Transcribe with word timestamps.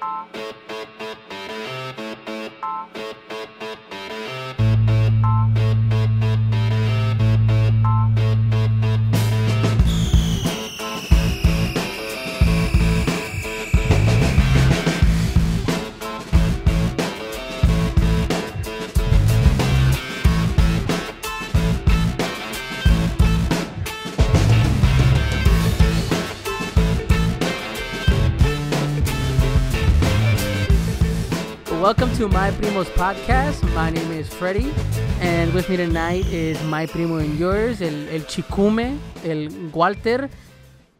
Welcome 0.00 0.49
to 32.20 32.28
My 32.28 32.50
Primo's 32.50 32.88
podcast. 32.90 33.62
My 33.74 33.88
name 33.88 34.12
is 34.12 34.28
Freddie, 34.28 34.70
and 35.20 35.54
with 35.54 35.70
me 35.70 35.78
tonight 35.78 36.26
is 36.26 36.62
my 36.64 36.84
primo 36.84 37.16
and 37.16 37.38
yours, 37.38 37.80
el, 37.80 38.08
el 38.10 38.20
Chicume, 38.26 38.98
el 39.24 39.48
Walter, 39.72 40.28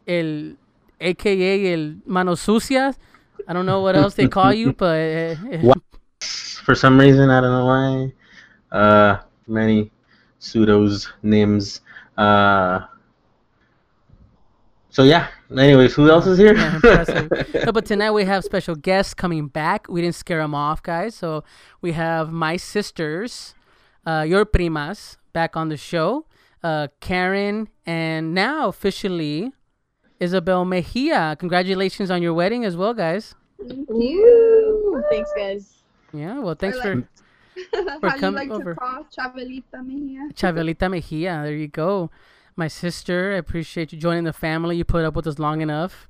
el 0.07 0.57
AKA 0.99 1.73
el 1.73 1.97
Manos 2.07 2.41
Sucias. 2.41 2.97
I 3.47 3.53
don't 3.53 3.67
know 3.67 3.81
what 3.81 3.95
else 3.95 4.15
they 4.15 4.27
call 4.27 4.51
you, 4.51 4.73
but 4.73 5.37
uh, 5.37 5.73
For 6.63 6.73
some 6.73 6.99
reason, 6.99 7.29
I 7.29 7.39
don't 7.39 7.51
know 7.51 7.65
why. 7.67 8.13
Uh, 8.75 9.17
many 9.45 9.91
pseudos, 10.39 11.07
names. 11.21 11.81
Uh, 12.17 12.79
so 14.91 15.03
yeah. 15.03 15.27
Anyways, 15.57 15.93
who 15.95 16.09
else 16.09 16.25
is 16.27 16.37
here? 16.37 16.55
Yeah. 16.55 17.27
No, 17.65 17.71
but 17.71 17.85
tonight 17.85 18.11
we 18.11 18.23
have 18.25 18.43
special 18.43 18.75
guests 18.75 19.13
coming 19.13 19.47
back. 19.47 19.87
We 19.89 20.01
didn't 20.01 20.15
scare 20.15 20.39
them 20.41 20.53
off, 20.55 20.81
guys. 20.83 21.15
So 21.15 21.43
we 21.81 21.91
have 21.93 22.31
my 22.31 22.57
sisters, 22.57 23.53
uh, 24.05 24.25
your 24.27 24.45
primas, 24.45 25.17
back 25.33 25.55
on 25.57 25.69
the 25.69 25.77
show. 25.77 26.25
Uh, 26.63 26.87
Karen 26.99 27.69
and 27.85 28.33
now 28.33 28.67
officially 28.67 29.51
Isabel 30.19 30.63
Mejia. 30.65 31.35
Congratulations 31.39 32.09
on 32.11 32.21
your 32.21 32.33
wedding 32.33 32.65
as 32.65 32.75
well, 32.77 32.93
guys. 32.93 33.35
Thank 33.67 33.89
you. 33.89 35.03
Thanks, 35.09 35.31
guys. 35.35 35.83
Yeah, 36.13 36.39
well, 36.39 36.55
thanks 36.55 36.77
I 36.79 36.81
for 36.81 36.95
like- 36.95 37.07
for 38.01 38.09
How 38.09 38.15
you 38.15 38.21
coming 38.21 38.49
like 38.49 38.49
over. 38.51 38.73
to 38.73 38.79
call 38.79 39.05
Chavelita 39.15 39.85
Mejia? 39.85 40.29
Chavelita 40.33 40.89
Mejia. 40.89 41.41
There 41.43 41.55
you 41.55 41.67
go. 41.67 42.09
My 42.55 42.67
sister, 42.67 43.33
I 43.33 43.37
appreciate 43.37 43.91
you 43.93 43.99
joining 43.99 44.23
the 44.25 44.33
family. 44.33 44.75
You 44.77 44.83
put 44.83 45.05
up 45.05 45.15
with 45.15 45.25
us 45.27 45.39
long 45.39 45.61
enough, 45.61 46.09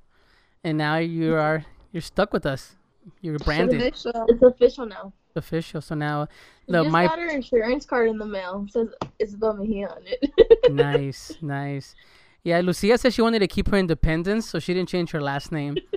and 0.64 0.78
now 0.78 0.98
you 0.98 1.36
are 1.36 1.66
you're 1.92 2.02
stuck 2.02 2.34
with 2.34 2.46
us. 2.46 2.76
You're 3.22 3.40
branded 3.40 3.82
It's 3.82 4.06
Official. 4.06 4.26
It's 4.30 4.42
official 4.44 4.86
now. 4.86 5.14
official. 5.36 5.82
So 5.82 5.96
now 5.96 6.28
We 6.68 6.74
the 6.74 6.84
just 6.84 6.92
my 6.92 7.08
got 7.08 7.20
her 7.20 7.30
insurance 7.30 7.86
card 7.86 8.10
in 8.10 8.18
the 8.18 8.26
mail. 8.26 8.66
It 8.68 8.72
says 8.74 8.88
Isabel 9.20 9.54
Mejia 9.54 9.88
on 9.90 10.02
it. 10.06 10.72
nice, 10.74 11.34
nice. 11.42 11.96
Yeah, 12.44 12.60
Lucia 12.62 12.98
said 12.98 13.14
she 13.14 13.22
wanted 13.22 13.40
to 13.40 13.48
keep 13.48 13.68
her 13.70 13.78
independence, 13.78 14.50
so 14.50 14.58
she 14.60 14.74
didn't 14.74 14.90
change 14.90 15.12
her 15.12 15.22
last 15.22 15.52
name. 15.52 15.78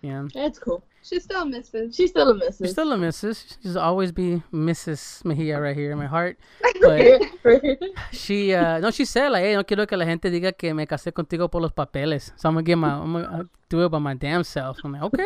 Yeah, 0.00 0.28
That's 0.32 0.60
cool. 0.60 0.84
She 1.08 1.20
still 1.20 1.46
misses. 1.46 1.96
She's 1.96 2.10
still 2.10 2.30
a 2.30 2.34
missus. 2.34 2.58
she's 2.58 2.72
still 2.72 2.92
a 2.92 2.96
Mrs. 2.96 3.56
She's 3.62 3.76
always 3.76 4.12
be 4.12 4.42
Mrs. 4.52 5.24
Mejia 5.24 5.58
right 5.58 5.74
here 5.74 5.92
in 5.92 5.98
my 5.98 6.06
heart. 6.06 6.38
But 6.80 7.22
she, 8.12 8.52
uh, 8.52 8.78
no, 8.78 8.90
she 8.90 9.04
said 9.04 9.30
like, 9.30 9.42
hey, 9.42 9.54
no 9.54 9.64
quiero 9.64 9.86
que 9.86 9.96
la 9.96 10.04
gente 10.04 10.30
diga 10.30 10.56
que 10.56 10.74
me 10.74 10.86
casé 10.86 11.12
contigo 11.12 11.50
por 11.50 11.62
los 11.62 11.72
papeles. 11.72 12.32
So 12.36 12.48
I'm 12.48 12.54
gonna 12.54 12.62
get 12.62 12.76
my, 12.76 12.90
I'm 12.90 13.12
gonna 13.12 13.48
do 13.68 13.84
it 13.84 13.88
by 13.88 13.98
my 13.98 14.14
damn 14.14 14.44
self. 14.44 14.78
I'm 14.84 14.92
like, 14.92 15.02
okay. 15.02 15.24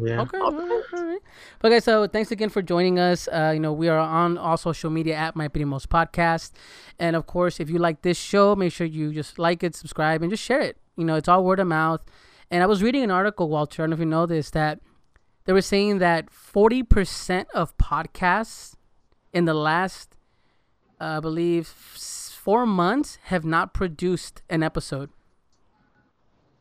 yeah. 0.00 0.22
Okay. 0.22 0.38
all 0.38 0.52
right, 0.52 0.82
all 0.94 1.04
right. 1.04 1.20
But 1.58 1.70
guys, 1.70 1.84
so 1.84 2.06
thanks 2.06 2.30
again 2.30 2.48
for 2.48 2.62
joining 2.62 2.98
us. 2.98 3.28
Uh, 3.28 3.52
you 3.52 3.60
know, 3.60 3.72
we 3.72 3.88
are 3.88 3.98
on 3.98 4.38
all 4.38 4.56
social 4.56 4.90
media 4.90 5.14
at 5.14 5.36
My 5.36 5.48
Primos 5.48 5.86
Podcast. 5.86 6.52
And 6.98 7.16
of 7.16 7.26
course, 7.26 7.60
if 7.60 7.68
you 7.68 7.78
like 7.78 8.02
this 8.02 8.18
show, 8.18 8.56
make 8.56 8.72
sure 8.72 8.86
you 8.86 9.12
just 9.12 9.38
like 9.38 9.62
it, 9.62 9.74
subscribe, 9.74 10.22
and 10.22 10.30
just 10.30 10.42
share 10.42 10.60
it. 10.60 10.78
You 10.96 11.04
know, 11.04 11.16
it's 11.16 11.28
all 11.28 11.44
word 11.44 11.60
of 11.60 11.66
mouth. 11.66 12.00
And 12.50 12.62
I 12.62 12.66
was 12.66 12.82
reading 12.82 13.02
an 13.02 13.10
article, 13.10 13.48
Walter, 13.48 13.82
I 13.82 13.84
don't 13.84 13.90
know 13.90 13.94
if 13.94 14.00
you 14.00 14.06
know 14.06 14.26
this, 14.26 14.50
that 14.50 14.80
they 15.44 15.52
were 15.52 15.62
saying 15.62 15.98
that 15.98 16.30
40% 16.30 17.46
of 17.54 17.76
podcasts 17.78 18.74
in 19.32 19.44
the 19.44 19.54
last, 19.54 20.16
uh, 21.00 21.16
I 21.16 21.20
believe, 21.20 21.74
s- 21.94 22.34
four 22.38 22.66
months 22.66 23.18
have 23.24 23.44
not 23.44 23.72
produced 23.74 24.42
an 24.50 24.62
episode 24.62 25.10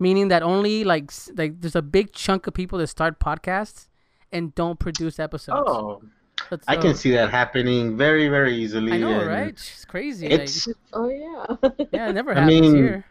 meaning 0.01 0.29
that 0.29 0.41
only 0.41 0.83
like 0.83 1.11
like 1.37 1.61
there's 1.61 1.75
a 1.75 1.81
big 1.81 2.11
chunk 2.11 2.47
of 2.47 2.53
people 2.53 2.79
that 2.79 2.87
start 2.87 3.19
podcasts 3.19 3.87
and 4.31 4.53
don't 4.55 4.79
produce 4.79 5.19
episodes. 5.19 5.63
Oh, 5.67 6.01
That's, 6.49 6.67
I 6.67 6.75
can 6.75 6.91
uh, 6.91 6.93
see 6.95 7.11
that 7.11 7.29
happening 7.29 7.95
very, 7.97 8.27
very 8.27 8.55
easily. 8.55 8.93
I 8.93 8.97
know, 8.97 9.19
and 9.19 9.27
right? 9.27 9.47
It's 9.49 9.85
crazy. 9.85 10.27
It's. 10.27 10.67
like, 10.67 10.75
oh 10.93 11.09
yeah. 11.09 11.69
yeah, 11.91 12.09
it 12.09 12.13
never 12.13 12.31
I 12.31 12.39
happens 12.41 12.61
mean, 12.61 12.75
here. 12.75 13.05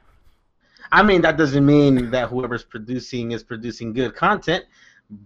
I 0.90 1.02
mean, 1.04 1.20
that 1.22 1.36
doesn't 1.36 1.64
mean 1.64 2.10
that 2.10 2.28
whoever's 2.28 2.64
producing 2.64 3.30
is 3.30 3.44
producing 3.44 3.92
good 3.92 4.16
content, 4.16 4.64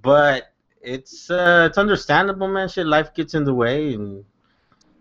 but 0.02 0.52
it's 0.80 1.30
uh, 1.30 1.66
it's 1.68 1.78
understandable, 1.78 2.48
man. 2.48 2.68
Shit, 2.68 2.86
life 2.86 3.14
gets 3.14 3.34
in 3.34 3.44
the 3.44 3.54
way, 3.54 3.94
and 3.94 4.24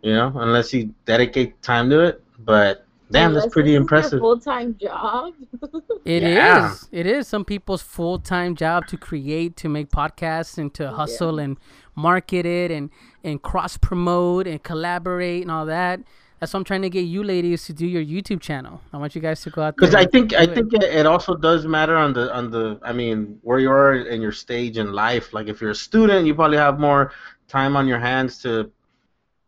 you 0.01 0.13
know, 0.13 0.31
unless 0.35 0.73
you 0.73 0.93
dedicate 1.05 1.61
time 1.61 1.89
to 1.89 2.01
it. 2.01 2.23
But 2.39 2.85
damn, 3.11 3.29
Unless 3.29 3.43
that's 3.43 3.53
pretty 3.53 3.69
this 3.69 3.71
is 3.71 3.73
your 3.73 3.81
impressive. 3.81 4.19
Full-time 4.19 4.77
job. 4.79 5.33
It 6.05 6.23
is. 6.23 6.35
yeah. 6.35 6.75
It 6.91 7.05
is 7.05 7.29
some 7.29 7.45
people's 7.45 7.81
full 7.81 8.19
time 8.19 8.55
job 8.55 8.87
to 8.87 8.97
create, 8.97 9.55
to 9.57 9.69
make 9.69 9.89
podcasts, 9.89 10.57
and 10.57 10.73
to 10.73 10.91
hustle 10.91 11.39
and 11.39 11.57
market 11.95 12.45
it, 12.45 12.71
and 12.71 12.89
and 13.23 13.41
cross 13.41 13.77
promote 13.77 14.45
and 14.45 14.61
collaborate 14.61 15.43
and 15.43 15.51
all 15.51 15.65
that. 15.65 16.01
That's 16.43 16.53
why 16.53 16.57
I'm 16.57 16.65
trying 16.65 16.81
to 16.81 16.89
get 16.89 17.03
you 17.03 17.23
ladies 17.23 17.63
to 17.67 17.73
do 17.73 17.87
your 17.87 18.03
YouTube 18.03 18.41
channel. 18.41 18.81
I 18.91 18.97
want 18.97 19.15
you 19.15 19.21
guys 19.21 19.39
to 19.43 19.49
go 19.49 19.61
out 19.61 19.77
there. 19.77 19.87
Because 19.87 19.95
I 19.95 20.05
think 20.05 20.33
I 20.33 20.43
it. 20.43 20.53
think 20.53 20.73
it 20.73 20.83
it 20.83 21.05
also 21.05 21.35
does 21.35 21.65
matter 21.65 21.95
on 21.95 22.11
the 22.11 22.33
on 22.33 22.51
the 22.51 22.77
I 22.83 22.91
mean 22.91 23.39
where 23.43 23.59
you 23.59 23.71
are 23.71 23.95
in 23.95 24.21
your 24.21 24.33
stage 24.33 24.77
in 24.77 24.91
life. 24.91 25.31
Like 25.31 25.47
if 25.47 25.61
you're 25.61 25.71
a 25.71 25.75
student, 25.89 26.27
you 26.27 26.35
probably 26.35 26.57
have 26.57 26.81
more 26.81 27.13
time 27.47 27.77
on 27.77 27.87
your 27.87 27.97
hands 27.97 28.39
to 28.39 28.69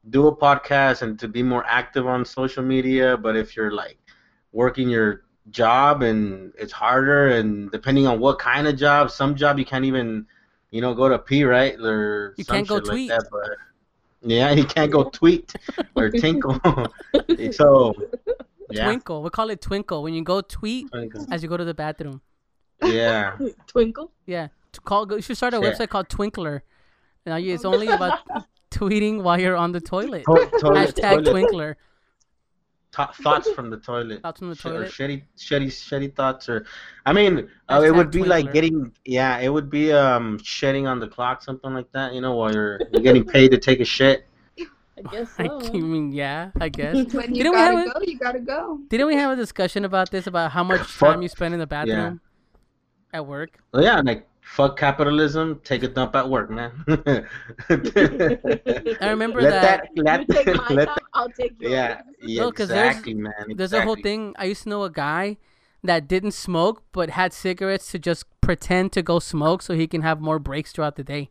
do 0.09 0.27
a 0.27 0.33
podcast 0.33 1.01
and 1.01 1.19
to 1.19 1.27
be 1.27 1.43
more 1.43 1.65
active 1.67 2.07
on 2.07 2.23
social 2.23 2.63
media. 2.63 3.17
But 3.17 3.35
if 3.35 3.57
you're 3.57 3.71
like 3.71 3.97
working 4.53 4.87
your 4.87 5.25
job 5.49 6.01
and 6.01 6.53
it's 6.57 6.71
harder, 6.71 7.27
and 7.27 7.69
depending 7.73 8.07
on 8.07 8.21
what 8.21 8.39
kind 8.39 8.69
of 8.69 8.77
job, 8.77 9.11
some 9.11 9.35
job 9.35 9.59
you 9.59 9.65
can't 9.65 9.83
even 9.83 10.27
you 10.71 10.79
know 10.79 10.93
go 10.93 11.09
to 11.09 11.19
pee 11.19 11.43
right 11.43 11.77
or 11.77 12.35
You 12.37 12.45
can't 12.45 12.65
go 12.65 12.79
tweet. 12.79 13.09
Like 13.09 13.19
that, 13.19 13.27
but 13.29 13.49
yeah, 14.25 14.51
you 14.51 14.65
can't 14.65 14.91
go 14.91 15.03
tweet 15.09 15.53
or 15.95 16.09
tinkle. 16.09 16.59
so 17.51 17.93
yeah. 18.69 18.85
Twinkle. 18.85 19.21
We 19.23 19.29
call 19.29 19.49
it 19.51 19.61
twinkle 19.61 20.03
when 20.03 20.13
you 20.13 20.23
go 20.23 20.41
tweet 20.41 20.91
Twinkle. 20.91 21.25
as 21.31 21.43
you 21.43 21.49
go 21.49 21.57
to 21.57 21.65
the 21.65 21.73
bathroom. 21.73 22.21
Yeah. 22.83 23.37
Twinkle. 23.67 24.11
Yeah, 24.25 24.47
to 24.73 24.81
call. 24.81 25.11
You 25.11 25.21
should 25.21 25.37
start 25.37 25.53
a 25.53 25.57
Yeah. 25.61 25.71
website 25.71 25.89
called 25.89 26.09
Twinkler. 26.09 26.61
Now 27.25 27.37
you- 27.37 27.53
it's 27.53 27.65
only 27.65 27.87
about 27.87 28.19
tweeting 28.71 29.21
while 29.23 29.39
you're 29.39 29.55
on 29.55 29.71
the 29.71 29.81
toilet. 29.81 30.25
To- 30.25 30.49
toilet- 30.59 30.95
Hashtag 30.95 31.23
toilet. 31.23 31.25
Twinkler. 31.27 31.75
Tho- 32.95 33.11
thoughts 33.23 33.49
from 33.55 33.69
the 33.69 33.77
toilet. 33.77 34.21
Thoughts 34.21 34.39
from 34.39 34.49
the 34.49 34.55
Sh- 34.55 34.65
or 34.65 34.71
toilet. 34.71 34.91
shitty, 34.91 35.23
shitty, 35.37 35.67
shitty 35.67 36.15
thoughts, 36.15 36.47
or 36.49 36.65
I 37.05 37.13
mean, 37.13 37.49
uh, 37.69 37.81
it 37.85 37.91
would 37.93 38.11
be 38.11 38.23
like 38.23 38.53
getting, 38.53 38.91
yeah, 39.05 39.39
it 39.39 39.49
would 39.49 39.69
be 39.69 39.91
um 39.91 40.39
shedding 40.43 40.87
on 40.87 40.99
the 40.99 41.07
clock, 41.07 41.41
something 41.43 41.73
like 41.73 41.91
that. 41.91 42.13
You 42.13 42.21
know, 42.21 42.35
while 42.35 42.53
you're, 42.53 42.79
you're 42.91 43.01
getting 43.01 43.25
paid 43.25 43.51
to 43.51 43.57
take 43.57 43.79
a 43.79 43.85
shit. 43.85 44.25
I 44.97 45.01
guess 45.11 45.33
I 45.39 45.47
mean, 45.73 46.13
yeah, 46.13 46.51
I 46.61 46.69
guess. 46.69 46.95
When 47.13 47.35
you 47.35 47.43
Didn't 47.43 47.53
gotta 47.53 47.77
have 47.77 47.87
a- 47.87 47.99
go, 47.99 48.05
you 48.05 48.17
gotta 48.17 48.39
go. 48.39 48.79
Didn't 48.87 49.07
we 49.07 49.15
have 49.15 49.31
a 49.31 49.35
discussion 49.35 49.83
about 49.83 50.09
this 50.11 50.25
about 50.27 50.51
how 50.51 50.63
much 50.63 50.81
Fuck. 50.81 51.13
time 51.15 51.21
you 51.21 51.27
spend 51.27 51.53
in 51.53 51.59
the 51.59 51.67
bathroom 51.67 52.21
at 53.11 53.25
work? 53.25 53.59
Well, 53.73 53.83
yeah, 53.83 53.99
like 53.99 54.25
fuck 54.41 54.77
capitalism, 54.77 55.59
take 55.65 55.83
a 55.83 55.87
dump 55.89 56.15
at 56.15 56.29
work, 56.29 56.49
man. 56.49 56.71
I 57.67 59.09
remember 59.09 59.41
let 59.41 59.61
that- 59.61 59.87
Let, 59.97 60.19
you 60.29 60.35
take 60.35 60.55
my 60.55 60.67
let 60.69 60.87
time, 60.87 60.97
I'll 61.15 61.29
take 61.29 61.53
yours. 61.59 61.71
yeah, 61.71 62.01
yeah, 62.21 62.41
No, 62.43 62.51
'cause 62.51 62.67
there's- 62.67 62.87
exactly, 62.97 63.13
man. 63.15 63.33
There's 63.55 63.73
a 63.73 63.81
whole 63.81 63.95
thing. 63.95 64.35
I 64.37 64.45
used 64.45 64.63
to 64.63 64.69
know 64.69 64.83
a 64.83 64.89
guy 64.91 65.37
that 65.83 66.07
didn't 66.07 66.31
smoke 66.31 66.83
but 66.91 67.09
had 67.11 67.33
cigarettes 67.33 67.91
to 67.91 67.99
just 67.99 68.25
pretend 68.41 68.91
to 68.93 69.01
go 69.01 69.19
smoke 69.19 69.61
so 69.61 69.73
he 69.73 69.87
can 69.87 70.01
have 70.01 70.19
more 70.21 70.39
breaks 70.39 70.71
throughout 70.71 70.95
the 70.95 71.03
day. 71.03 71.29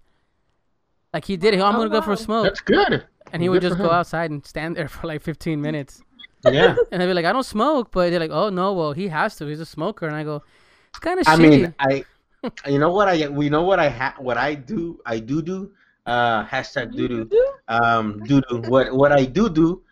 Like 1.13 1.27
he 1.27 1.37
did. 1.37 1.55
it. 1.55 1.61
I'm 1.61 1.75
Oh, 1.77 1.79
gonna 1.79 1.91
go 1.91 2.03
for 2.03 2.13
a 2.13 2.17
smoke, 2.17 2.45
That's 2.45 2.61
good. 2.61 3.05
and 3.33 3.43
he 3.43 3.49
would 3.49 3.61
good 3.63 3.69
just 3.71 3.79
go 3.81 3.91
outside 3.91 4.31
and 4.31 4.45
stand 4.45 4.77
there 4.77 4.89
for 4.95 5.07
like 5.07 5.23
15 5.23 5.61
minutes. 5.61 6.03
Yeah. 6.51 6.75
And 6.93 7.03
I'd 7.03 7.07
be 7.07 7.15
like, 7.15 7.25
I 7.25 7.33
don't 7.33 7.45
smoke, 7.47 7.91
but 7.93 8.11
they're 8.11 8.21
like, 8.21 8.31
oh 8.31 8.49
no, 8.51 8.73
well 8.75 8.93
he 8.93 9.09
has 9.09 9.37
to. 9.37 9.47
He's 9.47 9.61
a 9.61 9.67
smoker, 9.67 10.07
and 10.07 10.15
I 10.17 10.25
go, 10.25 10.43
it's 10.91 10.99
kind 11.01 11.19
of 11.21 11.27
I 11.29 11.37
shitty. 11.37 11.39
mean, 11.51 11.75
I, 11.79 12.05
you 12.69 12.79
know 12.79 12.91
what 12.93 13.09
I, 13.09 13.29
we 13.29 13.49
know 13.49 13.63
what 13.63 13.79
I 13.81 13.89
ha, 13.89 14.15
what 14.19 14.37
I 14.37 14.55
do, 14.55 15.01
I 15.07 15.19
do 15.21 15.41
do, 15.41 15.73
uh, 16.07 16.45
hashtag 16.47 16.95
do 16.95 17.09
do, 17.09 17.53
um, 17.69 18.23
do 18.25 18.41
do. 18.49 18.59
What 18.69 18.93
what 18.95 19.13
I 19.13 19.25
do 19.25 19.49
do, 19.49 19.83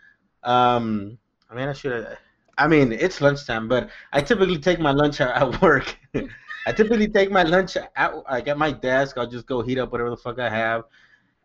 um, 0.43 1.19
I 1.51 1.55
mean, 1.55 1.69
I 1.69 1.73
should. 1.73 2.17
I 2.59 2.69
mean, 2.69 2.93
it's 2.93 3.21
lunchtime, 3.21 3.67
but 3.67 3.89
I 4.13 4.21
typically 4.21 4.59
take 4.59 4.79
my 4.79 4.93
lunch 4.93 5.21
at, 5.21 5.31
at 5.35 5.63
work. 5.63 5.97
I 6.67 6.73
typically 6.73 7.09
take 7.09 7.31
my 7.31 7.43
lunch 7.43 7.77
at 7.77 8.15
like 8.31 8.47
at 8.49 8.59
my 8.59 8.73
desk. 8.73 9.17
I'll 9.19 9.27
just 9.27 9.47
go 9.47 9.63
heat 9.63 9.79
up 9.79 9.91
whatever 9.91 10.11
the 10.11 10.17
fuck 10.17 10.39
I 10.39 10.51
have, 10.51 10.85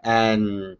and 0.03 0.77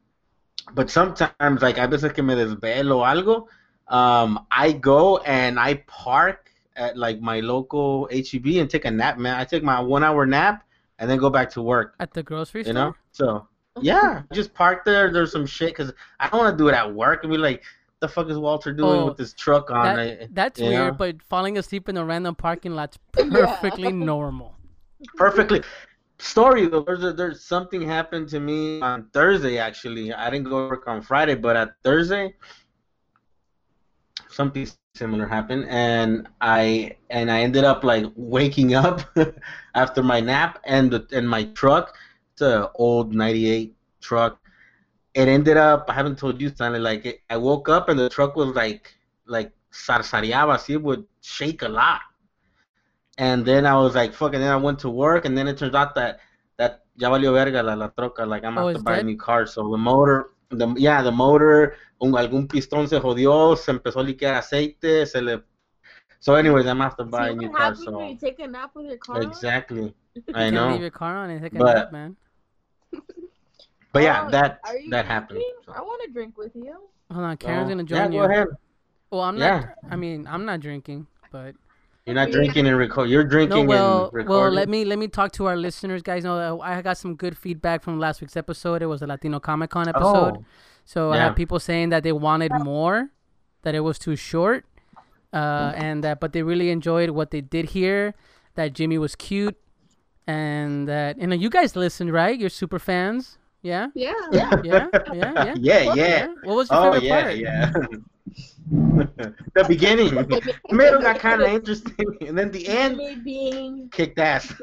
but 0.74 0.90
sometimes 0.90 1.62
like 1.62 1.78
a 1.78 1.88
veces 1.88 2.12
que 2.12 2.24
me 2.24 2.36
desvelo 2.36 3.02
algo, 3.08 3.48
um, 3.94 4.46
I 4.52 4.74
go 4.74 5.18
and 5.20 5.60
I 5.60 5.76
park 5.88 6.52
at 6.76 6.98
like 6.98 7.20
my 7.22 7.40
local 7.40 8.08
HEB 8.12 8.58
and 8.58 8.70
take 8.70 8.86
a 8.86 8.92
nap, 8.92 9.18
man. 9.18 9.36
I 9.40 9.46
take 9.46 9.64
my 9.64 9.80
one 9.80 10.04
hour 10.04 10.26
nap 10.26 10.64
and 11.00 11.10
then 11.10 11.18
go 11.18 11.30
back 11.30 11.50
to 11.52 11.62
work. 11.62 11.96
At 12.00 12.14
the 12.14 12.22
grocery 12.22 12.62
You 12.62 12.66
store. 12.66 12.74
know, 12.74 12.96
so 13.12 13.48
yeah, 13.82 14.22
just 14.34 14.54
park 14.54 14.86
there. 14.86 15.12
There's 15.12 15.32
some 15.32 15.46
shit 15.46 15.70
because 15.70 15.94
I 16.20 16.30
don't 16.30 16.40
want 16.40 16.58
to 16.58 16.64
do 16.64 16.68
it 16.70 16.74
at 16.76 16.94
work 16.94 17.24
and 17.24 17.32
be 17.32 17.38
like, 17.38 17.58
what 17.60 18.00
the 18.02 18.08
fuck 18.08 18.30
is 18.30 18.38
Walter 18.38 18.72
doing 18.74 19.02
Oh, 19.02 19.06
with 19.08 19.18
this 19.18 19.34
truck 19.34 19.72
on? 19.72 19.96
That, 19.96 20.00
I- 20.24 20.28
that's 20.32 20.60
you 20.60 20.68
weird, 20.68 20.94
know? 20.94 20.98
but 20.98 21.22
falling 21.24 21.58
asleep 21.58 21.90
in 21.90 21.98
a 21.98 22.06
random 22.06 22.36
parking 22.36 22.74
lot's 22.76 22.98
Yeah. 23.18 23.26
perfectly 23.56 23.92
normal. 23.92 24.56
perfectly. 25.16 25.64
Story 26.20 26.66
though, 26.68 26.82
there's 26.82 27.04
a, 27.04 27.14
there's 27.14 27.44
something 27.44 27.82
happened 27.82 28.28
to 28.30 28.40
me 28.40 28.82
on 28.82 29.08
Thursday 29.14 29.60
actually. 29.60 30.12
I 30.14 30.30
didn't 30.32 30.46
go 30.50 30.64
to 30.64 30.70
work 30.70 30.88
on 30.88 31.02
Friday, 31.04 31.36
but 31.36 31.56
at 31.56 31.74
Thursday, 31.84 32.34
something 34.30 34.68
similar 34.96 35.28
happened, 35.28 35.66
and 35.70 36.28
I 36.42 36.96
and 37.10 37.30
I 37.32 37.42
ended 37.42 37.64
up 37.64 37.84
like 37.84 38.06
waking 38.16 38.74
up 38.74 39.02
after 39.76 40.02
my 40.04 40.20
nap, 40.20 40.60
and 40.66 40.90
the 40.92 41.06
and 41.12 41.30
my 41.30 41.44
truck, 41.46 41.96
it's 42.38 42.42
a 42.44 42.70
old 42.76 43.16
'98 43.16 43.76
truck. 44.00 44.40
It 45.16 45.28
ended 45.28 45.58
up. 45.58 45.86
I 45.90 45.94
haven't 45.94 46.20
told 46.20 46.40
you, 46.40 46.50
Stanley. 46.50 46.80
Like 46.80 47.06
it, 47.06 47.22
I 47.30 47.38
woke 47.38 47.68
up 47.68 47.90
and 47.90 47.98
the 48.00 48.10
truck 48.10 48.36
was 48.36 48.50
like 48.56 48.94
like 49.26 49.52
zarzareaba, 49.74 50.54
así, 50.56 50.76
it 50.76 50.82
would 50.84 51.06
shake 51.22 51.64
a 51.64 51.68
lot. 51.68 52.02
And 53.18 53.44
then 53.44 53.66
I 53.66 53.76
was 53.76 53.96
like, 53.96 54.14
fuck, 54.14 54.34
and 54.36 54.44
then 54.44 54.52
I 54.52 54.56
went 54.58 54.78
to 54.80 54.90
work, 54.90 55.26
and 55.26 55.36
then 55.36 55.48
it 55.48 55.58
turns 55.58 55.74
out 55.74 55.96
that 55.96 56.20
that 56.58 56.84
ya 56.96 57.10
valió 57.10 57.34
verga 57.34 57.64
la, 57.64 57.74
la 57.74 57.88
troca, 57.90 58.28
like 58.28 58.44
I'm 58.44 58.56
Oh, 58.58 58.62
gonna 58.62 58.74
have 58.74 58.78
to 58.78 58.84
buy 58.84 59.00
a 59.00 59.04
new 59.04 59.18
car. 59.18 59.48
So 59.48 59.68
the 59.72 59.78
motor, 59.78 60.32
the 60.50 60.68
yeah, 60.78 61.02
the 61.02 61.12
motor, 61.12 61.76
un, 62.00 62.12
algún 62.12 62.48
pistón 62.48 62.88
se 62.88 63.00
jodió, 63.00 63.58
se 63.58 63.72
empezó 63.72 64.02
a 64.02 64.04
liquear 64.04 64.36
aceite, 64.36 65.08
se 65.08 65.20
le. 65.22 65.42
So 66.20 66.36
anyways, 66.36 66.66
I'm 66.68 66.78
gonna 66.78 66.84
have 66.84 66.98
to 66.98 67.06
buy 67.06 67.30
See 67.30 67.34
a 67.34 67.36
new 67.36 67.50
car. 67.50 67.60
happens 67.60 67.86
when 67.88 67.94
So 67.96 68.08
you 68.10 68.18
take 68.18 68.40
a 68.40 68.48
nap 68.48 68.72
with 68.76 68.86
your 68.86 68.98
car 68.98 69.22
exactly, 69.24 69.96
You 70.16 70.22
I 70.30 70.34
can't 70.34 70.54
know. 70.56 70.72
leave 70.74 70.82
your 70.82 70.92
car 70.92 71.16
on 71.18 71.32
and 71.32 71.42
take 71.42 71.54
a 71.56 71.58
But- 71.58 71.76
nap, 71.76 71.92
man. 71.92 72.16
But 73.94 74.04
yeah, 74.04 74.26
Oh, 74.28 74.30
that 74.32 74.60
are 74.66 74.78
you 74.78 74.90
that 74.92 75.06
happened. 75.06 75.42
So- 75.66 75.74
I 75.74 75.82
want 75.82 76.02
to 76.06 76.12
drink 76.12 76.38
with 76.38 76.56
you. 76.56 76.76
Hold 77.12 77.24
on, 77.26 77.38
Karen's 77.38 77.66
so, 77.66 77.70
gonna 77.70 77.84
join 77.84 77.98
yeah, 77.98 78.04
join 78.06 78.12
go 78.12 78.18
you. 78.18 78.24
ahead. 78.32 78.48
Well, 79.12 79.22
I'm 79.22 79.38
Yeah. 79.38 79.60
not. 79.60 79.70
I 79.90 79.96
mean, 79.96 80.28
I'm 80.28 80.46
not 80.46 80.60
drinking, 80.60 81.08
but 81.32 81.56
You're 82.06 82.16
not 82.16 82.30
Yeah. 82.30 82.36
drinking 82.36 82.68
and 82.68 82.78
record. 82.78 83.10
You're 83.10 83.24
no. 83.24 83.30
drinking 83.30 83.68
Well, 83.68 84.06
and 84.06 84.14
recording. 84.14 84.30
well, 84.44 84.52
let 84.52 84.70
me 84.70 84.86
let 84.86 84.98
me 84.98 85.08
talk 85.10 85.32
to 85.34 85.46
our 85.46 85.58
listeners, 85.58 86.02
guys. 86.02 86.24
Know 86.24 86.38
that 86.58 86.66
I 86.66 86.82
got 86.82 86.98
some 86.98 87.16
good 87.16 87.36
feedback 87.38 87.82
from 87.84 88.00
last 88.00 88.22
week's 88.22 88.38
episode. 88.38 88.82
It 88.82 88.86
was 88.86 89.02
a 89.02 89.08
Latino 89.08 89.40
Comic 89.42 89.72
Con 89.72 89.88
episode. 89.90 90.38
Oh, 90.38 90.46
So 90.86 91.12
I 91.12 91.16
Yeah. 91.18 91.24
had 91.26 91.36
people 91.36 91.60
saying 91.60 91.90
that 91.90 92.04
they 92.04 92.14
wanted 92.14 92.52
more, 92.64 93.10
that 93.64 93.76
it 93.76 93.82
was 93.82 94.00
too 94.00 94.16
short, 94.16 94.64
uh, 95.34 95.74
and 95.76 96.02
that 96.02 96.22
but 96.22 96.32
they 96.32 96.44
really 96.44 96.70
enjoyed 96.70 97.10
what 97.10 97.32
they 97.32 97.42
did 97.42 97.66
here. 97.72 98.14
That 98.56 98.72
Jimmy 98.72 98.98
was 98.98 99.14
cute, 99.16 99.58
and 100.28 100.88
that 100.88 101.20
you 101.20 101.28
know 101.28 101.36
you 101.36 101.50
guys 101.50 101.76
listened, 101.76 102.12
right? 102.14 102.38
You're 102.38 102.50
super 102.50 102.80
fans, 102.80 103.38
yeah, 103.62 103.88
Yeah. 103.96 104.14
yeah, 104.32 104.52
yeah, 104.64 104.90
yeah. 105.14 105.56
yeah, 105.58 105.94
yeah. 105.96 106.28
What 106.44 106.56
was 106.58 106.70
your 106.70 106.80
Oh 106.80 106.92
favorite 106.94 107.04
yeah, 107.04 107.24
part? 107.24 107.38
yeah. 107.38 107.72
the 109.56 109.66
beginning, 109.68 110.10
the 110.16 110.56
middle 110.72 111.02
got 111.02 111.20
kind 111.20 111.42
of 111.42 111.48
interesting, 111.48 112.18
and 112.28 112.38
then 112.38 112.52
the 112.52 112.68
end 112.68 113.92
kicked 113.92 114.20
ass. 114.20 114.54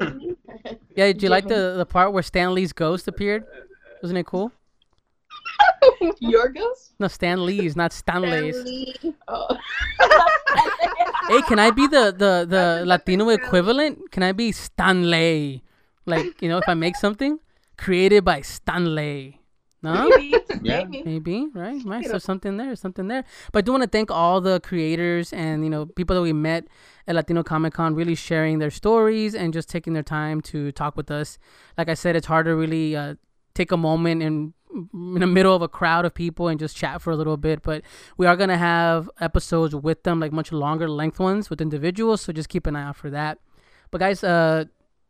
Yeah, 0.95 1.07
did 1.07 1.23
you 1.23 1.29
like 1.29 1.47
the 1.47 1.73
the 1.77 1.85
part 1.85 2.13
where 2.13 2.23
Stan 2.23 2.53
Lee's 2.53 2.73
ghost 2.73 3.07
appeared? 3.07 3.43
Wasn't 4.01 4.17
it 4.17 4.25
cool? 4.27 4.51
Your 6.19 6.49
ghost? 6.49 6.93
No, 6.99 7.07
Stan 7.07 7.45
Lee's, 7.45 7.75
not 7.75 7.93
Stanley's. 7.93 8.55
Stanley. 8.55 9.15
Oh. 9.27 9.57
Hey, 11.27 11.41
can 11.41 11.57
I 11.57 11.71
be 11.71 11.87
the 11.87 12.13
the 12.15 12.45
the 12.47 12.83
Latino 12.85 13.29
equivalent? 13.29 14.11
Can 14.11 14.21
I 14.21 14.31
be 14.31 14.51
Stanley? 14.51 15.63
Like 16.05 16.39
you 16.39 16.47
know, 16.47 16.59
if 16.59 16.69
I 16.69 16.75
make 16.75 16.95
something 16.95 17.39
created 17.77 18.23
by 18.23 18.41
Stanley. 18.41 19.41
No, 19.81 20.09
Maybe. 20.09 20.35
Yeah. 20.63 20.83
Maybe. 20.85 21.03
maybe 21.03 21.47
right, 21.53 21.81
right. 21.85 22.05
So 22.05 22.17
something 22.17 22.57
there, 22.57 22.75
something 22.75 23.07
there. 23.07 23.23
But 23.51 23.59
I 23.59 23.61
do 23.61 23.71
want 23.71 23.83
to 23.83 23.89
thank 23.89 24.09
all 24.09 24.41
the 24.41 24.59
creators 24.61 25.31
and 25.33 25.63
you 25.63 25.69
know 25.69 25.85
people 25.85 26.15
that 26.15 26.21
we 26.21 26.33
met 26.33 26.67
at 27.07 27.15
Latino 27.15 27.43
Comic 27.43 27.73
Con, 27.73 27.93
really 27.93 28.15
sharing 28.15 28.59
their 28.59 28.71
stories 28.71 29.35
and 29.35 29.53
just 29.53 29.69
taking 29.69 29.93
their 29.93 30.03
time 30.03 30.41
to 30.41 30.71
talk 30.71 30.95
with 30.95 31.11
us. 31.11 31.37
Like 31.77 31.89
I 31.89 31.93
said, 31.93 32.15
it's 32.15 32.27
hard 32.27 32.45
to 32.45 32.55
really 32.55 32.95
uh, 32.95 33.15
take 33.53 33.71
a 33.71 33.77
moment 33.77 34.21
in 34.23 34.53
in 34.93 35.19
the 35.19 35.27
middle 35.27 35.55
of 35.55 35.61
a 35.61 35.67
crowd 35.67 36.05
of 36.05 36.13
people 36.13 36.47
and 36.47 36.59
just 36.59 36.75
chat 36.75 37.01
for 37.01 37.11
a 37.11 37.15
little 37.15 37.37
bit. 37.37 37.61
But 37.63 37.83
we 38.17 38.25
are 38.25 38.35
gonna 38.35 38.57
have 38.57 39.09
episodes 39.19 39.75
with 39.75 40.03
them, 40.03 40.19
like 40.19 40.31
much 40.31 40.51
longer 40.51 40.89
length 40.89 41.19
ones 41.19 41.49
with 41.49 41.61
individuals. 41.61 42.21
So 42.21 42.33
just 42.33 42.49
keep 42.49 42.67
an 42.67 42.75
eye 42.75 42.83
out 42.89 42.95
for 42.95 43.09
that. 43.09 43.39
But 43.91 43.99
guys, 43.99 44.23
uh, 44.23 44.65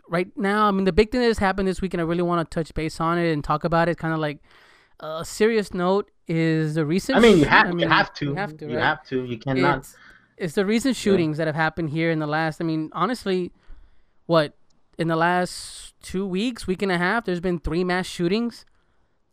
right 0.10 0.28
now, 0.38 0.68
I 0.68 0.72
mean, 0.72 0.86
the 0.86 0.94
big 0.94 1.12
thing 1.12 1.22
that 1.22 1.28
has 1.28 1.40
happened 1.40 1.68
this 1.68 1.82
week, 1.82 1.94
and 1.94 2.02
I 2.02 2.04
really 2.04 2.22
want 2.22 2.50
to 2.50 2.54
touch 2.54 2.74
base 2.74 3.00
on 3.00 3.18
it 3.18 3.32
and 3.32 3.44
talk 3.44 3.64
about 3.64 3.90
it. 3.90 3.98
Kind 3.98 4.14
of 4.14 4.20
like 4.20 4.40
a 5.00 5.26
serious 5.26 5.74
note 5.74 6.10
is 6.28 6.76
the 6.76 6.86
recent. 6.86 7.18
I 7.18 7.22
mean, 7.22 7.40
you 7.40 7.46
have 7.46 7.68
I 7.68 7.72
you 7.78 7.88
have 7.88 8.14
to 8.16 8.26
You 8.26 8.36
have 8.36 8.58
to. 8.58 8.66
you 8.68 8.76
right? 8.78 8.84
have 8.84 9.04
to. 9.08 9.24
You 9.24 9.38
cannot. 9.38 9.80
It's, 9.80 9.98
it's 10.38 10.56
the 10.56 10.66
recent 10.66 10.96
shootings 10.96 11.38
that 11.38 11.48
have 11.48 11.56
happened 11.56 11.90
here 11.90 12.12
in 12.12 12.20
the 12.20 12.28
last. 12.28 12.62
I 12.62 12.66
mean, 12.66 12.90
honestly, 12.94 13.52
what 14.26 14.54
in 14.98 15.08
the 15.08 15.16
last 15.16 15.94
two 16.02 16.26
weeks, 16.26 16.68
week 16.68 16.82
and 16.82 16.92
a 16.92 16.98
half, 16.98 17.26
there's 17.26 17.40
been 17.40 17.60
three 17.60 17.84
mass 17.84 18.06
shootings, 18.06 18.66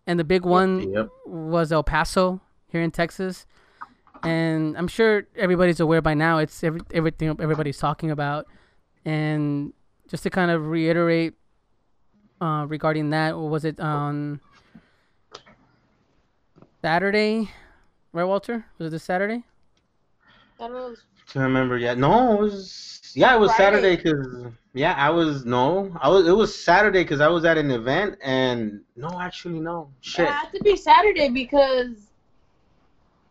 and 0.06 0.18
the 0.18 0.24
big 0.24 0.44
one 0.44 0.90
Yep. 0.92 1.08
was 1.26 1.72
El 1.72 1.82
Paso 1.82 2.40
here 2.68 2.80
in 2.82 2.90
Texas, 2.90 3.46
and 4.22 4.76
I'm 4.76 4.88
sure 4.88 5.24
everybody's 5.36 5.80
aware 5.80 6.00
by 6.02 6.14
now. 6.14 6.38
It's 6.38 6.62
every, 6.64 6.80
everything 6.92 7.28
everybody's 7.40 7.78
talking 7.78 8.10
about, 8.10 8.46
and 9.04 9.72
just 10.08 10.22
to 10.24 10.30
kind 10.30 10.50
of 10.50 10.66
reiterate 10.66 11.34
uh, 12.40 12.66
regarding 12.68 13.10
that, 13.10 13.36
what 13.38 13.50
was 13.50 13.64
it 13.64 13.78
on 13.80 14.40
Saturday? 16.80 17.50
Right, 18.12 18.24
Walter? 18.24 18.66
Was 18.78 18.88
it 18.88 18.90
this 18.90 19.02
Saturday? 19.04 19.44
I 20.60 20.68
don't 20.68 20.72
know. 20.72 20.94
To 21.28 21.38
remember, 21.40 21.78
yet. 21.78 21.96
No, 21.98 22.34
it 22.34 22.40
was 22.40 22.91
yeah, 23.14 23.34
it 23.34 23.40
was 23.40 23.52
Friday. 23.54 23.76
Saturday 23.76 23.96
because 23.96 24.52
yeah, 24.74 24.94
I 24.96 25.10
was 25.10 25.44
no, 25.44 25.94
I 26.00 26.08
was 26.08 26.26
it 26.26 26.32
was 26.32 26.54
Saturday 26.54 27.02
because 27.02 27.20
I 27.20 27.28
was 27.28 27.44
at 27.44 27.58
an 27.58 27.70
event 27.70 28.18
and 28.22 28.80
no, 28.96 29.20
actually 29.20 29.60
no, 29.60 29.90
shit. 30.00 30.26
It 30.26 30.32
had 30.32 30.50
to 30.52 30.62
be 30.62 30.76
Saturday 30.76 31.28
because 31.28 32.10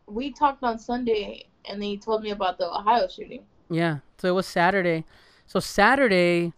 we 0.07 0.31
talked 0.31 0.63
on 0.63 0.77
Sunday 0.77 1.45
and 1.65 1.81
then 1.81 1.89
you 1.89 1.97
told 1.97 2.23
me 2.23 2.31
about 2.31 2.57
the 2.57 2.69
Ohio 2.69 3.07
shooting. 3.07 3.43
Yeah. 3.69 3.99
So 4.17 4.27
it 4.27 4.31
was 4.31 4.45
Saturday. 4.45 5.05
So 5.47 5.59
Saturday, 5.59 6.53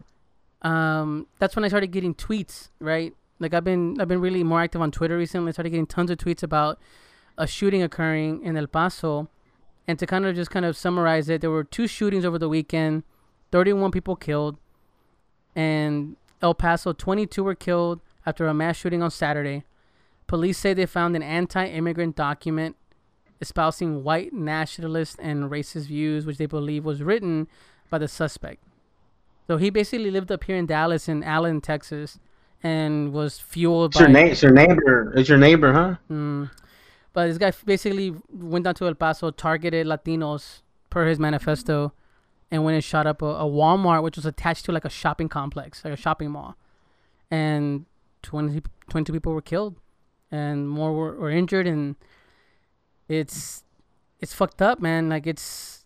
um, 0.61 1.27
that's 1.39 1.55
when 1.55 1.63
I 1.63 1.67
started 1.67 1.91
getting 1.91 2.13
tweets, 2.13 2.69
right? 2.79 3.13
Like 3.39 3.53
I've 3.53 3.63
been 3.63 3.99
I've 3.99 4.07
been 4.07 4.21
really 4.21 4.43
more 4.43 4.61
active 4.61 4.81
on 4.81 4.91
Twitter 4.91 5.17
recently. 5.17 5.49
I 5.49 5.51
started 5.51 5.69
getting 5.69 5.87
tons 5.87 6.11
of 6.11 6.17
tweets 6.17 6.43
about 6.43 6.79
a 7.37 7.47
shooting 7.47 7.81
occurring 7.81 8.43
in 8.43 8.57
El 8.57 8.67
Paso. 8.67 9.29
And 9.87 9.99
to 9.99 10.05
kind 10.05 10.25
of 10.25 10.35
just 10.35 10.49
kind 10.49 10.65
of 10.65 10.77
summarize 10.77 11.27
it, 11.27 11.41
there 11.41 11.49
were 11.49 11.65
two 11.65 11.87
shootings 11.87 12.23
over 12.23 12.37
the 12.39 12.47
weekend, 12.47 13.03
31 13.53 13.91
people 13.91 14.15
killed, 14.15 14.57
and 15.55 16.15
El 16.41 16.55
Paso 16.55 16.91
22 16.91 17.43
were 17.43 17.53
killed 17.53 18.01
after 18.25 18.47
a 18.47 18.53
mass 18.53 18.75
shooting 18.75 19.03
on 19.03 19.11
Saturday. 19.11 19.63
Police 20.25 20.57
say 20.57 20.73
they 20.73 20.87
found 20.87 21.15
an 21.15 21.21
anti-immigrant 21.21 22.15
document 22.15 22.75
espousing 23.39 24.03
white 24.03 24.33
nationalist 24.33 25.19
and 25.21 25.51
racist 25.51 25.85
views, 25.85 26.25
which 26.25 26.37
they 26.39 26.47
believe 26.47 26.83
was 26.83 27.03
written 27.03 27.47
by 27.91 27.99
the 27.99 28.07
suspect. 28.07 28.63
So 29.45 29.57
he 29.57 29.69
basically 29.69 30.09
lived 30.09 30.31
up 30.31 30.45
here 30.45 30.55
in 30.55 30.65
Dallas, 30.65 31.07
in 31.07 31.21
Allen, 31.23 31.61
Texas, 31.61 32.17
and 32.63 33.13
was 33.13 33.37
fueled 33.37 33.91
It's 33.91 33.99
your, 33.99 34.09
by. 34.09 34.13
na- 34.13 34.31
it's 34.31 34.41
your 34.41 34.51
neighbor. 34.51 35.13
It's 35.15 35.29
your 35.29 35.37
neighbor, 35.37 35.73
huh? 35.73 35.95
Mm. 36.09 36.49
But 37.13 37.27
this 37.27 37.37
guy 37.37 37.51
basically 37.63 38.15
went 38.33 38.65
down 38.65 38.73
to 38.75 38.87
El 38.87 38.95
Paso, 38.95 39.29
targeted 39.29 39.85
Latinos 39.85 40.63
per 40.89 41.05
his 41.05 41.19
manifesto, 41.19 41.93
and 42.53 42.63
went 42.63 42.75
and 42.75 42.83
shot 42.83 43.07
up 43.07 43.21
a, 43.23 43.25
a 43.25 43.45
Walmart, 43.45 44.03
which 44.03 44.15
was 44.15 44.27
attached 44.27 44.63
to 44.65 44.71
like 44.71 44.85
a 44.85 44.89
shopping 44.89 45.27
complex, 45.27 45.83
like 45.83 45.93
a 45.93 45.97
shopping 45.97 46.29
mall. 46.29 46.55
And 47.31 47.85
20, 48.21 48.61
22 48.89 49.11
people 49.11 49.33
were 49.33 49.41
killed, 49.41 49.75
and 50.31 50.69
more 50.69 50.93
were, 50.93 51.15
were 51.15 51.31
injured, 51.31 51.65
and 51.65 51.95
it's 53.09 53.63
it's 54.19 54.33
fucked 54.33 54.61
up, 54.61 54.79
man. 54.79 55.09
Like 55.09 55.25
it's, 55.25 55.83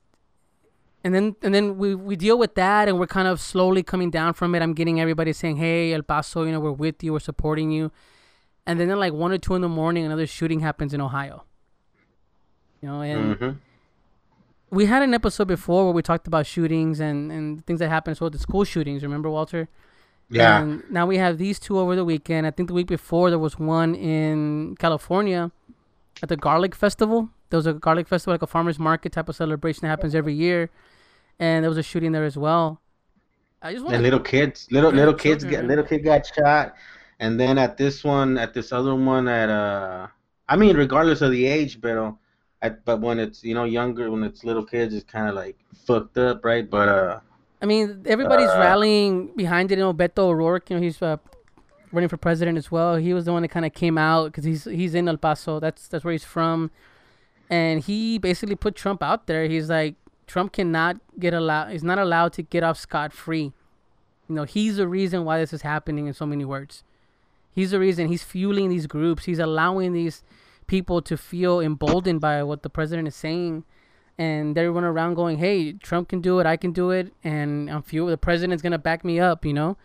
and 1.05 1.15
then 1.15 1.38
and 1.41 1.55
then 1.55 1.77
we 1.77 1.95
we 1.95 2.17
deal 2.17 2.38
with 2.38 2.55
that, 2.55 2.89
and 2.89 3.00
we're 3.00 3.07
kind 3.07 3.29
of 3.29 3.39
slowly 3.39 3.81
coming 3.81 4.12
down 4.12 4.33
from 4.33 4.53
it. 4.53 4.62
I'm 4.62 4.74
getting 4.74 5.00
everybody 5.00 5.31
saying, 5.31 5.55
"Hey, 5.55 5.93
El 5.93 6.03
Paso, 6.03 6.43
you 6.43 6.51
know, 6.51 6.59
we're 6.59 6.71
with 6.71 7.01
you, 7.01 7.13
we're 7.13 7.19
supporting 7.19 7.71
you." 7.71 7.91
and 8.67 8.81
then 8.81 8.91
at 8.91 8.97
like 8.97 9.13
one 9.13 9.31
or 9.31 9.38
two 9.38 9.55
in 9.55 9.62
the 9.62 9.69
morning, 9.69 10.05
another 10.05 10.27
shooting 10.27 10.59
happens 10.59 10.93
in 10.93 11.00
Ohio. 11.00 11.45
You 12.81 12.89
know, 12.89 13.01
and 13.01 13.36
hmm 13.38 13.50
we 14.69 14.86
had 14.86 15.01
an 15.01 15.13
episode 15.13 15.47
before 15.47 15.86
where 15.86 15.93
we 15.93 16.01
talked 16.01 16.27
about 16.27 16.45
shootings 16.45 17.00
and 17.00 17.31
and 17.31 17.65
things 17.65 17.79
that 17.79 17.89
happen. 17.89 18.15
So 18.15 18.29
the 18.29 18.39
school 18.39 18.63
shootings, 18.63 19.03
remember 19.03 19.29
Walter? 19.29 19.67
Yeah. 20.29 20.62
And 20.62 20.83
now 20.91 21.05
we 21.05 21.17
have 21.17 21.38
these 21.38 21.59
two 21.59 21.79
over 21.79 21.95
the 21.95 22.03
weekend. 22.03 22.45
I 22.45 22.51
think 22.51 22.67
the 22.67 22.74
week 22.74 22.88
before 22.88 23.29
there 23.29 23.39
was 23.39 23.57
one 23.57 23.95
in 23.95 24.75
California 24.77 25.51
at 26.21 26.29
the 26.29 26.36
Garlic 26.36 26.75
Festival. 26.75 27.29
There 27.50 27.57
was 27.57 27.65
a 27.67 27.74
garlic 27.74 28.09
festival, 28.09 28.33
like 28.33 28.41
a 28.41 28.47
farmers 28.47 28.77
market 28.77 29.13
type 29.13 29.29
of 29.29 29.36
celebration 29.36 29.81
that 29.83 29.88
happens 29.88 30.13
every 30.13 30.33
year, 30.33 30.69
and 31.39 31.63
there 31.63 31.69
was 31.69 31.77
a 31.77 31.83
shooting 31.83 32.12
there 32.12 32.25
as 32.25 32.38
well. 32.38 32.81
I 33.62 33.74
just 33.74 33.86
and 33.86 34.03
little 34.03 34.19
kids, 34.19 34.67
little 34.69 34.91
little 34.91 35.13
kids 35.13 35.45
get 35.45 35.65
little 35.65 35.86
kid 35.86 36.03
got 36.03 36.25
shot, 36.27 36.75
and 37.19 37.39
then 37.39 37.57
at 37.57 37.77
this 37.77 38.03
one, 38.03 38.38
at 38.38 38.53
this 38.53 38.74
other 38.74 38.93
one, 38.93 39.29
at 39.29 39.50
uh, 39.50 40.07
I 40.50 40.57
mean, 40.57 40.75
regardless 40.75 41.21
of 41.21 41.31
the 41.31 41.45
age, 41.45 41.79
but 41.79 42.15
at 42.61 42.83
but 42.85 43.01
when 43.01 43.19
it's 43.19 43.43
you 43.43 43.53
know 43.53 43.63
younger, 43.63 44.09
when 44.11 44.23
it's 44.23 44.43
little 44.43 44.65
kids, 44.65 44.93
it's 44.93 45.09
kind 45.09 45.29
of 45.29 45.35
like 45.35 45.57
fucked 45.85 46.17
up, 46.17 46.43
right? 46.43 46.69
But 46.69 46.89
uh, 46.89 47.19
I 47.61 47.65
mean, 47.65 48.03
everybody's 48.05 48.49
Uh, 48.49 48.59
rallying 48.59 49.27
behind 49.35 49.71
it. 49.71 49.77
You 49.77 49.85
know, 49.85 49.93
Beto 49.93 50.19
O'Rourke, 50.29 50.69
you 50.69 50.75
know, 50.75 50.81
he's 50.81 51.01
uh, 51.01 51.17
running 51.91 52.09
for 52.09 52.17
president 52.17 52.57
as 52.57 52.71
well. 52.71 52.95
He 52.95 53.13
was 53.13 53.25
the 53.25 53.33
one 53.33 53.41
that 53.43 53.49
kind 53.49 53.65
of 53.65 53.73
came 53.73 53.97
out 53.97 54.25
because 54.25 54.43
he's 54.43 54.65
he's 54.65 54.93
in 54.95 55.07
El 55.07 55.17
Paso. 55.17 55.59
That's 55.59 55.87
that's 55.87 56.03
where 56.03 56.11
he's 56.11 56.25
from, 56.25 56.71
and 57.49 57.81
he 57.81 58.17
basically 58.17 58.55
put 58.55 58.75
Trump 58.75 59.03
out 59.03 59.27
there. 59.27 59.47
He's 59.47 59.69
like, 59.69 59.95
Trump 60.25 60.51
cannot 60.53 60.97
get 61.19 61.33
allowed. 61.33 61.71
He's 61.71 61.83
not 61.83 61.99
allowed 61.99 62.33
to 62.33 62.41
get 62.41 62.63
off 62.63 62.77
scot 62.77 63.13
free. 63.13 63.53
You 64.27 64.35
know, 64.35 64.43
he's 64.43 64.77
the 64.77 64.87
reason 64.87 65.23
why 65.23 65.39
this 65.39 65.53
is 65.53 65.61
happening. 65.61 66.07
In 66.07 66.13
so 66.13 66.25
many 66.25 66.43
words, 66.43 66.83
he's 67.53 67.71
the 67.71 67.79
reason. 67.79 68.07
He's 68.07 68.23
fueling 68.23 68.69
these 68.69 68.87
groups. 68.87 69.25
He's 69.25 69.39
allowing 69.39 69.93
these 69.93 70.21
people 70.67 71.01
to 71.01 71.17
feel 71.17 71.59
emboldened 71.59 72.21
by 72.21 72.43
what 72.43 72.63
the 72.63 72.69
president 72.69 73.07
is 73.07 73.15
saying 73.15 73.63
and 74.17 74.57
everyone 74.57 74.83
around 74.83 75.13
going, 75.13 75.38
"Hey, 75.38 75.74
Trump 75.74 76.09
can 76.09 76.21
do 76.21 76.39
it, 76.39 76.45
I 76.45 76.57
can 76.57 76.71
do 76.71 76.89
it, 76.91 77.13
and 77.24 77.69
I'm 77.69 77.83
few. 77.83 78.09
The 78.09 78.17
president's 78.17 78.63
gonna 78.63 78.77
back 78.79 79.05
me 79.05 79.19
up," 79.19 79.45
you 79.45 79.53
know. 79.53 79.77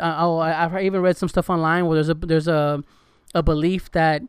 Uh, 0.00 0.14
oh, 0.18 0.38
I, 0.38 0.64
I've 0.64 0.82
even 0.82 1.00
read 1.02 1.16
some 1.16 1.28
stuff 1.28 1.50
online 1.50 1.86
where 1.86 1.96
there's 1.96 2.08
a 2.08 2.14
there's 2.14 2.48
a 2.48 2.82
a 3.34 3.42
belief 3.42 3.90
that 3.92 4.22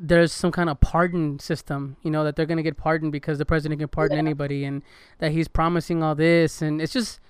there's 0.00 0.32
some 0.32 0.52
kind 0.52 0.70
of 0.70 0.80
pardon 0.80 1.38
system, 1.38 1.96
you 2.02 2.10
know, 2.10 2.24
that 2.24 2.36
they're 2.36 2.46
gonna 2.46 2.62
get 2.62 2.76
pardoned 2.76 3.12
because 3.12 3.36
the 3.36 3.44
president 3.44 3.80
can 3.80 3.88
pardon 3.88 4.16
anybody, 4.16 4.64
and 4.64 4.82
that 5.18 5.32
he's 5.32 5.48
promising 5.48 6.02
all 6.02 6.14
this, 6.14 6.62
and 6.62 6.80
it's 6.80 6.92
just 6.92 7.20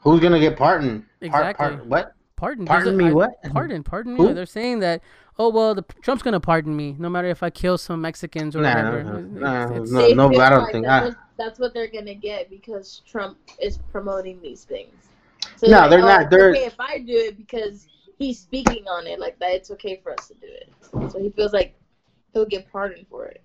who's 0.00 0.20
gonna 0.20 0.40
get 0.40 0.56
pardoned? 0.56 1.04
Par- 1.30 1.50
Exactly. 1.50 1.76
par- 1.76 1.84
what? 1.84 2.15
Pardon. 2.36 2.66
Pardon 2.66 2.96
me, 2.96 3.06
I- 3.06 3.12
what? 3.12 3.42
Pardon, 3.52 3.82
pardon 3.82 4.16
Who? 4.16 4.28
me. 4.28 4.32
They're 4.32 4.46
saying 4.46 4.80
that. 4.80 5.02
Oh 5.38 5.50
well, 5.50 5.74
the 5.74 5.82
Trump's 6.00 6.22
gonna 6.22 6.40
pardon 6.40 6.74
me 6.74 6.96
no 6.98 7.10
matter 7.10 7.28
if 7.28 7.42
I 7.42 7.50
kill 7.50 7.76
some 7.76 8.00
Mexicans 8.00 8.56
or 8.56 8.62
Nah, 8.62 8.68
whatever. 8.74 9.02
no, 9.22 9.62
It's- 9.76 9.90
no, 9.90 10.08
no, 10.08 10.28
no, 10.28 10.40
I 10.40 10.48
don't 10.50 10.62
like 10.62 10.72
think. 10.72 10.86
That's, 10.86 11.04
I, 11.04 11.08
what, 11.08 11.16
that's 11.36 11.58
what 11.58 11.74
they're 11.74 11.88
gonna 11.90 12.14
get 12.14 12.48
because 12.48 13.02
Trump 13.06 13.36
is 13.60 13.78
promoting 13.92 14.40
these 14.40 14.64
things. 14.64 14.94
So 15.56 15.66
No, 15.66 15.80
like, 15.80 15.90
they're 15.90 15.98
oh, 16.00 16.02
not- 16.06 16.20
it's 16.22 16.30
they're- 16.30 16.50
okay 16.52 16.64
if 16.64 16.80
I 16.80 16.98
do 17.00 17.12
it 17.12 17.36
because 17.36 17.86
he's 18.18 18.38
speaking 18.40 18.84
on 18.88 19.06
it 19.06 19.20
like 19.20 19.38
that. 19.40 19.50
It's 19.52 19.70
okay 19.72 20.00
for 20.02 20.12
us 20.18 20.28
to 20.28 20.34
do 20.34 20.46
it. 20.46 20.72
So 21.12 21.18
he 21.18 21.28
feels 21.30 21.52
like 21.52 21.74
he'll 22.32 22.46
get 22.46 22.70
pardoned 22.72 23.06
for 23.10 23.26
it. 23.26 23.42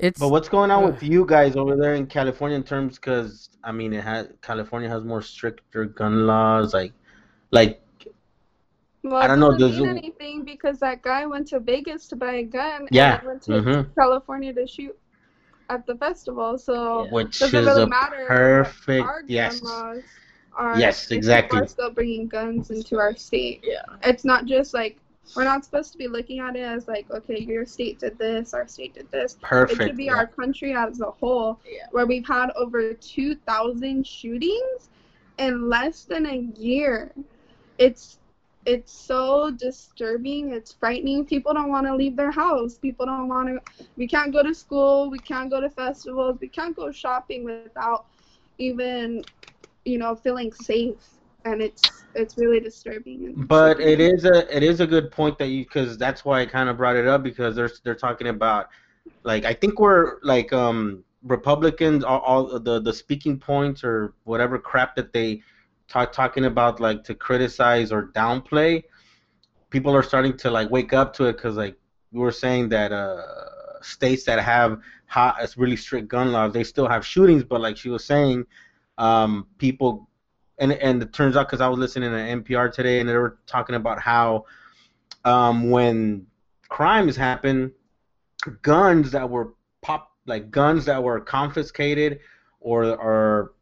It's 0.00 0.18
but 0.18 0.30
what's 0.30 0.48
going 0.48 0.72
on 0.72 0.82
uh, 0.82 0.86
with 0.88 1.00
you 1.02 1.24
guys 1.24 1.54
over 1.54 1.76
there 1.76 1.94
in 1.94 2.06
California 2.08 2.56
in 2.56 2.64
terms? 2.64 2.96
Because 2.96 3.50
I 3.62 3.70
mean, 3.70 3.92
it 3.92 4.02
has 4.02 4.30
California 4.42 4.88
has 4.88 5.04
more 5.04 5.22
stricter 5.22 5.84
gun 5.84 6.26
laws, 6.26 6.74
like, 6.74 6.92
like 7.52 7.80
Well, 9.02 9.16
I 9.16 9.26
don't 9.26 9.40
know, 9.40 9.56
doesn't 9.56 9.82
mean 9.82 9.98
anything 9.98 10.44
because 10.44 10.78
that 10.80 11.02
guy 11.02 11.26
went 11.26 11.48
to 11.48 11.60
Vegas 11.60 12.08
to 12.08 12.16
buy 12.16 12.34
a 12.34 12.42
gun 12.42 12.88
Yeah, 12.90 13.18
and 13.18 13.26
went 13.26 13.42
to 13.42 13.52
mhm. 13.52 13.94
California 13.94 14.52
to 14.54 14.66
shoot 14.66 14.98
at 15.68 15.86
the 15.86 15.94
festival. 15.96 16.58
So 16.58 17.06
which 17.10 17.38
doesn't 17.38 17.60
is 17.60 17.66
really 17.66 17.82
a 17.82 17.86
matter 17.86 18.24
perfect 18.26 19.04
our 19.04 19.22
yes. 19.26 19.62
are. 19.64 20.78
Yes, 20.78 21.10
exactly. 21.10 21.60
Are 21.60 21.66
still 21.66 21.90
bringing 21.90 22.28
guns 22.28 22.70
into 22.70 22.98
our 22.98 23.16
state. 23.16 23.60
Yeah. 23.62 23.82
It's 24.02 24.24
not 24.24 24.44
just 24.44 24.74
like 24.74 24.98
we're 25.34 25.44
not 25.44 25.64
supposed 25.64 25.92
to 25.92 25.98
be 25.98 26.08
looking 26.08 26.40
at 26.40 26.56
it 26.56 26.62
as 26.62 26.88
like, 26.88 27.10
okay, 27.10 27.38
your 27.38 27.64
state 27.64 27.98
did 28.00 28.18
this, 28.18 28.52
our 28.52 28.66
state 28.68 28.94
did 28.94 29.10
this. 29.10 29.38
Perfect. 29.40 29.80
It 29.80 29.86
should 29.86 29.96
be 29.96 30.04
yeah. 30.06 30.14
our 30.14 30.26
country 30.26 30.74
as 30.74 31.00
a 31.00 31.10
whole, 31.10 31.60
Yeah. 31.64 31.86
where 31.92 32.06
we've 32.06 32.26
had 32.26 32.50
over 32.50 32.92
2,000 32.92 34.06
shootings 34.06 34.90
in 35.38 35.68
less 35.68 36.04
than 36.04 36.26
a 36.26 36.36
year. 36.58 37.12
It's 37.78 38.18
it's 38.64 38.92
so 38.92 39.50
disturbing. 39.50 40.52
It's 40.52 40.72
frightening. 40.72 41.24
People 41.24 41.52
don't 41.52 41.68
want 41.68 41.86
to 41.86 41.94
leave 41.96 42.16
their 42.16 42.30
house. 42.30 42.78
People 42.78 43.06
don't 43.06 43.28
want 43.28 43.48
to. 43.48 43.86
We 43.96 44.06
can't 44.06 44.32
go 44.32 44.42
to 44.42 44.54
school. 44.54 45.10
We 45.10 45.18
can't 45.18 45.50
go 45.50 45.60
to 45.60 45.68
festivals. 45.68 46.38
We 46.40 46.48
can't 46.48 46.76
go 46.76 46.90
shopping 46.92 47.44
without 47.44 48.06
even, 48.58 49.24
you 49.84 49.98
know, 49.98 50.14
feeling 50.14 50.52
safe. 50.52 50.94
And 51.44 51.60
it's 51.60 52.04
it's 52.14 52.36
really 52.38 52.60
disturbing. 52.60 53.34
But 53.36 53.80
it 53.80 54.00
is 54.00 54.24
a 54.24 54.54
it 54.54 54.62
is 54.62 54.80
a 54.80 54.86
good 54.86 55.10
point 55.10 55.38
that 55.38 55.48
you 55.48 55.64
because 55.64 55.98
that's 55.98 56.24
why 56.24 56.40
I 56.40 56.46
kind 56.46 56.68
of 56.68 56.76
brought 56.76 56.96
it 56.96 57.08
up 57.08 57.24
because 57.24 57.56
they're 57.56 57.70
they're 57.82 57.96
talking 57.96 58.28
about 58.28 58.68
like 59.24 59.44
I 59.44 59.54
think 59.54 59.80
we're 59.80 60.18
like 60.22 60.52
um 60.52 61.02
Republicans 61.24 62.04
all, 62.04 62.20
all 62.20 62.58
the 62.60 62.80
the 62.80 62.92
speaking 62.92 63.38
points 63.38 63.82
or 63.82 64.14
whatever 64.24 64.58
crap 64.58 64.94
that 64.96 65.12
they 65.12 65.42
talk 65.92 66.12
talking 66.12 66.44
about 66.44 66.80
like 66.80 67.04
to 67.04 67.14
criticize 67.14 67.92
or 67.92 68.08
downplay 68.08 68.82
people 69.70 69.94
are 69.94 70.02
starting 70.02 70.36
to 70.36 70.50
like 70.50 70.70
wake 70.70 70.92
up 70.92 71.12
to 71.14 71.24
it 71.24 71.34
because 71.34 71.56
like 71.56 71.76
we 72.12 72.20
were 72.20 72.32
saying 72.32 72.68
that 72.68 72.92
uh 72.92 73.22
states 73.82 74.24
that 74.24 74.38
have 74.38 74.78
hot 75.06 75.36
really 75.56 75.76
strict 75.76 76.08
gun 76.08 76.32
laws 76.32 76.52
they 76.52 76.64
still 76.64 76.88
have 76.88 77.04
shootings 77.04 77.44
but 77.44 77.60
like 77.60 77.76
she 77.76 77.88
was 77.88 78.04
saying 78.04 78.44
um 78.98 79.46
people 79.58 80.08
and 80.58 80.72
and 80.72 81.02
it 81.02 81.12
turns 81.12 81.36
out 81.36 81.48
because 81.48 81.60
I 81.60 81.68
was 81.68 81.78
listening 81.78 82.10
to 82.10 82.16
NPR 82.16 82.72
today, 82.72 83.00
and 83.00 83.08
they 83.08 83.16
were 83.16 83.38
talking 83.46 83.74
about 83.74 84.00
how 84.00 84.44
um, 85.24 85.70
when 85.70 86.26
crimes 86.68 87.16
happen, 87.16 87.72
guns 88.62 89.10
that 89.10 89.28
were 89.28 89.54
pop 89.80 90.12
like 90.26 90.50
guns 90.50 90.84
that 90.84 91.02
were 91.02 91.20
confiscated 91.20 92.20
or 92.60 92.84
are 92.84 93.52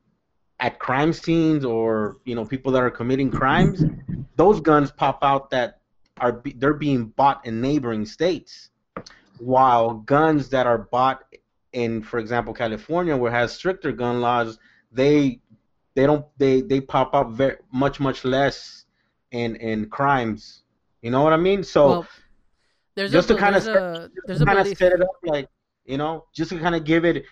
at 0.61 0.79
crime 0.79 1.12
scenes 1.12 1.64
or 1.64 2.19
you 2.25 2.35
know 2.35 2.45
people 2.45 2.71
that 2.73 2.83
are 2.83 2.90
committing 2.90 3.31
crimes, 3.31 3.85
those 4.37 4.61
guns 4.61 4.90
pop 4.90 5.19
out 5.23 5.50
that 5.50 5.81
are 6.19 6.33
be, 6.33 6.52
they're 6.52 6.75
being 6.75 7.07
bought 7.07 7.45
in 7.47 7.61
neighboring 7.61 8.05
states, 8.05 8.71
while 9.38 9.95
guns 9.95 10.50
that 10.50 10.67
are 10.67 10.79
bought 10.79 11.25
in, 11.73 12.02
for 12.02 12.19
example, 12.19 12.52
California, 12.52 13.17
where 13.17 13.33
it 13.33 13.35
has 13.35 13.52
stricter 13.52 13.90
gun 13.90 14.21
laws, 14.21 14.59
they 14.93 15.40
they 15.95 16.07
don't 16.07 16.26
they 16.38 16.61
they 16.61 16.81
pop 16.81 17.14
up 17.14 17.31
very 17.31 17.57
much 17.73 17.99
much 17.99 18.25
less 18.25 18.85
in 19.31 19.57
in 19.57 19.88
crimes. 19.88 20.62
You 21.02 21.11
know 21.11 21.23
what 21.23 21.33
I 21.33 21.38
mean? 21.38 21.64
So 21.64 21.88
well, 21.88 22.07
there's 22.95 23.12
just 23.12 23.31
a, 23.31 23.35
to 23.35 23.40
kind 23.40 23.57
of 23.57 23.67
a, 23.67 24.11
there's 24.26 24.43
a 24.43 24.45
kind 24.45 24.59
of 24.59 24.69
set 24.69 24.93
it 24.93 25.00
up 25.00 25.09
like 25.25 25.49
you 25.87 25.97
know 25.97 26.26
just 26.35 26.50
to 26.50 26.59
kind 26.59 26.75
of 26.75 26.85
give 26.85 27.07
it 27.07 27.25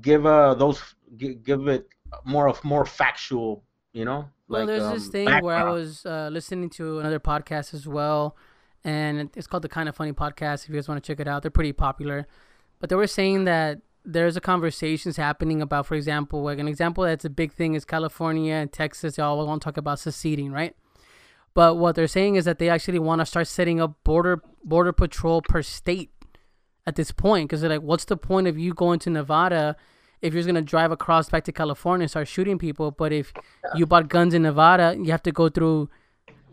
give 0.00 0.26
uh 0.26 0.54
those 0.54 0.80
give 1.16 1.66
it 1.66 1.88
more 2.24 2.48
of 2.48 2.62
more 2.64 2.84
factual 2.84 3.64
you 3.92 4.04
know 4.04 4.28
Well, 4.48 4.60
like 4.60 4.66
there's 4.66 4.82
um, 4.82 4.94
this 4.94 5.08
thing 5.08 5.28
where 5.42 5.56
I 5.56 5.70
was 5.70 6.04
uh, 6.06 6.28
listening 6.32 6.70
to 6.70 6.98
another 6.98 7.20
podcast 7.20 7.74
as 7.74 7.86
well, 7.86 8.36
and 8.84 9.30
it's 9.36 9.46
called 9.46 9.62
the 9.62 9.68
Kind 9.68 9.88
of 9.88 9.96
Funny 9.96 10.12
Podcast. 10.12 10.64
If 10.64 10.70
you 10.70 10.74
guys 10.74 10.88
want 10.88 11.02
to 11.02 11.06
check 11.06 11.20
it 11.20 11.28
out, 11.28 11.42
they're 11.42 11.50
pretty 11.50 11.72
popular. 11.72 12.26
But 12.78 12.90
they 12.90 12.96
were 12.96 13.06
saying 13.06 13.44
that 13.44 13.80
there's 14.04 14.36
a 14.36 14.40
conversations 14.40 15.16
happening 15.16 15.62
about, 15.62 15.86
for 15.86 15.94
example, 15.94 16.42
like 16.42 16.58
an 16.58 16.66
example 16.66 17.04
that's 17.04 17.24
a 17.24 17.30
big 17.30 17.52
thing 17.52 17.74
is 17.74 17.84
California 17.84 18.54
and 18.54 18.72
Texas. 18.72 19.16
They 19.16 19.22
all 19.22 19.46
want 19.46 19.62
to 19.62 19.64
talk 19.64 19.76
about 19.76 20.00
seceding, 20.00 20.50
right? 20.50 20.74
But 21.54 21.76
what 21.76 21.94
they're 21.94 22.08
saying 22.08 22.36
is 22.36 22.44
that 22.46 22.58
they 22.58 22.68
actually 22.68 22.98
want 22.98 23.20
to 23.20 23.26
start 23.26 23.46
setting 23.46 23.80
up 23.80 24.02
border 24.04 24.42
border 24.64 24.92
patrol 24.92 25.42
per 25.42 25.62
state 25.62 26.10
at 26.86 26.96
this 26.96 27.12
point 27.12 27.48
because 27.48 27.60
they're 27.60 27.70
like, 27.70 27.82
what's 27.82 28.06
the 28.06 28.16
point 28.16 28.46
of 28.46 28.58
you 28.58 28.74
going 28.74 28.98
to 29.00 29.10
Nevada 29.10 29.76
if 30.22 30.32
you're 30.32 30.40
just 30.40 30.46
gonna 30.46 30.62
drive 30.62 30.92
across 30.92 31.28
back 31.28 31.44
to 31.44 31.52
California 31.52 32.04
and 32.04 32.10
start 32.10 32.28
shooting 32.28 32.58
people? 32.58 32.90
But 32.90 33.12
if 33.12 33.32
you 33.74 33.84
bought 33.86 34.08
guns 34.08 34.32
in 34.32 34.42
Nevada, 34.42 34.96
you 34.96 35.10
have 35.10 35.22
to 35.24 35.32
go 35.32 35.48
through 35.48 35.90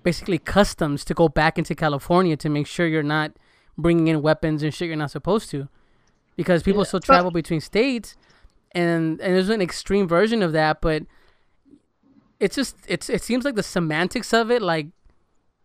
basically 0.03 0.39
customs 0.39 1.05
to 1.05 1.13
go 1.13 1.29
back 1.29 1.57
into 1.57 1.75
California 1.75 2.35
to 2.37 2.49
make 2.49 2.67
sure 2.67 2.87
you're 2.87 3.03
not 3.03 3.31
bringing 3.77 4.07
in 4.07 4.21
weapons 4.21 4.63
and 4.63 4.73
shit 4.73 4.87
you're 4.87 4.97
not 4.97 5.11
supposed 5.11 5.49
to, 5.51 5.69
because 6.35 6.63
people 6.63 6.83
still 6.83 6.99
travel 6.99 7.31
between 7.31 7.61
states, 7.61 8.15
and 8.73 9.21
and 9.21 9.35
there's 9.35 9.49
an 9.49 9.61
extreme 9.61 10.07
version 10.07 10.41
of 10.41 10.51
that, 10.53 10.81
but 10.81 11.03
it's 12.39 12.55
just 12.55 12.75
it's 12.87 13.09
it 13.09 13.21
seems 13.21 13.45
like 13.45 13.55
the 13.55 13.63
semantics 13.63 14.33
of 14.33 14.49
it 14.49 14.61
like 14.61 14.87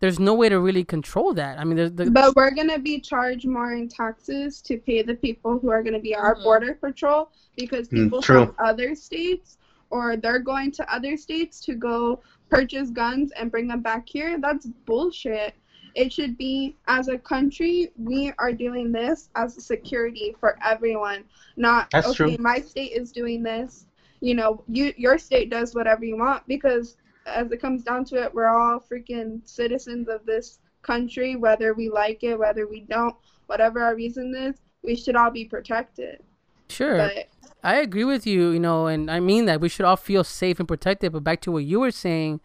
there's 0.04 0.20
no 0.20 0.34
way 0.34 0.50
to 0.50 0.60
really 0.60 0.84
control 0.84 1.32
that. 1.32 1.58
I 1.58 1.64
mean, 1.64 1.76
there's 1.76 1.92
the, 1.92 2.10
But 2.10 2.36
we're 2.36 2.50
gonna 2.50 2.78
be 2.78 3.00
charged 3.00 3.48
more 3.48 3.72
in 3.72 3.88
taxes 3.88 4.60
to 4.60 4.76
pay 4.76 5.00
the 5.00 5.14
people 5.14 5.58
who 5.58 5.70
are 5.70 5.82
gonna 5.82 5.98
be 5.98 6.14
our 6.14 6.36
Mhm. 6.36 6.42
border 6.42 6.74
patrol 6.74 7.30
because 7.56 7.88
Mm, 7.88 8.02
people 8.02 8.20
true. 8.20 8.44
from 8.44 8.54
other 8.58 8.94
states 8.94 9.56
or 9.88 10.16
they're 10.18 10.40
going 10.40 10.70
to 10.72 10.94
other 10.94 11.16
states 11.16 11.58
to 11.64 11.74
go 11.74 12.20
purchase 12.50 12.90
guns 12.90 13.32
and 13.32 13.50
bring 13.50 13.66
them 13.66 13.80
back 13.80 14.06
here. 14.06 14.36
That's 14.38 14.66
bullshit. 14.84 15.54
It 15.94 16.12
should 16.12 16.36
be 16.36 16.76
as 16.86 17.08
a 17.08 17.16
country, 17.16 17.90
we 17.96 18.30
are 18.38 18.52
doing 18.52 18.92
this 18.92 19.30
as 19.36 19.56
a 19.56 19.62
security 19.62 20.36
for 20.38 20.58
everyone. 20.62 21.24
Not 21.56 21.90
That's 21.92 22.08
okay, 22.08 22.36
true. 22.36 22.44
my 22.44 22.60
state 22.60 22.92
is 22.92 23.10
doing 23.10 23.42
this. 23.42 23.86
You 24.20 24.34
know, 24.34 24.62
you 24.68 24.92
your 24.98 25.16
state 25.16 25.48
does 25.48 25.74
whatever 25.74 26.04
you 26.04 26.18
want 26.18 26.46
because 26.46 26.98
as 27.26 27.50
it 27.50 27.60
comes 27.60 27.82
down 27.82 28.04
to 28.06 28.22
it, 28.22 28.34
we're 28.34 28.46
all 28.46 28.80
freaking 28.80 29.46
citizens 29.48 30.08
of 30.08 30.24
this 30.26 30.58
country, 30.82 31.36
whether 31.36 31.74
we 31.74 31.88
like 31.88 32.22
it, 32.22 32.38
whether 32.38 32.66
we 32.66 32.80
don't, 32.80 33.16
whatever 33.46 33.82
our 33.82 33.94
reason 33.94 34.34
is, 34.34 34.56
we 34.82 34.94
should 34.94 35.16
all 35.16 35.30
be 35.30 35.44
protected. 35.44 36.22
Sure. 36.68 36.98
But 36.98 37.28
I 37.62 37.76
agree 37.76 38.04
with 38.04 38.26
you, 38.26 38.50
you 38.50 38.60
know, 38.60 38.86
and 38.86 39.10
I 39.10 39.20
mean 39.20 39.46
that 39.46 39.60
we 39.60 39.68
should 39.68 39.86
all 39.86 39.96
feel 39.96 40.24
safe 40.24 40.58
and 40.58 40.68
protected. 40.68 41.12
But 41.12 41.24
back 41.24 41.40
to 41.42 41.52
what 41.52 41.64
you 41.64 41.80
were 41.80 41.90
saying, 41.90 42.40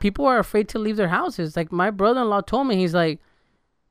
people 0.00 0.24
are 0.26 0.38
afraid 0.38 0.68
to 0.70 0.78
leave 0.78 0.96
their 0.96 1.08
houses. 1.08 1.56
Like 1.56 1.70
my 1.70 1.90
brother-in-law 1.90 2.42
told 2.42 2.66
me, 2.66 2.76
he's 2.76 2.94
like, 2.94 3.20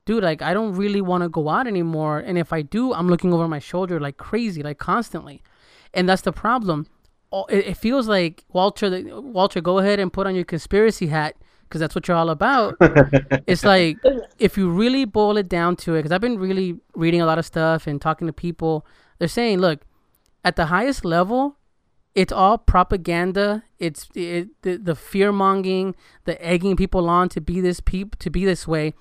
dude, 0.04 0.24
like 0.24 0.42
I 0.42 0.54
don't 0.54 0.74
really 0.74 1.00
want 1.00 1.22
to 1.22 1.28
go 1.28 1.48
out 1.48 1.66
anymore, 1.66 2.18
and 2.18 2.38
if 2.38 2.52
I 2.52 2.62
do, 2.62 2.92
I'm 2.92 3.08
looking 3.08 3.32
over 3.32 3.48
my 3.48 3.58
shoulder 3.58 4.00
like 4.00 4.16
crazy, 4.16 4.62
like 4.62 4.78
constantly, 4.78 5.42
and 5.94 6.08
that's 6.08 6.22
the 6.22 6.32
problem. 6.32 6.86
All- 7.36 7.46
It, 7.56 7.62
it 7.72 7.76
feels 7.76 8.06
like 8.08 8.44
Walter, 8.58 8.88
the- 8.90 9.20
Walter, 9.20 9.60
go 9.60 9.78
ahead 9.78 9.98
and 10.00 10.12
put 10.12 10.26
on 10.26 10.34
your 10.34 10.44
conspiracy 10.54 11.06
hat 11.08 11.32
because 11.64 11.80
that's 11.80 11.94
what 11.96 12.06
you're 12.08 12.16
all 12.16 12.30
about. 12.30 12.76
it's 13.52 13.64
like 13.64 13.98
if 14.38 14.56
you 14.58 14.70
really 14.70 15.04
boil 15.04 15.36
it 15.36 15.48
down 15.48 15.76
to 15.76 15.94
it, 15.94 15.98
because 15.98 16.12
I've 16.12 16.20
been 16.20 16.38
really 16.38 16.78
reading 16.94 17.20
a 17.20 17.26
lot 17.26 17.38
of 17.38 17.44
stuff 17.44 17.86
and 17.88 18.00
talking 18.00 18.26
to 18.28 18.32
people, 18.32 18.86
they're 19.18 19.28
saying, 19.40 19.58
look, 19.58 19.80
at 20.44 20.54
the 20.56 20.66
highest 20.66 21.04
level, 21.04 21.56
it's 22.14 22.32
all 22.32 22.56
propaganda. 22.56 23.64
It's 23.78 24.08
it, 24.14 24.48
the 24.62 24.76
the 24.78 24.94
fear 24.94 25.32
mongering, 25.32 25.94
the 26.24 26.34
egging 26.52 26.76
people 26.76 27.08
on 27.10 27.28
to 27.30 27.40
be 27.40 27.60
this 27.60 27.80
peop 27.80 28.16
to 28.20 28.30
be 28.30 28.44
this 28.44 28.66
way. 28.66 28.94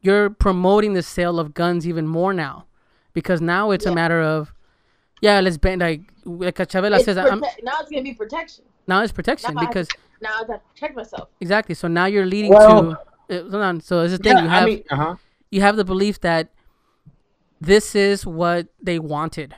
You're 0.00 0.30
promoting 0.30 0.94
the 0.94 1.02
sale 1.02 1.38
of 1.38 1.54
guns 1.54 1.86
even 1.86 2.06
more 2.06 2.32
now, 2.32 2.66
because 3.12 3.40
now 3.40 3.72
it's 3.72 3.84
a 3.84 3.94
matter 3.94 4.20
of, 4.22 4.54
yeah, 5.22 5.40
let's 5.40 5.56
ban 5.56 5.78
like 5.78 6.02
like 6.24 6.56
Chavela 6.56 6.96
It's 6.96 7.06
says. 7.06 7.16
I'm, 7.16 7.40
now 7.40 7.72
it's 7.80 7.90
gonna 7.90 8.02
be 8.02 8.12
protection. 8.12 8.64
now 8.86 9.02
it's 9.02 9.12
protection 9.12 9.54
Now 9.54 9.60
I 9.60 9.64
have 9.64 9.70
because 9.70 9.88
Now 10.20 10.34
I 10.34 10.38
have 10.38 10.46
to 10.48 10.60
protect 10.74 10.96
myself. 10.96 11.28
exactly. 11.40 11.74
So 11.74 11.88
now 11.88 12.04
you're 12.04 12.26
leading 12.26 12.52
Well- 12.52 12.82
to. 12.82 12.98
Uh, 13.30 13.42
hold 13.50 13.54
on. 13.70 13.80
So 13.80 14.00
it's 14.02 14.12
the 14.12 14.18
thing. 14.18 14.36
yeah, 14.36 14.42
you 14.42 14.48
have 14.50 14.62
I 14.62 14.66
mean, 14.66 14.84
uh-huh. 14.90 15.14
you 15.50 15.60
have 15.62 15.76
the 15.76 15.84
belief 15.86 16.20
that 16.20 16.50
this 17.60 17.94
is 17.94 18.26
what 18.26 18.66
they 18.82 18.98
wanted. 18.98 19.54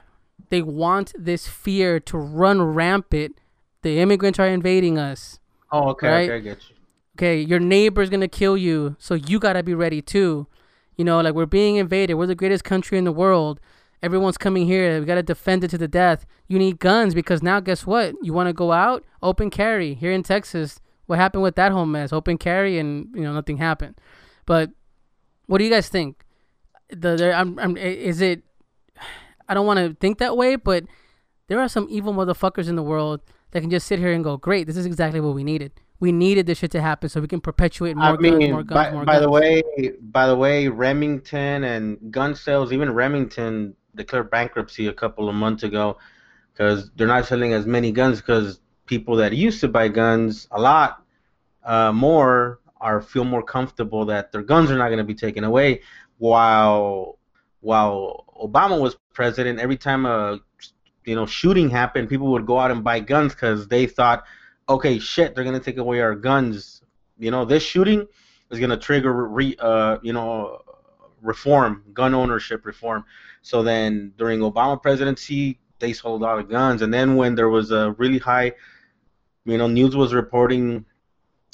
They 0.50 0.62
want 0.62 1.12
this 1.18 1.48
fear 1.48 1.98
to 2.00 2.18
run 2.18 2.62
rampant. 2.62 3.38
The 3.82 3.98
immigrants 3.98 4.38
are 4.38 4.46
invading 4.46 4.98
us. 4.98 5.38
Oh, 5.72 5.88
okay, 5.90 6.08
Right? 6.08 6.30
okay, 6.30 6.36
I 6.36 6.38
get 6.40 6.58
you. 6.68 6.76
Okay, 7.16 7.40
your 7.40 7.58
neighbor's 7.60 8.10
gonna 8.10 8.28
kill 8.28 8.56
you, 8.56 8.96
so 8.98 9.14
you 9.14 9.38
gotta 9.38 9.62
be 9.62 9.74
ready 9.74 10.02
too. 10.02 10.46
You 10.96 11.04
know, 11.04 11.20
like 11.20 11.34
we're 11.34 11.46
being 11.46 11.76
invaded. 11.76 12.14
We're 12.14 12.26
the 12.26 12.34
greatest 12.34 12.64
country 12.64 12.98
in 12.98 13.04
the 13.04 13.12
world. 13.12 13.58
Everyone's 14.04 14.36
coming 14.36 14.66
here. 14.66 15.00
We 15.00 15.06
gotta 15.06 15.22
defend 15.22 15.64
it 15.64 15.68
to 15.68 15.78
the 15.78 15.88
death. 15.88 16.26
You 16.46 16.58
need 16.58 16.78
guns 16.78 17.14
because 17.14 17.42
now, 17.42 17.58
guess 17.58 17.86
what? 17.86 18.14
You 18.22 18.34
want 18.34 18.50
to 18.50 18.52
go 18.52 18.70
out? 18.70 19.02
Open 19.22 19.48
carry 19.48 19.94
here 19.94 20.12
in 20.12 20.22
Texas. 20.22 20.78
What 21.06 21.18
happened 21.18 21.42
with 21.42 21.56
that 21.56 21.72
whole 21.72 21.86
mess? 21.86 22.12
Open 22.12 22.36
carry, 22.36 22.78
and 22.78 23.08
you 23.14 23.22
know 23.22 23.32
nothing 23.32 23.56
happened. 23.56 23.98
But 24.44 24.72
what 25.46 25.56
do 25.56 25.64
you 25.64 25.70
guys 25.70 25.88
think? 25.88 26.22
The 26.90 27.16
there, 27.16 27.34
I'm, 27.34 27.58
I'm, 27.58 27.78
is 27.78 28.20
it? 28.20 28.42
I 29.48 29.54
don't 29.54 29.66
want 29.66 29.78
to 29.78 29.96
think 29.98 30.18
that 30.18 30.36
way, 30.36 30.56
but 30.56 30.84
there 31.48 31.58
are 31.58 31.68
some 31.68 31.86
evil 31.88 32.12
motherfuckers 32.12 32.68
in 32.68 32.76
the 32.76 32.82
world 32.82 33.22
that 33.52 33.62
can 33.62 33.70
just 33.70 33.86
sit 33.86 33.98
here 33.98 34.12
and 34.12 34.22
go, 34.22 34.36
"Great, 34.36 34.66
this 34.66 34.76
is 34.76 34.84
exactly 34.84 35.20
what 35.20 35.34
we 35.34 35.44
needed. 35.44 35.72
We 35.98 36.12
needed 36.12 36.44
this 36.44 36.58
shit 36.58 36.72
to 36.72 36.82
happen 36.82 37.08
so 37.08 37.22
we 37.22 37.28
can 37.28 37.40
perpetuate 37.40 37.96
more 37.96 38.04
I 38.04 38.16
guns, 38.16 38.20
mean, 38.20 38.52
more 38.52 38.62
guns, 38.62 38.74
by, 38.74 38.92
more 38.92 39.04
by 39.06 39.14
guns." 39.14 39.24
the 39.24 39.30
way, 39.30 39.62
by 40.02 40.26
the 40.26 40.36
way, 40.36 40.68
Remington 40.68 41.64
and 41.64 42.12
gun 42.12 42.34
sales, 42.34 42.70
even 42.70 42.92
Remington 42.92 43.74
declared 43.94 44.30
bankruptcy 44.30 44.86
a 44.86 44.92
couple 44.92 45.28
of 45.28 45.34
months 45.34 45.62
ago 45.62 45.98
because 46.52 46.90
they're 46.96 47.06
not 47.06 47.26
selling 47.26 47.52
as 47.52 47.66
many 47.66 47.92
guns 47.92 48.20
because 48.20 48.60
people 48.86 49.16
that 49.16 49.32
used 49.32 49.60
to 49.60 49.68
buy 49.68 49.88
guns 49.88 50.46
a 50.50 50.60
lot 50.60 51.02
uh, 51.64 51.92
more 51.92 52.60
are 52.80 53.00
feel 53.00 53.24
more 53.24 53.42
comfortable 53.42 54.04
that 54.04 54.30
their 54.30 54.42
guns 54.42 54.70
are 54.70 54.76
not 54.76 54.88
going 54.88 54.98
to 54.98 55.04
be 55.04 55.14
taken 55.14 55.44
away. 55.44 55.80
While 56.18 57.18
while 57.60 58.26
Obama 58.40 58.80
was 58.80 58.96
president, 59.14 59.58
every 59.58 59.76
time 59.76 60.06
a 60.06 60.38
you 61.04 61.14
know 61.14 61.26
shooting 61.26 61.70
happened, 61.70 62.08
people 62.08 62.30
would 62.32 62.46
go 62.46 62.58
out 62.58 62.70
and 62.70 62.84
buy 62.84 63.00
guns 63.00 63.32
because 63.32 63.66
they 63.68 63.86
thought, 63.86 64.24
okay, 64.68 64.98
shit, 64.98 65.34
they're 65.34 65.44
going 65.44 65.58
to 65.58 65.64
take 65.64 65.78
away 65.78 66.00
our 66.00 66.14
guns. 66.14 66.82
You 67.18 67.30
know, 67.30 67.44
this 67.44 67.62
shooting 67.62 68.06
is 68.50 68.58
going 68.58 68.70
to 68.70 68.76
trigger 68.76 69.12
re, 69.12 69.56
uh, 69.58 69.98
you 70.02 70.12
know 70.12 70.60
reform, 71.24 71.82
gun 71.92 72.14
ownership 72.14 72.64
reform. 72.64 73.04
So 73.42 73.62
then 73.62 74.12
during 74.16 74.40
Obama 74.40 74.80
presidency, 74.80 75.58
they 75.80 75.92
sold 75.92 76.22
a 76.22 76.24
lot 76.24 76.38
of 76.38 76.48
guns, 76.48 76.82
and 76.82 76.94
then 76.94 77.16
when 77.16 77.34
there 77.34 77.48
was 77.48 77.70
a 77.70 77.92
really 77.92 78.18
high, 78.18 78.52
you 79.44 79.58
know, 79.58 79.66
news 79.66 79.96
was 79.96 80.14
reporting 80.14 80.84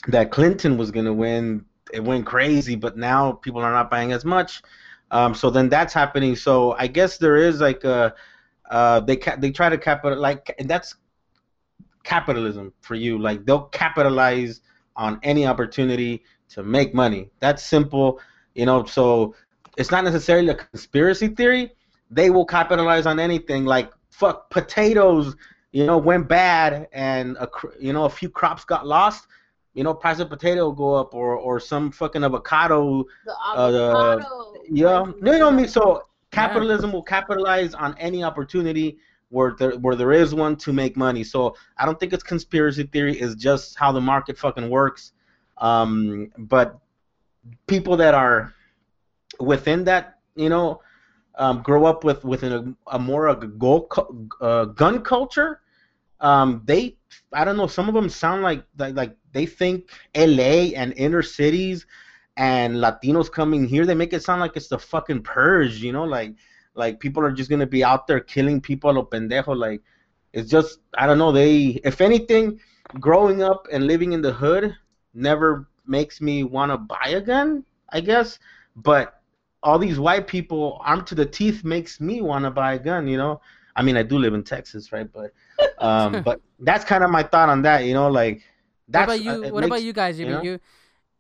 that 0.08 0.30
Clinton 0.30 0.76
was 0.76 0.90
going 0.90 1.06
to 1.06 1.12
win. 1.14 1.64
It 1.92 2.04
went 2.04 2.26
crazy, 2.26 2.76
but 2.76 2.96
now 2.96 3.32
people 3.32 3.60
are 3.60 3.72
not 3.72 3.90
buying 3.90 4.12
as 4.12 4.24
much. 4.24 4.62
Um, 5.10 5.34
so 5.34 5.50
then 5.50 5.68
that's 5.68 5.92
happening. 5.92 6.36
So 6.36 6.72
I 6.72 6.86
guess 6.86 7.18
there 7.18 7.36
is 7.36 7.60
like 7.60 7.84
a 7.84 8.14
uh, 8.70 9.00
they 9.00 9.16
ca- 9.16 9.36
they 9.36 9.50
try 9.50 9.68
to 9.68 9.76
capital 9.76 10.18
like 10.18 10.54
and 10.58 10.68
that's 10.68 10.94
capitalism 12.04 12.72
for 12.80 12.94
you. 12.94 13.18
Like 13.18 13.44
they'll 13.44 13.64
capitalize 13.68 14.60
on 14.96 15.18
any 15.22 15.46
opportunity 15.46 16.22
to 16.50 16.62
make 16.62 16.94
money. 16.94 17.30
That's 17.40 17.64
simple, 17.64 18.20
you 18.54 18.66
know. 18.66 18.84
So 18.84 19.34
it's 19.80 19.90
not 19.90 20.04
necessarily 20.04 20.50
a 20.50 20.54
conspiracy 20.54 21.28
theory. 21.28 21.72
They 22.10 22.28
will 22.28 22.44
capitalize 22.44 23.06
on 23.06 23.18
anything. 23.18 23.64
Like 23.64 23.90
fuck 24.10 24.50
potatoes, 24.50 25.36
you 25.72 25.86
know, 25.86 25.96
went 25.96 26.28
bad, 26.28 26.88
and 26.92 27.36
a 27.38 27.48
you 27.80 27.92
know 27.94 28.04
a 28.04 28.10
few 28.10 28.28
crops 28.28 28.64
got 28.64 28.86
lost. 28.86 29.26
You 29.72 29.84
know, 29.84 29.94
price 29.94 30.18
of 30.18 30.28
potato 30.28 30.64
will 30.64 30.72
go 30.72 30.94
up, 30.94 31.14
or 31.14 31.36
or 31.36 31.58
some 31.58 31.90
fucking 31.90 32.22
avocado. 32.22 33.04
The 33.24 33.32
Uh, 33.32 33.68
avocado. 33.68 34.52
Yeah, 34.68 35.04
no, 35.20 35.32
you 35.32 35.38
know 35.38 35.46
what 35.46 35.54
I 35.54 35.56
mean. 35.56 35.68
So 35.68 36.04
capitalism 36.30 36.92
will 36.92 37.02
capitalize 37.16 37.72
on 37.74 37.96
any 37.98 38.22
opportunity 38.22 38.98
where 39.30 39.54
there 39.58 39.78
where 39.78 39.96
there 39.96 40.12
is 40.12 40.34
one 40.34 40.56
to 40.56 40.72
make 40.72 40.96
money. 40.96 41.24
So 41.24 41.54
I 41.78 41.86
don't 41.86 41.98
think 41.98 42.12
it's 42.12 42.22
conspiracy 42.22 42.82
theory. 42.82 43.18
It's 43.18 43.34
just 43.34 43.78
how 43.78 43.92
the 43.92 44.00
market 44.00 44.36
fucking 44.36 44.68
works. 44.68 45.12
Um, 45.56 46.32
but 46.36 46.78
people 47.66 47.96
that 47.96 48.14
are 48.14 48.52
within 49.40 49.84
that, 49.84 50.18
you 50.36 50.48
know, 50.48 50.80
um, 51.36 51.62
grow 51.62 51.86
up 51.86 52.04
with 52.04 52.24
within 52.24 52.52
a, 52.52 52.96
a 52.96 52.98
more 52.98 53.28
a 53.28 53.36
go, 53.36 53.82
cu- 53.82 54.28
uh, 54.40 54.66
gun 54.66 55.02
culture. 55.02 55.60
Um, 56.20 56.62
they, 56.66 56.98
I 57.32 57.44
don't 57.44 57.56
know. 57.56 57.66
Some 57.66 57.88
of 57.88 57.94
them 57.94 58.08
sound 58.08 58.42
like 58.42 58.64
like, 58.78 58.94
like 58.94 59.16
they 59.32 59.46
think 59.46 59.90
L.A. 60.14 60.74
and 60.74 60.92
inner 60.96 61.22
cities 61.22 61.86
and 62.36 62.76
Latinos 62.76 63.30
coming 63.30 63.66
here, 63.66 63.86
they 63.86 63.94
make 63.94 64.12
it 64.12 64.22
sound 64.22 64.40
like 64.40 64.56
it's 64.56 64.68
the 64.68 64.78
fucking 64.78 65.22
purge, 65.22 65.76
you 65.82 65.92
know, 65.92 66.04
like 66.04 66.34
like 66.74 67.00
people 67.00 67.22
are 67.24 67.32
just 67.32 67.50
gonna 67.50 67.66
be 67.66 67.84
out 67.84 68.06
there 68.06 68.20
killing 68.20 68.60
people 68.60 68.92
lo 68.92 69.04
pendejo. 69.04 69.56
Like 69.56 69.82
it's 70.32 70.50
just 70.50 70.80
I 70.96 71.06
don't 71.06 71.18
know. 71.18 71.32
They 71.32 71.80
if 71.84 72.00
anything, 72.00 72.60
growing 73.00 73.42
up 73.42 73.66
and 73.72 73.86
living 73.86 74.12
in 74.12 74.22
the 74.22 74.32
hood 74.32 74.74
never 75.14 75.68
makes 75.86 76.20
me 76.20 76.44
want 76.44 76.72
to 76.72 76.78
buy 76.78 77.08
a 77.08 77.20
gun, 77.20 77.64
I 77.90 78.00
guess. 78.00 78.38
But 78.76 79.19
all 79.62 79.78
these 79.78 79.98
white 79.98 80.26
people 80.26 80.80
armed 80.84 81.06
to 81.08 81.14
the 81.14 81.26
teeth 81.26 81.64
makes 81.64 82.00
me 82.00 82.20
want 82.20 82.44
to 82.44 82.50
buy 82.50 82.74
a 82.74 82.78
gun, 82.78 83.06
you 83.06 83.16
know. 83.16 83.40
I 83.76 83.82
mean, 83.82 83.96
I 83.96 84.02
do 84.02 84.18
live 84.18 84.34
in 84.34 84.42
Texas, 84.42 84.92
right? 84.92 85.08
But 85.10 85.32
um, 85.78 86.22
but 86.22 86.40
that's 86.60 86.84
kind 86.84 87.04
of 87.04 87.10
my 87.10 87.22
thought 87.22 87.48
on 87.48 87.62
that, 87.62 87.84
you 87.84 87.94
know, 87.94 88.08
like 88.08 88.36
What 88.36 88.42
that's 88.88 89.04
about 89.04 89.22
you? 89.22 89.30
uh, 89.30 89.40
it 89.46 89.54
What 89.54 89.64
about 89.64 89.82
you 89.82 89.92
guys? 89.92 90.18
I 90.18 90.22
you 90.24 90.30
know? 90.30 90.42
you, 90.42 90.60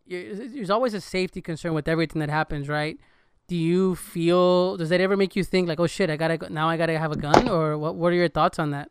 you, 0.06 0.48
there's 0.54 0.70
always 0.70 0.94
a 0.94 1.00
safety 1.00 1.40
concern 1.40 1.74
with 1.74 1.88
everything 1.88 2.20
that 2.20 2.30
happens, 2.30 2.68
right? 2.68 2.98
Do 3.46 3.56
you 3.56 3.96
feel? 3.96 4.76
Does 4.76 4.90
that 4.90 5.00
ever 5.00 5.16
make 5.16 5.34
you 5.34 5.44
think 5.44 5.68
like, 5.68 5.80
oh 5.80 5.86
shit, 5.86 6.08
I 6.08 6.16
gotta 6.16 6.38
go, 6.38 6.48
now 6.48 6.68
I 6.68 6.76
gotta 6.76 6.98
have 6.98 7.12
a 7.12 7.16
gun, 7.16 7.48
or 7.48 7.76
what? 7.76 7.96
What 7.96 8.12
are 8.12 8.16
your 8.16 8.28
thoughts 8.28 8.58
on 8.58 8.70
that? 8.70 8.90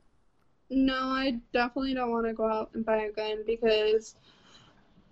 No, 0.70 0.96
I 0.96 1.40
definitely 1.54 1.94
don't 1.94 2.12
want 2.12 2.28
to 2.28 2.34
go 2.34 2.46
out 2.46 2.70
and 2.74 2.86
buy 2.86 2.98
a 3.04 3.12
gun 3.12 3.44
because 3.48 4.16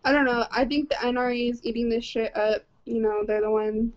I 0.03 0.11
don't 0.11 0.25
know. 0.25 0.45
I 0.51 0.65
think 0.65 0.89
the 0.89 0.95
NRA 0.95 1.49
is 1.49 1.65
eating 1.65 1.89
this 1.89 2.03
shit 2.03 2.35
up. 2.35 2.63
You 2.85 3.01
know, 3.01 3.23
they're 3.25 3.41
the 3.41 3.49
one. 3.49 3.91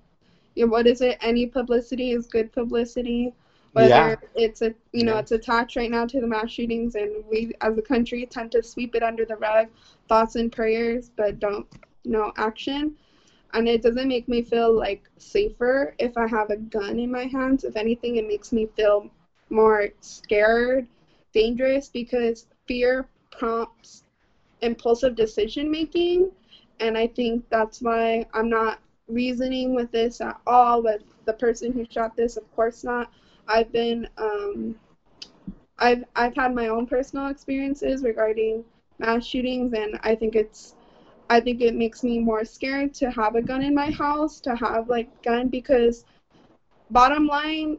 Yeah, 0.55 0.67
what 0.67 0.87
is 0.87 1.01
it? 1.01 1.19
Any 1.21 1.47
publicity 1.47 2.11
is 2.13 2.27
good 2.27 2.53
publicity. 2.53 3.33
Whether 3.73 4.17
Yeah. 4.17 4.17
it's 4.35 4.63
a 4.63 4.75
you 4.93 5.05
know 5.05 5.15
Yeah. 5.15 5.19
it's 5.19 5.33
attached 5.33 5.77
right 5.77 5.91
now 5.91 6.07
to 6.07 6.21
the 6.21 6.27
mass 6.27 6.51
shootings, 6.51 6.95
and 6.95 7.25
we 7.31 7.53
as 7.61 7.77
a 7.79 7.83
country 7.83 8.27
tend 8.27 8.53
to 8.53 8.63
sweep 8.63 8.95
it 8.95 9.03
under 9.03 9.25
the 9.25 9.37
rug, 9.37 9.69
thoughts 10.09 10.37
and 10.37 10.51
prayers, 10.53 11.11
but 11.17 11.39
don't 11.39 11.67
no 12.05 12.33
action. 12.37 12.97
And 13.53 13.69
it 13.69 13.83
doesn't 13.83 14.09
make 14.09 14.29
me 14.29 14.43
feel 14.43 14.73
like 14.77 15.09
safer 15.19 15.95
if 15.99 16.17
I 16.17 16.27
have 16.29 16.51
a 16.51 16.57
gun 16.57 16.99
in 16.99 17.11
my 17.11 17.25
hands. 17.25 17.65
If 17.65 17.77
anything, 17.77 18.17
it 18.17 18.27
makes 18.27 18.53
me 18.53 18.67
feel 18.67 19.11
more 19.51 19.89
scared 20.01 20.87
dangerous 21.33 21.89
because 21.89 22.47
fear 22.67 23.09
prompts 23.31 24.05
impulsive 24.61 25.15
decision 25.15 25.71
making 25.71 26.31
and 26.81 26.97
I 26.97 27.07
think 27.07 27.45
that's 27.51 27.81
why 27.81 28.27
I'm 28.33 28.49
not 28.49 28.79
reasoning 29.13 29.75
with 29.75 29.91
this 29.91 30.21
at 30.21 30.41
all 30.47 30.83
with 30.83 31.03
the 31.25 31.33
person 31.33 31.73
who 31.73 31.87
shot 31.91 32.17
this. 32.17 32.37
Of 32.37 32.51
course 32.55 32.85
not. 32.85 33.13
I've 33.49 33.73
been 33.73 34.09
um, 34.19 34.77
I've 35.79 36.05
I've 36.15 36.35
had 36.35 36.55
my 36.55 36.69
own 36.69 36.87
personal 36.87 37.29
experiences 37.29 38.03
regarding 38.03 38.65
mass 38.99 39.25
shootings, 39.25 39.73
and 39.73 39.99
I 40.03 40.15
think 40.15 40.37
it's 40.37 40.75
I 41.29 41.41
think 41.41 41.61
it 41.61 41.75
makes 41.75 42.03
me 42.03 42.19
more 42.19 42.45
scared 42.45 42.93
to 42.95 43.11
have 43.11 43.37
a 43.37 43.43
gun 43.43 43.63
in 43.63 43.75
my 43.75 43.91
house, 43.91 44.41
to 44.41 44.55
have 44.57 44.89
like 44.89 45.23
gun 45.23 45.49
because 45.49 46.05
bottom 46.91 47.27
line, 47.27 47.79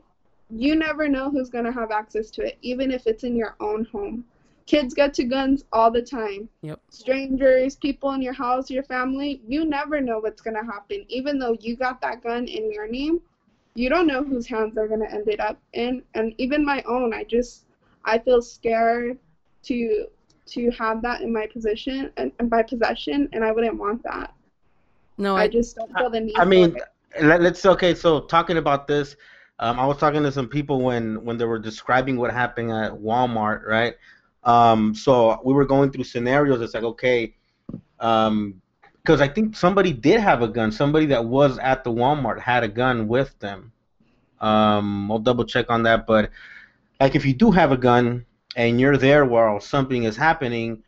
you 0.50 0.76
never 0.76 1.08
know 1.08 1.30
who's 1.30 1.50
gonna 1.50 1.72
have 1.72 1.92
access 1.92 2.32
to 2.32 2.44
it, 2.44 2.58
even 2.62 2.92
if 2.92 3.08
it's 3.08 3.24
in 3.24 3.36
your 3.36 3.56
own 3.60 3.86
home. 3.86 4.26
Kids 4.72 4.94
get 4.94 5.14
to 5.16 5.26
guns 5.26 5.66
all 5.74 5.92
the 5.92 6.02
time. 6.02 6.48
Yep. 6.62 6.80
Strangers, 6.90 7.76
people 7.76 8.14
in 8.14 8.22
your 8.22 8.32
house, 8.32 8.70
your 8.70 8.84
family, 8.84 9.42
you 9.46 9.66
never 9.66 10.00
know 10.00 10.20
what's 10.20 10.42
gonna 10.42 10.64
happen. 10.64 11.04
Even 11.10 11.38
though 11.38 11.58
you 11.60 11.76
got 11.76 12.00
that 12.00 12.24
gun 12.24 12.48
in 12.48 12.72
your 12.72 12.88
name, 12.88 13.20
you 13.76 13.90
don't 13.90 14.08
know 14.08 14.24
whose 14.24 14.48
hands 14.48 14.78
are 14.78 14.88
gonna 14.88 15.10
end 15.12 15.28
it 15.28 15.42
up 15.42 15.60
in. 15.74 16.02
And 16.14 16.34
even 16.38 16.64
my 16.64 16.82
own, 16.84 17.14
I 17.14 17.26
just 17.26 17.66
I 18.06 18.18
feel 18.18 18.42
scared 18.42 19.20
to 19.64 20.08
to 20.46 20.72
have 20.72 21.02
that 21.02 21.20
in 21.20 21.34
my 21.34 21.48
position 21.48 22.10
and, 22.16 22.32
and 22.40 22.50
by 22.50 22.64
possession, 22.64 23.28
and 23.34 23.44
I 23.44 23.52
wouldn't 23.52 23.78
want 23.78 24.02
that. 24.04 24.34
No, 25.18 25.36
I 25.36 25.44
I, 25.44 25.48
just 25.50 25.76
don't 25.76 25.94
feel 25.98 26.10
the 26.10 26.22
need. 26.22 26.40
I 26.40 26.46
mean, 26.46 26.72
for 26.72 26.78
it. 27.18 27.26
let, 27.26 27.42
let's 27.42 27.66
okay. 27.66 27.94
So 27.94 28.22
talking 28.22 28.56
about 28.56 28.88
this, 28.88 29.18
um, 29.60 29.78
I 29.82 29.86
was 29.86 29.98
talking 29.98 30.24
to 30.24 30.32
some 30.32 30.48
people 30.48 30.80
when 30.80 31.26
when 31.26 31.38
they 31.38 31.44
were 31.44 31.60
describing 31.60 32.16
what 32.16 32.32
happened 32.32 32.72
at 32.72 32.94
Walmart, 32.94 33.66
right? 33.66 33.96
Um, 34.44 34.96
so 34.96 35.40
we 35.44 35.54
were 35.54 35.66
going 35.66 35.92
through 35.92 36.06
scenarios. 36.06 36.62
It's 36.62 36.74
like 36.74 36.84
okay, 36.84 37.36
um, 38.00 38.62
because 39.02 39.22
I 39.22 39.28
think 39.28 39.56
somebody 39.56 39.94
did 39.94 40.20
have 40.20 40.42
a 40.42 40.48
gun. 40.48 40.72
Somebody 40.72 41.08
that 41.08 41.26
was 41.26 41.58
at 41.60 41.84
the 41.84 41.92
Walmart 41.92 42.40
had 42.40 42.64
a 42.64 42.68
gun 42.68 43.08
with 43.08 43.38
them. 43.40 43.72
Um, 44.40 45.12
I'll 45.12 45.20
double 45.20 45.46
check 45.46 45.70
on 45.70 45.84
that, 45.84 46.08
but 46.08 46.32
like 47.00 47.16
if 47.16 47.26
you 47.26 47.34
do 47.34 47.52
have 47.52 47.72
a 47.72 47.78
gun 47.78 48.26
and 48.56 48.80
you're 48.80 48.98
there 48.98 49.26
while 49.26 49.60
something 49.60 50.04
is 50.04 50.18
happening, 50.18 50.84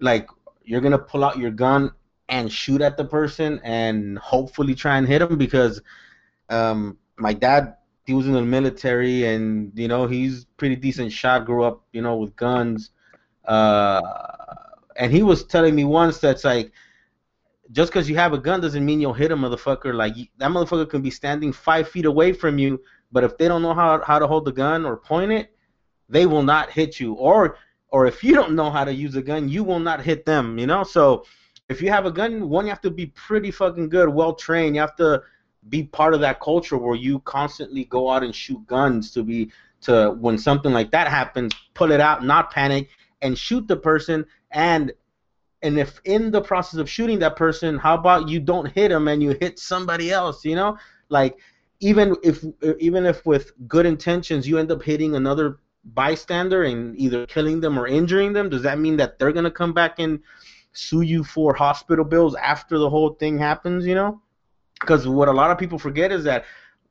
like 0.00 0.28
you're 0.64 0.82
gonna 0.82 0.98
pull 0.98 1.24
out 1.24 1.38
your 1.38 1.50
gun 1.50 1.92
and 2.28 2.52
shoot 2.52 2.80
at 2.82 2.96
the 2.96 3.04
person 3.04 3.60
and 3.64 4.18
hopefully 4.18 4.74
try 4.74 4.98
and 4.98 5.06
hit 5.08 5.22
him 5.22 5.38
because 5.38 5.80
um, 6.50 6.98
my 7.16 7.32
dad 7.32 7.76
he 8.04 8.14
was 8.14 8.26
in 8.26 8.32
the 8.32 8.42
military 8.42 9.26
and 9.26 9.72
you 9.74 9.88
know 9.88 10.06
he's 10.06 10.46
pretty 10.56 10.76
decent 10.76 11.12
shot 11.12 11.44
grew 11.44 11.62
up 11.62 11.82
you 11.92 12.00
know 12.00 12.16
with 12.16 12.34
guns 12.36 12.90
uh, 13.48 14.00
and 14.96 15.12
he 15.12 15.22
was 15.22 15.44
telling 15.44 15.74
me 15.74 15.84
once 15.84 16.18
that's 16.18 16.44
like 16.44 16.72
just 17.72 17.92
because 17.92 18.08
you 18.08 18.16
have 18.16 18.32
a 18.32 18.38
gun 18.38 18.60
doesn't 18.60 18.84
mean 18.84 19.00
you'll 19.00 19.12
hit 19.12 19.32
a 19.32 19.36
motherfucker. 19.36 19.94
Like 19.94 20.14
that 20.38 20.50
motherfucker 20.50 20.88
can 20.88 21.02
be 21.02 21.10
standing 21.10 21.52
five 21.52 21.88
feet 21.88 22.04
away 22.04 22.32
from 22.32 22.58
you 22.58 22.80
but 23.10 23.24
if 23.24 23.38
they 23.38 23.48
don't 23.48 23.62
know 23.62 23.74
how, 23.74 24.02
how 24.04 24.18
to 24.18 24.26
hold 24.26 24.44
the 24.44 24.52
gun 24.52 24.84
or 24.84 24.96
point 24.96 25.32
it 25.32 25.54
they 26.08 26.26
will 26.26 26.42
not 26.42 26.70
hit 26.70 27.00
you. 27.00 27.14
Or 27.14 27.56
or 27.90 28.06
if 28.06 28.22
you 28.22 28.34
don't 28.34 28.54
know 28.54 28.70
how 28.70 28.84
to 28.84 28.92
use 28.92 29.16
a 29.16 29.22
gun 29.22 29.48
you 29.48 29.64
will 29.64 29.80
not 29.80 30.02
hit 30.02 30.24
them 30.24 30.58
you 30.58 30.66
know? 30.66 30.84
So 30.84 31.24
if 31.68 31.82
you 31.82 31.90
have 31.90 32.06
a 32.06 32.10
gun, 32.10 32.48
one, 32.48 32.64
you 32.64 32.70
have 32.70 32.80
to 32.82 32.90
be 32.90 33.06
pretty 33.06 33.50
fucking 33.50 33.90
good, 33.90 34.08
well 34.08 34.34
trained. 34.34 34.74
You 34.74 34.80
have 34.80 34.96
to 34.96 35.22
be 35.68 35.84
part 35.84 36.14
of 36.14 36.20
that 36.20 36.40
culture 36.40 36.78
where 36.78 36.96
you 36.96 37.20
constantly 37.20 37.84
go 37.84 38.10
out 38.10 38.22
and 38.22 38.34
shoot 38.34 38.66
guns 38.66 39.10
to 39.12 39.22
be 39.22 39.50
to 39.82 40.16
when 40.18 40.38
something 40.38 40.72
like 40.72 40.90
that 40.90 41.08
happens, 41.08 41.52
pull 41.74 41.92
it 41.92 42.00
out, 42.00 42.24
not 42.24 42.50
panic, 42.50 42.88
and 43.22 43.36
shoot 43.36 43.66
the 43.68 43.76
person. 43.76 44.26
And 44.50 44.92
and 45.62 45.78
if 45.78 46.00
in 46.04 46.30
the 46.30 46.40
process 46.40 46.78
of 46.78 46.88
shooting 46.88 47.18
that 47.18 47.36
person, 47.36 47.78
how 47.78 47.94
about 47.94 48.28
you 48.28 48.38
don't 48.40 48.70
hit 48.70 48.92
him 48.92 49.08
and 49.08 49.22
you 49.22 49.36
hit 49.40 49.58
somebody 49.58 50.10
else? 50.10 50.44
You 50.44 50.56
know, 50.56 50.78
like 51.08 51.38
even 51.80 52.16
if 52.22 52.44
even 52.78 53.06
if 53.06 53.24
with 53.26 53.52
good 53.68 53.86
intentions 53.86 54.48
you 54.48 54.58
end 54.58 54.70
up 54.70 54.82
hitting 54.82 55.14
another 55.16 55.58
bystander 55.84 56.64
and 56.64 56.98
either 56.98 57.26
killing 57.26 57.60
them 57.60 57.78
or 57.78 57.86
injuring 57.86 58.32
them, 58.32 58.48
does 58.48 58.62
that 58.62 58.78
mean 58.78 58.96
that 58.96 59.18
they're 59.18 59.32
gonna 59.32 59.50
come 59.50 59.72
back 59.72 59.98
and 59.98 60.20
sue 60.72 61.02
you 61.02 61.24
for 61.24 61.54
hospital 61.54 62.04
bills 62.04 62.34
after 62.36 62.78
the 62.78 62.88
whole 62.90 63.10
thing 63.14 63.38
happens, 63.38 63.86
you 63.86 63.94
know? 63.94 64.20
Because 64.80 65.08
what 65.08 65.28
a 65.28 65.32
lot 65.32 65.50
of 65.50 65.58
people 65.58 65.78
forget 65.78 66.12
is 66.12 66.24
that 66.24 66.44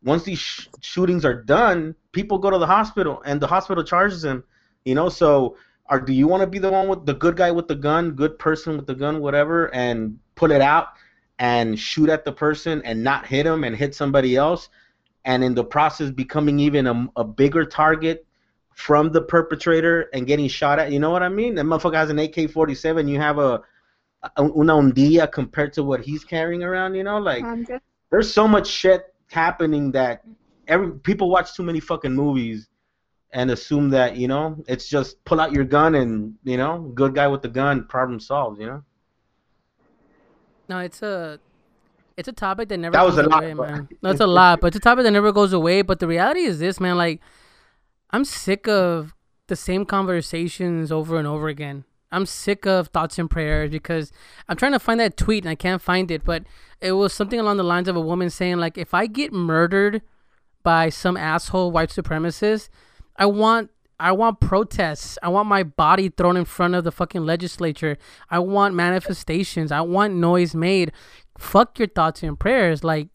once 0.03 0.23
these 0.23 0.39
sh- 0.39 0.67
shootings 0.81 1.25
are 1.25 1.41
done, 1.41 1.95
people 2.11 2.37
go 2.37 2.49
to 2.49 2.57
the 2.57 2.67
hospital 2.67 3.21
and 3.25 3.39
the 3.39 3.47
hospital 3.47 3.83
charges 3.83 4.21
them, 4.21 4.43
you 4.83 4.95
know? 4.95 5.09
So, 5.09 5.57
are 5.89 5.99
do 5.99 6.13
you 6.13 6.27
want 6.27 6.41
to 6.41 6.47
be 6.47 6.59
the 6.59 6.69
one 6.69 6.87
with 6.87 7.05
the 7.05 7.13
good 7.13 7.37
guy 7.37 7.51
with 7.51 7.67
the 7.67 7.75
gun, 7.75 8.11
good 8.11 8.37
person 8.39 8.75
with 8.75 8.87
the 8.87 8.95
gun, 8.95 9.21
whatever, 9.21 9.73
and 9.73 10.19
pull 10.35 10.51
it 10.51 10.61
out 10.61 10.89
and 11.39 11.79
shoot 11.79 12.09
at 12.09 12.25
the 12.25 12.31
person 12.31 12.81
and 12.83 13.03
not 13.03 13.25
hit 13.25 13.45
him 13.45 13.63
and 13.63 13.75
hit 13.75 13.95
somebody 13.95 14.35
else, 14.35 14.69
and 15.25 15.43
in 15.43 15.53
the 15.55 15.63
process 15.63 16.09
becoming 16.11 16.59
even 16.59 16.87
a, 16.87 17.07
a 17.15 17.23
bigger 17.23 17.63
target 17.65 18.25
from 18.73 19.11
the 19.11 19.21
perpetrator 19.21 20.09
and 20.13 20.27
getting 20.27 20.47
shot 20.47 20.79
at? 20.79 20.91
You 20.91 20.99
know 20.99 21.09
what 21.09 21.23
I 21.23 21.29
mean? 21.29 21.55
That 21.55 21.65
motherfucker 21.65 21.95
has 21.95 22.09
an 22.09 22.19
AK-47. 22.19 23.09
You 23.09 23.19
have 23.19 23.37
a 23.39 23.61
a- 24.35 24.41
una 24.43 24.73
hundilla 24.73 25.31
compared 25.31 25.73
to 25.73 25.83
what 25.83 26.01
he's 26.01 26.23
carrying 26.23 26.63
around, 26.63 26.95
you 26.95 27.03
know? 27.03 27.17
Like 27.17 27.43
there's 28.09 28.31
so 28.31 28.47
much 28.47 28.67
shit 28.67 29.13
happening 29.31 29.91
that 29.91 30.23
every 30.67 30.91
people 30.99 31.29
watch 31.29 31.53
too 31.55 31.63
many 31.63 31.79
fucking 31.79 32.13
movies 32.13 32.67
and 33.33 33.51
assume 33.51 33.89
that, 33.89 34.15
you 34.17 34.27
know, 34.27 34.63
it's 34.67 34.87
just 34.87 35.23
pull 35.25 35.39
out 35.39 35.51
your 35.51 35.63
gun 35.65 35.95
and, 35.95 36.35
you 36.43 36.57
know, 36.57 36.79
good 36.95 37.13
guy 37.13 37.27
with 37.27 37.41
the 37.41 37.49
gun, 37.49 37.85
problem 37.85 38.19
solved, 38.19 38.59
you 38.59 38.67
know? 38.67 38.83
no, 40.69 40.79
it's 40.79 41.01
a 41.01 41.39
it's 42.17 42.27
a 42.27 42.33
topic 42.33 42.67
that 42.69 42.77
never 42.77 42.93
That 42.93 43.05
was 43.05 43.15
goes 43.15 43.25
a 43.25 43.29
lot, 43.29 43.43
away, 43.43 43.53
but- 43.53 43.69
man. 43.69 43.89
No, 44.01 44.09
it's 44.09 44.19
a 44.19 44.27
lot, 44.27 44.59
but 44.59 44.67
it's 44.67 44.77
a 44.77 44.79
topic 44.79 45.03
that 45.03 45.11
never 45.11 45.31
goes 45.31 45.53
away. 45.53 45.81
But 45.83 45.99
the 45.99 46.07
reality 46.07 46.41
is 46.41 46.57
this, 46.59 46.79
man. 46.79 46.97
Like, 46.97 47.21
I'm 48.09 48.25
sick 48.25 48.67
of 48.67 49.13
the 49.47 49.55
same 49.55 49.85
conversations 49.85 50.91
over 50.91 51.17
and 51.17 51.27
over 51.27 51.47
again. 51.47 51.83
I'm 52.11 52.25
sick 52.25 52.65
of 52.65 52.87
thoughts 52.87 53.19
and 53.19 53.29
prayers 53.29 53.69
because 53.69 54.11
I'm 54.49 54.57
trying 54.57 54.71
to 54.71 54.79
find 54.79 54.99
that 54.99 55.15
tweet 55.15 55.43
and 55.43 55.49
I 55.51 55.55
can't 55.55 55.81
find 55.81 56.09
it, 56.09 56.23
but 56.23 56.43
it 56.81 56.93
was 56.93 57.13
something 57.13 57.39
along 57.39 57.57
the 57.57 57.63
lines 57.63 57.87
of 57.87 57.95
a 57.95 58.01
woman 58.01 58.29
saying 58.29 58.57
like, 58.57 58.77
if 58.77 58.93
I 58.93 59.07
get 59.07 59.31
murdered 59.33 60.01
by 60.63 60.89
some 60.89 61.17
asshole 61.17 61.69
white 61.71 61.89
supremacist, 61.89 62.69
I 63.17 63.25
want 63.25 63.71
I 63.99 64.11
want 64.11 64.39
protests. 64.39 65.17
I 65.23 65.29
want 65.29 65.47
my 65.47 65.63
body 65.63 66.09
thrown 66.09 66.37
in 66.37 66.45
front 66.45 66.75
of 66.75 66.83
the 66.83 66.91
fucking 66.91 67.25
legislature. 67.25 67.97
I 68.29 68.39
want 68.39 68.75
manifestations. 68.75 69.71
I 69.71 69.81
want 69.81 70.13
noise 70.13 70.53
made. 70.53 70.91
Fuck 71.37 71.79
your 71.79 71.87
thoughts 71.87 72.21
and 72.21 72.39
prayers. 72.39 72.83
Like 72.83 73.07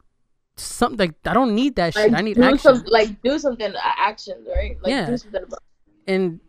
something 0.57 0.99
like 0.99 1.15
I 1.25 1.35
don't 1.35 1.55
need 1.55 1.77
that 1.77 1.95
shit. 1.95 2.11
Like, 2.11 2.19
I 2.19 2.23
need 2.23 2.35
do 2.35 2.43
action. 2.43 2.59
some, 2.59 2.85
like 2.87 3.23
do 3.23 3.39
something, 3.39 3.75
uh, 3.75 3.79
actions, 3.99 4.47
right? 4.55 4.77
Like 4.83 4.91
Yeah. 4.91 5.07
do 5.07 5.17
something 5.17 5.43
about. 5.43 5.61
and 6.07 6.41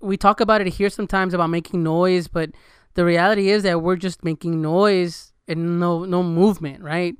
we 0.00 0.16
talk 0.18 0.40
about 0.40 0.60
it 0.60 0.68
here 0.68 0.90
sometimes 0.90 1.32
about 1.32 1.48
making 1.48 1.82
noise, 1.82 2.28
but 2.28 2.50
the 2.94 3.04
reality 3.04 3.48
is 3.48 3.62
that 3.62 3.82
we're 3.82 3.96
just 3.96 4.22
making 4.22 4.60
noise 4.60 5.32
and 5.48 5.80
no 5.80 6.04
no 6.04 6.22
movement, 6.22 6.82
right? 6.82 7.16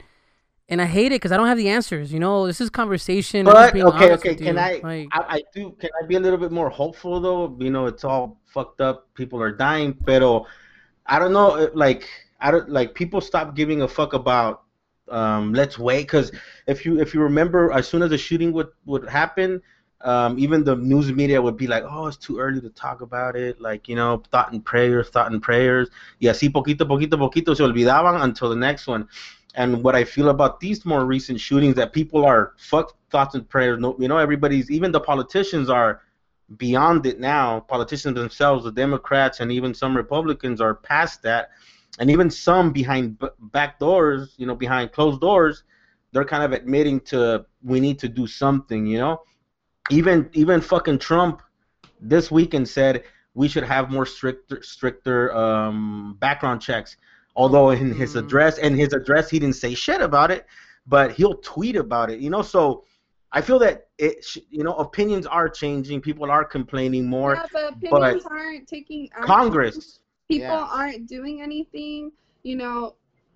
And 0.69 0.83
I 0.83 0.87
hate 0.87 1.07
it 1.07 1.17
because 1.17 1.31
I 1.31 1.37
don't 1.37 1.47
have 1.47 1.59
the 1.59 1.69
answers. 1.69 2.13
You 2.13 2.19
know, 2.19 2.47
this 2.47 2.61
is 2.61 2.71
conversation. 2.71 3.45
But 3.45 3.75
okay, 3.77 4.13
okay, 4.15 4.35
can. 4.35 4.59
I, 4.59 4.81
Like, 4.83 5.09
I 5.13 5.37
I 5.37 5.43
do 5.55 5.77
can 5.79 5.91
I 6.03 6.07
be 6.07 6.17
a 6.17 6.21
little 6.21 6.39
bit 6.39 6.51
more 6.51 6.69
hopeful 6.69 7.21
though? 7.21 7.57
You 7.61 7.71
know, 7.71 7.87
it's 7.87 8.03
all 8.03 8.41
fucked 8.47 8.81
up. 8.81 9.07
People 9.15 9.41
are 9.41 9.53
dying, 9.53 9.95
pero 9.95 10.47
I 11.07 11.21
don't 11.21 11.33
know. 11.33 11.71
Like 11.75 12.09
I 12.41 12.51
don't 12.51 12.69
like 12.69 12.95
people 12.95 13.21
stop 13.21 13.55
giving 13.55 13.83
a 13.83 13.89
fuck 13.89 14.13
about. 14.13 14.63
Um, 15.09 15.55
let's 15.55 15.79
wait, 15.79 16.03
because 16.03 16.33
if 16.67 16.85
you 16.85 17.01
if 17.01 17.15
you 17.15 17.23
remember, 17.23 17.71
as 17.71 17.87
soon 17.87 18.03
as 18.03 18.11
the 18.11 18.19
shooting 18.19 18.53
would 18.53 18.67
would 18.87 19.09
happen, 19.09 19.63
um, 20.01 20.37
even 20.37 20.65
the 20.65 20.75
news 20.75 21.13
media 21.13 21.41
would 21.41 21.57
be 21.57 21.69
like, 21.69 21.85
"Oh, 21.89 22.09
it's 22.09 22.17
too 22.17 22.41
early 22.41 22.61
to 22.61 22.71
talk 22.71 23.03
about 23.03 23.37
it." 23.37 23.61
Like 23.61 23.89
you 23.89 23.95
know, 23.95 24.23
thought 24.33 24.53
and 24.53 24.65
prayers, 24.65 25.09
thought 25.11 25.31
and 25.31 25.41
prayers. 25.41 25.91
Y 26.21 26.27
así 26.27 26.53
poquito, 26.53 26.89
poquito, 26.89 27.17
poquito 27.17 27.55
se 27.57 27.63
olvidaban 27.63 28.21
until 28.23 28.51
the 28.51 28.57
next 28.57 28.89
one. 28.89 29.07
And 29.57 29.83
what 29.83 29.97
I 29.97 30.05
feel 30.05 30.29
about 30.29 30.61
these 30.61 30.85
more 30.85 31.07
recent 31.07 31.41
shootings 31.41 31.75
that 31.77 31.93
people 31.93 32.25
are 32.25 32.53
fuck 32.59 32.95
thoughts 33.11 33.35
and 33.35 33.49
prayers. 33.49 33.81
No, 33.81 33.97
you 33.99 34.07
know, 34.07 34.19
everybody's 34.19 34.71
even 34.71 34.93
the 34.93 35.01
politicians 35.01 35.71
are 35.71 36.03
beyond 36.59 37.07
it 37.07 37.19
now. 37.19 37.61
Politicians 37.61 38.15
themselves, 38.15 38.65
the 38.65 38.73
Democrats 38.73 39.41
and 39.41 39.51
even 39.51 39.73
some 39.75 39.97
Republicans 39.97 40.61
are 40.61 40.75
past 40.75 41.23
that, 41.23 41.51
and 41.99 42.11
even 42.11 42.31
some 42.31 42.71
behind 42.71 43.19
back 43.41 43.79
doors, 43.79 44.35
you 44.37 44.47
know, 44.47 44.55
behind 44.55 44.93
closed 44.93 45.21
doors, 45.21 45.65
they're 46.13 46.25
kind 46.25 46.45
of 46.45 46.53
admitting 46.53 47.01
to 47.01 47.47
we 47.63 47.81
need 47.81 47.99
to 47.99 48.09
do 48.09 48.27
something. 48.27 48.87
You 48.87 48.99
know, 48.99 49.23
even 49.91 50.29
even 50.35 50.61
fucking 50.61 50.99
Trump 50.99 51.41
this 52.01 52.31
weekend 52.31 52.69
said 52.69 53.05
we 53.35 53.49
should 53.49 53.65
have 53.65 53.91
more 53.91 54.07
stricter 54.07 54.63
stricter 54.63 55.35
um, 55.35 56.17
background 56.21 56.61
checks. 56.61 56.97
Although 57.37 57.71
in 57.71 57.93
his 57.95 58.15
Mhm. 58.15 58.21
address, 58.25 58.59
and 58.59 58.75
his 58.75 58.93
address, 58.93 59.29
he 59.31 59.39
didn't 59.39 59.57
say 59.57 59.75
shit 59.75 60.01
about 60.01 60.31
it, 60.31 60.47
but 60.87 61.13
he'll 61.13 61.37
tweet 61.37 61.77
about 61.77 62.11
it. 62.11 62.19
You 62.19 62.31
know, 62.31 62.43
so 62.43 62.85
I 63.33 63.43
feel 63.43 63.59
that 63.59 63.89
it, 63.99 64.25
sh- 64.25 64.39
you 64.51 64.65
know, 64.65 64.75
opinions 64.75 65.27
are 65.27 65.49
changing. 65.49 66.01
People 66.01 66.31
are 66.31 66.45
complaining 66.45 67.07
more. 67.07 67.35
yeah, 67.35 67.47
but 67.53 67.73
opinions 67.75 68.25
aren't 68.25 68.67
taking 68.67 69.11
action. 69.13 69.27
Congress, 69.27 70.01
People 70.29 70.47
yeah. 70.49 70.69
aren't 70.73 71.07
doing 71.07 71.43
anything. 71.43 72.11
You 72.43 72.57
know, 72.57 72.95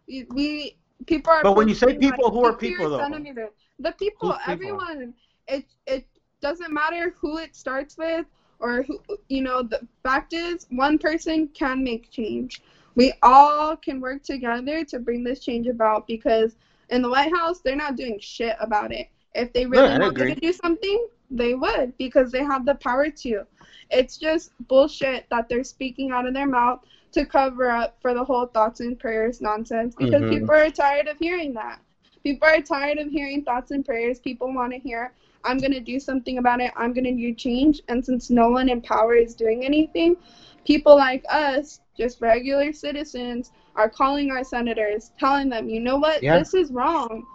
We, 0.08 0.26
we 0.30 0.76
people 1.06 1.30
are. 1.32 1.42
But 1.42 1.54
when 1.56 1.68
you 1.68 1.74
say 1.74 1.86
posting, 1.86 2.00
people, 2.10 2.30
who 2.30 2.44
are 2.44 2.56
people, 2.56 2.90
though?" 2.90 2.98
centimeter." 2.98 3.50
The 3.78 3.92
people, 3.92 4.30
Who's 4.32 4.38
people? 4.38 4.52
everyone. 4.52 5.14
It 5.46 5.64
it 5.86 6.06
doesn't 6.40 6.72
matter 6.72 7.14
who 7.20 7.38
it 7.38 7.54
starts 7.54 7.96
with 7.98 8.26
or 8.58 8.82
who 8.82 9.00
you 9.28 9.42
know. 9.42 9.62
The 9.62 9.86
fact 10.02 10.32
is, 10.32 10.66
one 10.70 10.98
person 10.98 11.48
can 11.48 11.84
make 11.84 12.10
change. 12.10 12.62
We 12.96 13.12
all 13.22 13.76
can 13.76 14.00
work 14.00 14.22
together 14.22 14.84
to 14.84 14.98
bring 14.98 15.24
this 15.24 15.40
change 15.40 15.66
about 15.66 16.06
because 16.06 16.56
in 16.90 17.02
the 17.02 17.08
White 17.10 17.32
House, 17.34 17.60
they're 17.60 17.76
not 17.76 17.96
doing 17.96 18.18
shit 18.20 18.56
about 18.60 18.92
it. 18.92 19.08
If 19.34 19.52
they 19.52 19.66
really 19.66 19.88
I 19.88 19.98
wanted 19.98 20.34
to 20.34 20.40
do 20.40 20.52
something, 20.52 21.06
they 21.30 21.54
would 21.54 21.96
because 21.98 22.32
they 22.32 22.42
have 22.42 22.66
the 22.66 22.74
power 22.74 23.08
to. 23.08 23.46
It's 23.90 24.16
just 24.16 24.52
bullshit 24.66 25.26
that 25.30 25.48
they're 25.48 25.64
speaking 25.64 26.10
out 26.10 26.26
of 26.26 26.34
their 26.34 26.48
mouth 26.48 26.80
to 27.12 27.24
cover 27.24 27.70
up 27.70 27.96
for 28.02 28.14
the 28.14 28.24
whole 28.24 28.46
thoughts 28.46 28.80
and 28.80 28.98
prayers 28.98 29.40
nonsense 29.40 29.94
because 29.94 30.22
Mhm. 30.22 30.30
people 30.30 30.54
are 30.54 30.70
tired 30.70 31.06
of 31.08 31.18
hearing 31.18 31.54
that. 31.54 31.80
People 32.22 32.48
are 32.48 32.60
tired 32.60 32.98
of 32.98 33.08
hearing 33.08 33.44
thoughts 33.44 33.70
and 33.70 33.84
prayers. 33.84 34.18
People 34.18 34.52
want 34.52 34.72
to 34.72 34.78
hear, 34.78 35.12
I'm 35.44 35.58
going 35.58 35.72
to 35.72 35.80
do 35.80 35.98
something 35.98 36.38
about 36.38 36.60
it. 36.60 36.72
I'm 36.76 36.92
going 36.92 37.04
to 37.04 37.12
do 37.12 37.32
change. 37.34 37.80
And 37.88 38.04
since 38.04 38.30
no 38.30 38.50
one 38.50 38.68
in 38.68 38.80
power 38.82 39.14
is 39.14 39.34
doing 39.34 39.64
anything, 39.64 40.16
people 40.64 40.96
like 40.96 41.24
us, 41.30 41.80
just 42.00 42.20
regular 42.22 42.72
citizens, 42.72 43.52
are 43.76 43.90
calling 43.90 44.30
our 44.30 44.42
senators, 44.42 45.12
telling 45.18 45.50
them, 45.50 45.68
you 45.68 45.80
know 45.80 45.98
what, 45.98 46.22
Yeah. 46.22 46.38
this 46.38 46.54
is 46.54 46.72
wrong. 46.72 47.26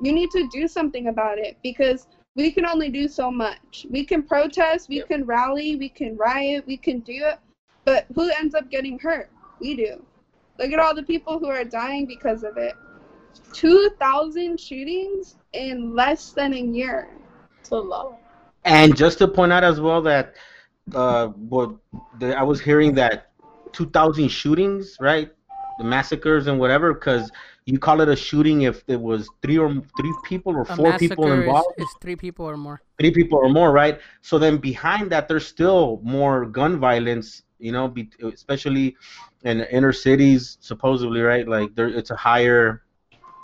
You 0.00 0.12
need 0.12 0.30
to 0.30 0.48
do 0.48 0.66
something 0.66 1.08
about 1.08 1.38
it 1.38 1.58
because 1.62 2.08
we 2.34 2.50
can 2.50 2.64
only 2.66 2.88
do 2.88 3.06
so 3.06 3.30
much. 3.30 3.86
We 3.90 4.04
can 4.04 4.22
protest, 4.22 4.88
we 4.88 4.96
Yep. 4.96 5.08
can 5.08 5.26
rally, 5.26 5.76
we 5.76 5.88
can 5.88 6.16
riot, 6.16 6.66
we 6.66 6.76
can 6.78 7.00
do 7.00 7.18
it, 7.26 7.38
but 7.84 8.06
who 8.14 8.30
ends 8.30 8.54
up 8.54 8.70
getting 8.70 8.98
hurt? 8.98 9.30
We 9.60 9.76
do. 9.76 10.02
Look 10.58 10.72
at 10.72 10.78
all 10.78 10.94
the 10.94 11.02
people 11.02 11.38
who 11.38 11.48
are 11.48 11.64
dying 11.64 12.06
because 12.06 12.44
of 12.44 12.56
it. 12.56 12.74
2,000 13.52 14.58
shootings 14.58 15.36
in 15.52 15.94
less 15.94 16.32
than 16.32 16.54
a 16.54 16.60
year. 16.60 17.08
It's 17.60 17.70
a 17.70 17.76
lot. 17.76 18.18
And 18.64 18.96
just 18.96 19.18
to 19.18 19.28
point 19.28 19.52
out 19.52 19.64
as 19.64 19.80
well 19.80 20.00
that 20.02 20.34
uh, 20.94 21.28
what 21.28 21.76
the, 22.18 22.36
I 22.36 22.42
was 22.42 22.60
hearing 22.60 22.94
that 22.94 23.33
2,000 23.74 24.28
shootings, 24.30 24.96
right? 25.00 25.30
The 25.78 25.84
massacres 25.84 26.46
and 26.48 26.58
whatever, 26.60 26.94
because 26.94 27.32
you 27.66 27.78
call 27.78 28.00
it 28.00 28.08
a 28.08 28.16
shooting 28.16 28.62
if 28.62 28.84
it 28.88 29.00
was 29.00 29.32
three 29.42 29.58
or 29.58 29.82
three 29.96 30.14
people 30.22 30.54
or 30.56 30.64
A 30.68 30.76
four 30.76 30.92
people 30.94 31.32
involved, 31.32 31.74
It's 31.78 31.94
three 31.94 32.16
people 32.16 32.46
or 32.46 32.56
more. 32.56 32.80
three 32.98 33.10
people 33.12 33.38
or 33.38 33.48
more, 33.48 33.72
right? 33.72 34.00
So 34.22 34.38
then 34.38 34.58
behind 34.58 35.10
that, 35.12 35.28
there's 35.28 35.46
still 35.46 36.00
more 36.02 36.46
gun 36.46 36.78
violence, 36.78 37.42
you 37.58 37.72
know, 37.72 37.88
be, 37.88 38.10
especially 38.22 38.96
in 39.44 39.58
the 39.58 39.74
inner 39.74 39.92
cities, 39.92 40.58
supposedly, 40.60 41.20
right? 41.20 41.46
Like 41.48 41.74
there, 41.76 41.88
it's 41.88 42.10
a 42.10 42.16
higher 42.16 42.82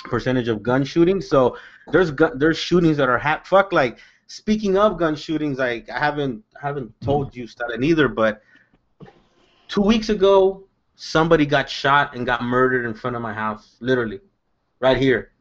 percentage 0.04 0.48
of 0.48 0.62
gun 0.62 0.84
shootings. 0.84 1.28
So 1.28 1.56
there's 1.90 2.10
gun, 2.10 2.38
there's 2.38 2.58
shootings 2.58 2.96
that 2.98 3.08
are 3.08 3.18
ha- 3.18 3.42
fuck. 3.44 3.72
Like 3.72 3.98
speaking 4.26 4.76
of 4.78 4.98
gun 4.98 5.16
shootings, 5.16 5.58
like 5.58 5.90
I 5.90 5.98
haven't 5.98 6.44
I 6.62 6.66
haven't 6.68 6.92
told 7.00 7.34
you 7.36 7.46
that 7.58 7.80
neither, 7.80 8.08
but 8.08 8.42
two 9.70 9.80
weeks 9.80 10.10
ago, 10.10 10.64
somebody 10.96 11.46
got 11.46 11.70
shot 11.70 12.14
and 12.14 12.26
got 12.26 12.42
murdered 12.42 12.84
in 12.84 12.92
front 12.92 13.16
of 13.16 13.22
my 13.22 13.32
house, 13.32 13.76
literally, 13.80 14.20
right 14.80 14.98
here. 14.98 15.32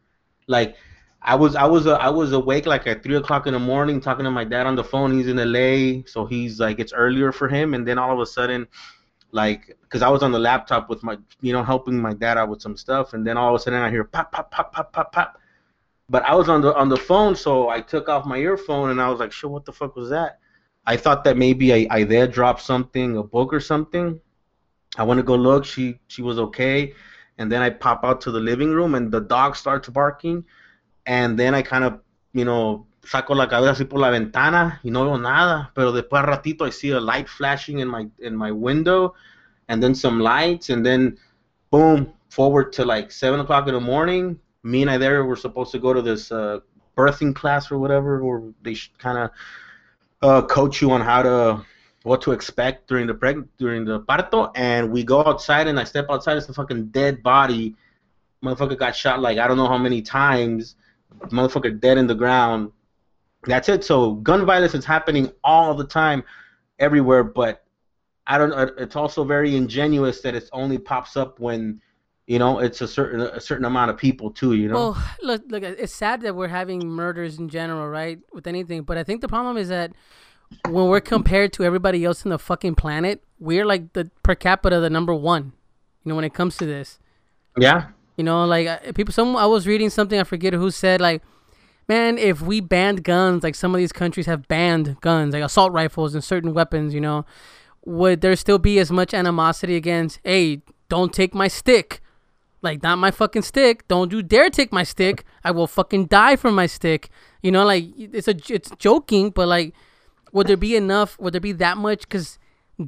Like 0.47 0.77
I 1.21 1.35
was 1.35 1.55
I 1.55 1.65
was 1.65 1.85
uh, 1.85 1.95
I 1.95 2.09
was 2.09 2.31
awake 2.31 2.65
like 2.65 2.87
at 2.87 3.03
three 3.03 3.15
o'clock 3.15 3.47
in 3.47 3.53
the 3.53 3.59
morning 3.59 3.99
talking 3.99 4.23
to 4.23 4.31
my 4.31 4.45
dad 4.45 4.65
on 4.67 4.75
the 4.75 4.83
phone. 4.83 5.11
He's 5.11 5.27
in 5.27 5.37
LA, 5.37 6.03
so 6.05 6.25
he's 6.25 6.59
like 6.59 6.79
it's 6.79 6.93
earlier 6.93 7.31
for 7.31 7.49
him. 7.49 7.73
And 7.73 7.85
then 7.85 7.97
all 7.97 8.13
of 8.13 8.19
a 8.19 8.25
sudden, 8.25 8.67
like, 9.31 9.77
because 9.81 10.01
I 10.01 10.09
was 10.09 10.23
on 10.23 10.31
the 10.31 10.39
laptop 10.39 10.89
with 10.89 11.03
my 11.03 11.17
you 11.41 11.51
know 11.51 11.63
helping 11.63 11.99
my 11.99 12.13
dad 12.13 12.37
out 12.37 12.49
with 12.49 12.61
some 12.61 12.77
stuff, 12.77 13.13
and 13.13 13.25
then 13.25 13.35
all 13.35 13.53
of 13.53 13.59
a 13.59 13.63
sudden 13.63 13.81
I 13.81 13.89
hear 13.89 14.03
pop 14.03 14.31
pop 14.31 14.51
pop 14.51 14.71
pop 14.71 14.93
pop 14.93 15.11
pop. 15.11 15.41
But 16.07 16.23
I 16.23 16.33
was 16.35 16.49
on 16.49 16.61
the 16.61 16.73
on 16.75 16.89
the 16.89 16.97
phone, 16.97 17.35
so 17.35 17.69
I 17.69 17.81
took 17.81 18.09
off 18.09 18.25
my 18.25 18.37
earphone 18.37 18.89
and 18.91 19.01
I 19.01 19.09
was 19.09 19.19
like, 19.19 19.31
"Shit, 19.31 19.49
what 19.49 19.65
the 19.65 19.73
fuck 19.73 19.95
was 19.95 20.09
that?" 20.09 20.39
I 20.85 20.97
thought 20.97 21.23
that 21.25 21.37
maybe 21.37 21.73
I, 21.73 21.87
I 21.89 22.03
there 22.03 22.27
dropped 22.27 22.61
something, 22.61 23.17
a 23.17 23.23
book 23.23 23.53
or 23.53 23.59
something. 23.59 24.19
I 24.97 25.03
went 25.03 25.19
to 25.19 25.23
go 25.23 25.35
look. 25.35 25.65
She 25.65 25.99
she 26.07 26.21
was 26.21 26.39
okay, 26.39 26.93
and 27.37 27.51
then 27.51 27.61
I 27.61 27.69
pop 27.69 28.03
out 28.03 28.21
to 28.21 28.31
the 28.31 28.39
living 28.39 28.71
room 28.71 28.95
and 28.95 29.11
the 29.11 29.21
dog 29.21 29.55
starts 29.55 29.87
barking, 29.89 30.45
and 31.05 31.37
then 31.37 31.53
I 31.53 31.61
kind 31.61 31.83
of 31.83 31.99
you 32.33 32.45
know 32.45 32.87
saco 33.03 33.33
la 33.33 33.47
cabeza 33.47 33.83
así 33.83 33.89
por 33.89 33.99
la 33.99 34.09
ventana 34.09 34.79
y 34.83 34.89
no 34.89 35.05
veo 35.05 35.17
nada. 35.17 35.71
Pero 35.75 35.91
después 35.91 36.25
ratito 36.25 36.65
I 36.65 36.71
see 36.71 36.91
a 36.91 36.99
light 36.99 37.29
flashing 37.29 37.79
in 37.79 37.87
my 37.87 38.07
in 38.19 38.35
my 38.35 38.51
window, 38.51 39.13
and 39.67 39.81
then 39.81 39.93
some 39.93 40.19
lights, 40.19 40.69
and 40.69 40.85
then 40.85 41.17
boom 41.71 42.13
forward 42.29 42.73
to 42.73 42.85
like 42.85 43.11
seven 43.11 43.39
o'clock 43.39 43.67
in 43.67 43.73
the 43.73 43.79
morning. 43.79 44.39
Me 44.63 44.81
and 44.81 44.91
I 44.91 44.97
there 44.97 45.23
were 45.23 45.35
supposed 45.35 45.71
to 45.71 45.79
go 45.79 45.93
to 45.93 46.01
this 46.01 46.31
uh, 46.31 46.59
birthing 46.97 47.33
class 47.33 47.71
or 47.71 47.77
whatever, 47.77 48.21
or 48.21 48.53
they 48.61 48.75
kind 48.97 49.17
of 49.17 49.31
uh, 50.21 50.41
coach 50.43 50.81
you 50.81 50.91
on 50.91 51.01
how 51.01 51.21
to 51.23 51.65
what 52.03 52.21
to 52.21 52.31
expect 52.31 52.87
during 52.87 53.07
the 53.07 53.13
preg- 53.13 53.47
during 53.57 53.85
the 53.85 53.99
parto, 54.01 54.51
and 54.55 54.91
we 54.91 55.03
go 55.03 55.25
outside 55.25 55.67
and 55.67 55.79
I 55.79 55.83
step 55.83 56.05
outside, 56.09 56.37
it's 56.37 56.49
a 56.49 56.53
fucking 56.53 56.87
dead 56.87 57.21
body. 57.23 57.75
Motherfucker 58.43 58.77
got 58.77 58.95
shot 58.95 59.19
like 59.19 59.37
I 59.37 59.47
don't 59.47 59.57
know 59.57 59.67
how 59.67 59.77
many 59.77 60.01
times. 60.01 60.75
Motherfucker 61.27 61.79
dead 61.79 61.97
in 61.97 62.07
the 62.07 62.15
ground. 62.15 62.71
That's 63.43 63.69
it. 63.69 63.83
So 63.83 64.13
gun 64.15 64.45
violence 64.45 64.73
is 64.73 64.85
happening 64.85 65.31
all 65.43 65.73
the 65.73 65.85
time, 65.85 66.23
everywhere. 66.79 67.23
But 67.23 67.63
I 68.27 68.37
don't. 68.37 68.53
uh, 68.53 68.67
It's 68.77 68.95
also 68.95 69.23
very 69.23 69.55
ingenuous 69.55 70.21
that 70.21 70.35
it 70.35 70.49
only 70.53 70.77
pops 70.77 71.17
up 71.17 71.39
when, 71.39 71.81
you 72.29 72.37
know, 72.37 72.59
it's 72.59 72.79
a 72.79 72.87
certain 72.87 73.21
a 73.21 73.41
certain 73.41 73.65
amount 73.65 73.89
of 73.89 73.97
people 73.97 74.29
too. 74.29 74.53
You 74.53 74.67
know. 74.67 74.75
Well, 74.75 75.03
look, 75.23 75.41
look, 75.47 75.63
it's 75.63 75.91
sad 75.91 76.21
that 76.21 76.35
we're 76.35 76.47
having 76.47 76.87
murders 76.87 77.39
in 77.39 77.49
general, 77.49 77.87
right? 77.89 78.19
With 78.31 78.45
anything, 78.45 78.83
but 78.83 78.99
I 78.99 79.03
think 79.03 79.21
the 79.21 79.27
problem 79.27 79.57
is 79.57 79.69
that 79.69 79.93
when 80.69 80.85
we're 80.89 81.01
compared 81.01 81.53
to 81.53 81.63
everybody 81.63 82.05
else 82.05 82.23
in 82.25 82.29
the 82.29 82.37
fucking 82.37 82.75
planet, 82.75 83.23
we're 83.39 83.65
like 83.65 83.93
the 83.93 84.11
per 84.21 84.35
capita 84.35 84.79
the 84.79 84.91
number 84.91 85.15
one. 85.15 85.53
You 86.03 86.09
know, 86.09 86.15
when 86.15 86.23
it 86.23 86.35
comes 86.35 86.55
to 86.57 86.67
this, 86.67 86.99
yeah. 87.57 87.87
you 88.15 88.23
know, 88.23 88.45
like 88.45 88.67
uh, 88.67 88.91
people. 88.93 89.11
Some 89.11 89.35
I 89.35 89.47
was 89.47 89.65
reading 89.65 89.89
something 89.89 90.19
I 90.19 90.23
forget 90.23 90.53
who 90.53 90.69
said 90.69 91.01
like, 91.01 91.23
man, 91.87 92.19
if 92.19 92.43
we 92.43 92.61
banned 92.61 93.03
guns, 93.03 93.41
like 93.41 93.55
some 93.55 93.73
of 93.73 93.79
these 93.79 93.91
countries 93.91 94.27
have 94.27 94.47
banned 94.47 95.01
guns, 95.01 95.33
like 95.33 95.41
assault 95.41 95.71
rifles 95.71 96.13
and 96.13 96.23
certain 96.23 96.53
weapons, 96.53 96.93
you 96.93 97.01
know, 97.01 97.25
would 97.85 98.21
there 98.21 98.35
still 98.35 98.59
be 98.59 98.77
as 98.77 98.91
much 98.91 99.15
animosity 99.15 99.75
against? 99.75 100.19
Hey, 100.23 100.61
don't 100.89 101.11
take 101.11 101.33
my 101.33 101.47
stick. 101.47 102.03
Like 102.61 102.83
not 102.83 102.97
my 102.97 103.11
fucking 103.11 103.43
stick. 103.43 103.87
Don't 103.87 104.11
you 104.11 104.21
dare 104.21 104.49
take 104.49 104.71
my 104.73 104.83
stick. 104.83 105.23
I 105.43 105.51
will 105.51 105.67
fucking 105.67 106.07
die 106.07 106.35
for 106.35 106.51
my 106.51 106.65
stick. 106.65 107.09
You 107.41 107.51
know, 107.51 107.63
like 107.65 107.85
it's 107.97 108.27
a 108.27 108.35
it's 108.49 108.71
joking, 108.77 109.29
but 109.31 109.47
like, 109.47 109.73
would 110.33 110.47
there 110.47 110.57
be 110.57 110.75
enough? 110.75 111.17
Would 111.19 111.33
there 111.33 111.41
be 111.41 111.53
that 111.53 111.77
much? 111.77 112.01
Because 112.01 112.37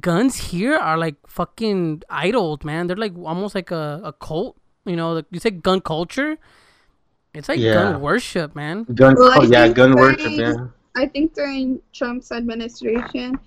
guns 0.00 0.36
here 0.52 0.76
are 0.76 0.98
like 0.98 1.16
fucking 1.26 2.02
idled, 2.10 2.64
man. 2.64 2.86
They're 2.86 2.96
like 2.96 3.16
almost 3.16 3.54
like 3.54 3.70
a, 3.70 4.00
a 4.04 4.12
cult. 4.12 4.56
You 4.84 4.96
know, 4.96 5.12
like 5.14 5.26
you 5.30 5.40
say 5.40 5.50
gun 5.50 5.80
culture. 5.80 6.36
It's 7.34 7.48
like 7.48 7.58
Yeah. 7.60 7.74
gun 7.74 8.00
worship, 8.02 8.54
man. 8.54 8.84
Gun. 8.94 9.14
Well, 9.16 9.32
I 9.32 9.36
oh, 9.38 9.42
yeah, 9.44 9.64
think 9.64 9.76
gun 9.76 9.92
during- 9.92 10.16
worship. 10.18 10.32
Yeah. 10.32 10.54
I 10.94 11.06
think 11.06 11.32
during 11.34 11.80
Trump's 11.94 12.30
administration, 12.30 13.38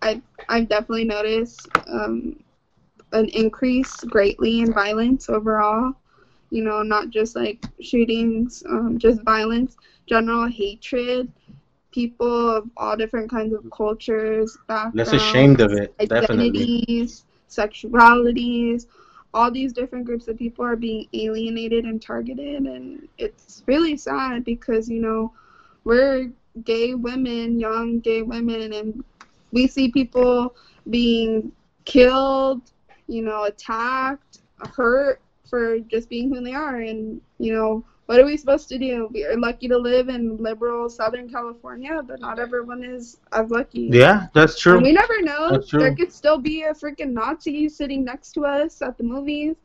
I 0.00 0.22
I've 0.48 0.68
definitely 0.70 1.04
noticed 1.04 1.68
um, 1.86 2.36
an 3.18 3.28
increase 3.30 3.94
greatly 4.04 4.60
in 4.60 4.72
violence 4.72 5.28
overall. 5.28 5.94
You 6.50 6.62
know, 6.62 6.82
not 6.82 7.10
just 7.10 7.34
like 7.34 7.64
shootings, 7.80 8.62
um, 8.68 8.98
just 8.98 9.22
violence, 9.22 9.76
general 10.06 10.46
hatred. 10.46 11.32
People 11.92 12.50
of 12.56 12.68
all 12.76 12.96
different 12.96 13.30
kinds 13.30 13.54
of 13.54 13.68
cultures, 13.70 14.56
backgrounds, 14.68 15.12
Less 15.12 15.12
ashamed 15.12 15.60
of 15.60 15.72
it. 15.72 15.96
Definitely. 15.98 16.46
identities, 16.46 17.24
sexualities, 17.48 18.86
all 19.32 19.50
these 19.50 19.72
different 19.72 20.04
groups 20.04 20.28
of 20.28 20.38
people 20.38 20.64
are 20.64 20.76
being 20.76 21.06
alienated 21.12 21.84
and 21.84 22.00
targeted, 22.00 22.62
and 22.62 23.08
it's 23.18 23.62
really 23.66 23.96
sad 23.96 24.44
because 24.44 24.88
you 24.88 25.00
know 25.00 25.32
we're 25.84 26.30
gay 26.64 26.94
women, 26.94 27.58
young 27.60 28.00
gay 28.00 28.22
women, 28.22 28.72
and 28.72 29.04
we 29.52 29.66
see 29.66 29.90
people 29.90 30.54
being 30.90 31.52
killed, 31.84 32.62
you 33.08 33.22
know, 33.22 33.44
attacked, 33.44 34.38
hurt 34.74 35.20
for 35.48 35.78
just 35.80 36.08
being 36.08 36.34
who 36.34 36.42
they 36.42 36.54
are, 36.54 36.76
and 36.76 37.20
you 37.38 37.52
know. 37.52 37.84
What 38.06 38.20
are 38.20 38.24
we 38.24 38.36
supposed 38.36 38.68
to 38.68 38.78
do? 38.78 39.08
We 39.12 39.24
are 39.24 39.36
lucky 39.36 39.66
to 39.66 39.76
live 39.76 40.08
in 40.08 40.36
liberal 40.36 40.88
Southern 40.88 41.28
California, 41.28 42.02
but 42.06 42.20
not 42.20 42.38
everyone 42.38 42.84
is 42.84 43.16
as 43.32 43.50
lucky. 43.50 43.90
Yeah, 43.92 44.28
that's 44.32 44.60
true. 44.60 44.74
And 44.74 44.84
we 44.84 44.92
never 44.92 45.20
know. 45.22 45.50
That's 45.50 45.68
true. 45.68 45.80
There 45.80 45.92
could 45.92 46.12
still 46.12 46.38
be 46.38 46.62
a 46.62 46.72
freaking 46.72 47.10
Nazi 47.10 47.68
sitting 47.68 48.04
next 48.04 48.30
to 48.34 48.46
us 48.46 48.80
at 48.80 48.96
the 48.96 49.02
movies. 49.02 49.56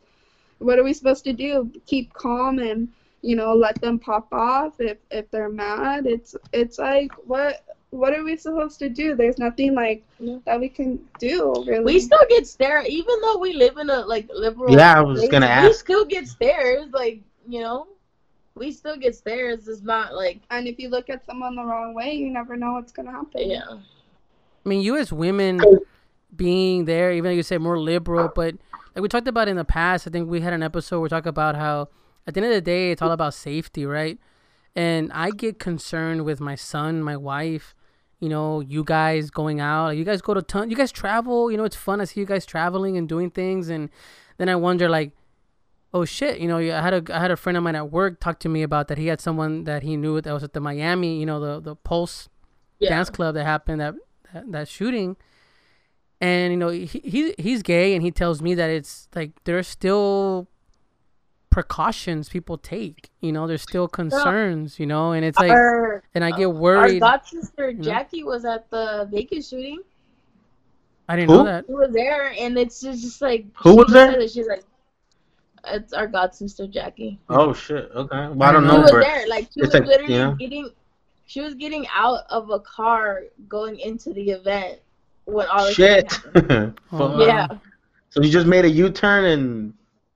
What 0.58 0.80
are 0.80 0.84
we 0.84 0.91
supposed 0.93 1.23
to 1.25 1.34
do? 1.34 1.71
Keep 1.86 2.13
calm 2.13 2.58
and 2.58 2.88
you 3.21 3.36
know 3.36 3.54
let 3.54 3.80
them 3.80 3.99
pop 3.99 4.27
off 4.32 4.80
if 4.80 4.97
if 5.12 5.30
they're 5.30 5.49
mad. 5.49 6.08
It's 6.08 6.36
it's 6.51 6.80
like 6.80 7.12
what 7.27 7.63
what 7.91 8.13
are 8.13 8.23
we 8.23 8.38
supposed 8.38 8.80
to 8.80 8.89
do? 8.89 9.15
There's 9.15 9.38
nothing 9.38 9.75
like 9.75 10.04
that 10.45 10.60
we 10.60 10.69
can 10.69 10.99
do 11.19 11.54
really. 11.67 11.84
We 11.84 11.99
still 11.99 12.25
get 12.30 12.47
stared, 12.47 12.88
even 12.88 13.15
though 13.21 13.38
we 13.38 13.54
live 13.54 13.77
in 13.77 13.89
a 13.89 13.99
like 13.99 14.30
liberal. 14.34 14.73
Yeah, 14.73 14.97
I 14.97 15.01
was 15.01 15.19
place, 15.19 15.32
gonna 15.32 15.45
ask. 15.45 15.67
We 15.67 15.73
still 15.73 16.06
get 16.06 16.27
stares, 16.27 16.88
like 16.93 17.21
you 17.47 17.60
know, 17.60 17.88
we 18.56 18.71
still 18.71 18.97
get 18.97 19.15
stares. 19.15 19.67
It's 19.67 19.82
not 19.82 20.15
like 20.15 20.41
and 20.49 20.67
if 20.67 20.80
you 20.80 20.89
look 20.89 21.10
at 21.10 21.25
someone 21.25 21.56
the 21.56 21.63
wrong 21.63 21.93
way, 21.93 22.13
you 22.13 22.32
never 22.32 22.56
know 22.56 22.73
what's 22.73 22.93
gonna 22.93 23.12
happen. 23.12 23.49
yeah. 23.49 23.63
I 23.69 24.69
mean, 24.69 24.82
you 24.82 24.95
as 24.97 25.12
women 25.12 25.60
being 26.36 26.86
there, 26.86 27.12
even 27.12 27.25
though 27.25 27.36
you 27.36 27.43
say 27.43 27.58
more 27.58 27.80
liberal, 27.80 28.32
but 28.34 28.56
like 28.95 29.01
we 29.01 29.10
talked 29.10 29.27
about 29.27 29.47
in 29.47 29.58
the 29.58 29.65
past, 29.65 30.08
I 30.08 30.12
think 30.12 30.30
we 30.30 30.41
had 30.41 30.54
an 30.54 30.63
episode 30.63 30.97
where 30.97 31.04
we 31.04 31.10
talk 31.10 31.25
about 31.25 31.56
how 31.56 31.89
at 32.25 32.36
the 32.36 32.41
end 32.41 32.51
of 32.51 32.54
the 32.54 32.62
day, 32.62 32.91
it's 32.91 33.01
all 33.01 33.12
about 33.12 33.34
safety, 33.34 33.86
right? 33.86 34.17
And 34.75 35.12
I 35.12 35.32
get 35.32 35.60
concerned 35.60 36.23
with 36.23 36.39
my 36.39 36.56
son, 36.56 37.01
my 37.01 37.17
wife, 37.17 37.75
you 38.21 38.29
know, 38.29 38.62
you 38.62 38.86
guys 38.86 39.29
going 39.29 39.60
out. 39.60 39.88
Like, 39.88 39.97
you 39.97 40.05
guys 40.05 40.21
go 40.21 40.34
to 40.34 40.41
ton. 40.41 40.69
You 40.69 40.77
guys 40.77 40.91
travel. 40.93 41.51
You 41.51 41.57
know, 41.57 41.65
it's 41.65 41.75
fun. 41.75 41.99
I 41.99 42.05
see 42.05 42.21
you 42.21 42.25
guys 42.25 42.45
traveling 42.45 42.95
and 42.95 43.10
doing 43.10 43.29
things, 43.31 43.67
and 43.69 43.89
then 44.38 44.47
I 44.47 44.55
wonder 44.55 44.88
like. 44.88 45.12
Oh 45.93 46.05
shit! 46.05 46.39
You 46.39 46.47
know, 46.47 46.57
I 46.57 46.79
had 46.79 46.93
a 46.93 47.13
I 47.13 47.19
had 47.19 47.31
a 47.31 47.36
friend 47.36 47.57
of 47.57 47.63
mine 47.65 47.75
at 47.75 47.91
work 47.91 48.21
talk 48.21 48.39
to 48.39 48.47
me 48.47 48.63
about 48.63 48.88
that. 48.88 48.97
He 48.97 49.07
had 49.07 49.19
someone 49.19 49.65
that 49.65 49.84
he 49.84 49.97
knew 49.97 50.21
that 50.21 50.34
was 50.34 50.41
at 50.41 50.53
the 50.53 50.62
Miami, 50.62 51.19
you 51.19 51.25
know, 51.25 51.41
the 51.41 51.60
the 51.60 51.75
Pulse 51.75 52.29
Yeah. 52.79 52.91
dance 52.91 53.10
club 53.10 53.36
that 53.36 53.43
happened 53.43 53.81
that 53.81 53.95
that, 54.31 54.49
that 54.53 54.67
shooting 54.69 55.17
and 56.21 56.53
you 56.53 56.57
know 56.57 56.69
he, 56.69 56.86
he 56.86 57.36
he's 57.38 57.62
gay 57.62 57.93
and 57.93 58.03
he 58.03 58.10
tells 58.12 58.41
me 58.41 58.55
that 58.55 58.69
it's 58.69 59.10
like 59.13 59.31
there's 59.43 59.67
still 59.67 60.47
precautions 61.52 62.30
people 62.30 62.58
take 62.58 63.10
you 63.20 63.32
know 63.32 63.46
there's 63.46 63.62
still 63.62 63.88
concerns 63.88 64.80
you 64.80 64.86
know 64.88 65.12
and 65.12 65.24
it's 65.26 65.38
like 65.38 65.52
our, 65.52 66.02
and 66.16 66.24
i 66.24 66.32
get 66.32 66.50
worried. 66.52 66.78
our 66.80 66.88
worried 66.88 67.00
god 67.02 67.22
sister 67.26 67.74
know? 67.74 67.84
Jackie 67.84 68.24
was 68.24 68.46
at 68.46 68.70
the 68.72 69.08
Vegas 69.12 69.50
shooting. 69.50 69.80
i 71.10 71.16
didn't 71.18 71.30
Who? 71.30 71.38
know 71.38 71.44
that 71.44 71.66
She 71.68 71.74
was 71.74 71.92
there, 71.92 72.34
and 72.40 72.58
it's 72.58 72.80
just, 72.82 73.02
just 73.04 73.22
like 73.22 73.46
Who 73.58 73.74
she 73.74 73.78
was 73.78 73.88
there? 73.94 74.12
said 74.14 74.22
that 74.22 74.32
She's 74.32 74.48
like, 74.48 74.64
it's 75.66 75.92
our 75.94 76.08
god 76.08 76.34
sister 76.34 76.66
Jackie. 76.68 77.20
Oh 77.30 77.54
shit. 77.54 77.92
Okay. 77.94 78.28
Well, 78.30 78.44
I 78.44 78.50
I 78.50 78.52
don't 78.54 78.66
know. 78.66 78.78
She 78.88 78.94
was 78.96 79.04
there, 79.06 79.28
like 79.28 79.44
she 79.54 79.60
it's 79.60 79.68
was 79.68 79.74
like, 79.74 79.86
literally 79.86 80.16
yeah. 80.16 80.34
getting, 80.40 80.72
she 81.28 81.42
was 81.42 81.54
getting 81.56 81.86
out 81.94 82.22
of 82.32 82.50
a 82.50 82.60
car 82.62 83.24
going 83.48 83.78
into 83.80 84.12
the 84.14 84.32
event 84.32 84.80
when 85.26 85.48
all 85.50 85.68
shit. 85.70 86.12
happened. 86.14 86.80
Oh, 86.94 86.98
Fuck. 86.98 87.18
wow. 87.20 87.26
Yeah, 87.26 87.48
So 88.10 88.22
you 88.24 88.32
just 88.32 88.48
made 88.48 88.66
a 88.66 88.70
U-turn 88.70 89.26
and 89.26 89.74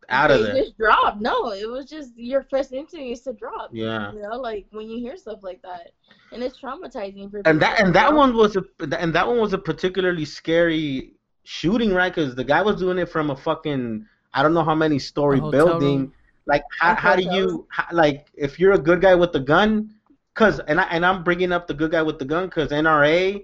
out 0.09 0.31
of 0.31 0.39
they 0.39 0.45
there. 0.45 0.63
just 0.63 0.77
dropped. 0.77 1.21
No, 1.21 1.51
it 1.51 1.69
was 1.69 1.89
just 1.89 2.11
your 2.15 2.43
first 2.43 2.73
instinct 2.73 3.11
is 3.11 3.21
to 3.21 3.33
drop. 3.33 3.69
Yeah. 3.73 4.11
You 4.13 4.21
know, 4.21 4.37
like 4.39 4.65
when 4.71 4.89
you 4.89 4.99
hear 4.99 5.17
stuff 5.17 5.39
like 5.41 5.61
that, 5.61 5.91
and 6.31 6.43
it's 6.43 6.59
traumatizing 6.59 7.31
for. 7.31 7.41
And 7.45 7.61
that 7.61 7.79
and 7.79 7.93
that 7.95 8.11
know? 8.11 8.17
one 8.17 8.35
was 8.35 8.55
a 8.55 8.63
and 8.99 9.13
that 9.13 9.27
one 9.27 9.39
was 9.39 9.53
a 9.53 9.57
particularly 9.57 10.25
scary 10.25 11.13
shooting, 11.43 11.93
right? 11.93 12.13
Because 12.13 12.35
the 12.35 12.43
guy 12.43 12.61
was 12.61 12.77
doing 12.77 12.97
it 12.97 13.09
from 13.09 13.29
a 13.29 13.35
fucking 13.35 14.05
I 14.33 14.43
don't 14.43 14.53
know 14.53 14.63
how 14.63 14.75
many 14.75 14.99
story 14.99 15.39
building. 15.39 15.99
room. 15.99 16.13
Like 16.47 16.63
how, 16.79 16.95
how 16.95 17.15
do 17.15 17.23
you 17.23 17.67
how, 17.71 17.85
like 17.91 18.27
if 18.35 18.59
you're 18.59 18.73
a 18.73 18.79
good 18.79 19.01
guy 19.01 19.15
with 19.15 19.31
the 19.31 19.39
gun? 19.39 19.91
Cause 20.35 20.59
and 20.67 20.79
I 20.79 20.83
and 20.91 21.05
I'm 21.05 21.23
bringing 21.23 21.51
up 21.51 21.65
the 21.65 21.73
good 21.73 21.91
guy 21.91 22.01
with 22.01 22.19
the 22.19 22.25
gun 22.25 22.45
because 22.45 22.69
NRA, 22.69 23.43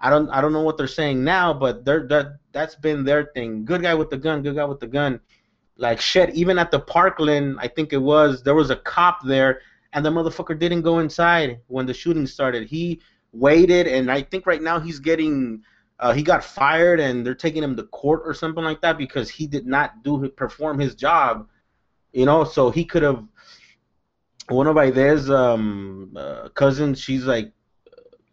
I 0.00 0.10
don't 0.10 0.28
I 0.30 0.40
don't 0.40 0.52
know 0.52 0.62
what 0.62 0.76
they're 0.76 0.88
saying 0.88 1.22
now, 1.22 1.54
but 1.54 1.84
they're 1.84 2.06
that 2.08 2.38
that's 2.50 2.74
been 2.74 3.04
their 3.04 3.26
thing. 3.34 3.64
Good 3.64 3.82
guy 3.82 3.94
with 3.94 4.10
the 4.10 4.18
gun, 4.18 4.42
good 4.42 4.56
guy 4.56 4.64
with 4.64 4.80
the 4.80 4.88
gun. 4.88 5.20
Like 5.82 6.00
shit, 6.00 6.30
even 6.30 6.60
at 6.60 6.70
the 6.70 6.78
Parkland, 6.78 7.58
I 7.58 7.66
think 7.66 7.92
it 7.92 7.98
was 7.98 8.44
there 8.44 8.54
was 8.54 8.70
a 8.70 8.76
cop 8.76 9.18
there, 9.24 9.62
and 9.92 10.06
the 10.06 10.10
motherfucker 10.10 10.56
didn't 10.56 10.82
go 10.82 11.00
inside 11.00 11.58
when 11.66 11.86
the 11.86 11.92
shooting 11.92 12.24
started. 12.24 12.68
He 12.68 13.00
waited, 13.32 13.88
and 13.88 14.08
I 14.08 14.22
think 14.22 14.46
right 14.46 14.62
now 14.62 14.78
he's 14.78 15.00
getting. 15.00 15.64
Uh, 15.98 16.12
he 16.12 16.22
got 16.22 16.44
fired, 16.44 17.00
and 17.00 17.26
they're 17.26 17.34
taking 17.34 17.64
him 17.64 17.74
to 17.74 17.82
court 17.82 18.22
or 18.24 18.32
something 18.32 18.62
like 18.62 18.80
that 18.82 18.96
because 18.96 19.28
he 19.28 19.48
did 19.48 19.66
not 19.66 20.04
do 20.04 20.28
perform 20.28 20.78
his 20.78 20.94
job. 20.94 21.48
You 22.12 22.26
know, 22.26 22.44
so 22.44 22.70
he 22.70 22.84
could 22.84 23.02
have. 23.02 23.24
One 24.50 24.68
of 24.68 24.76
Aide's 24.76 25.30
um, 25.30 26.12
uh, 26.16 26.48
cousins, 26.50 27.00
she's 27.00 27.24
like 27.24 27.52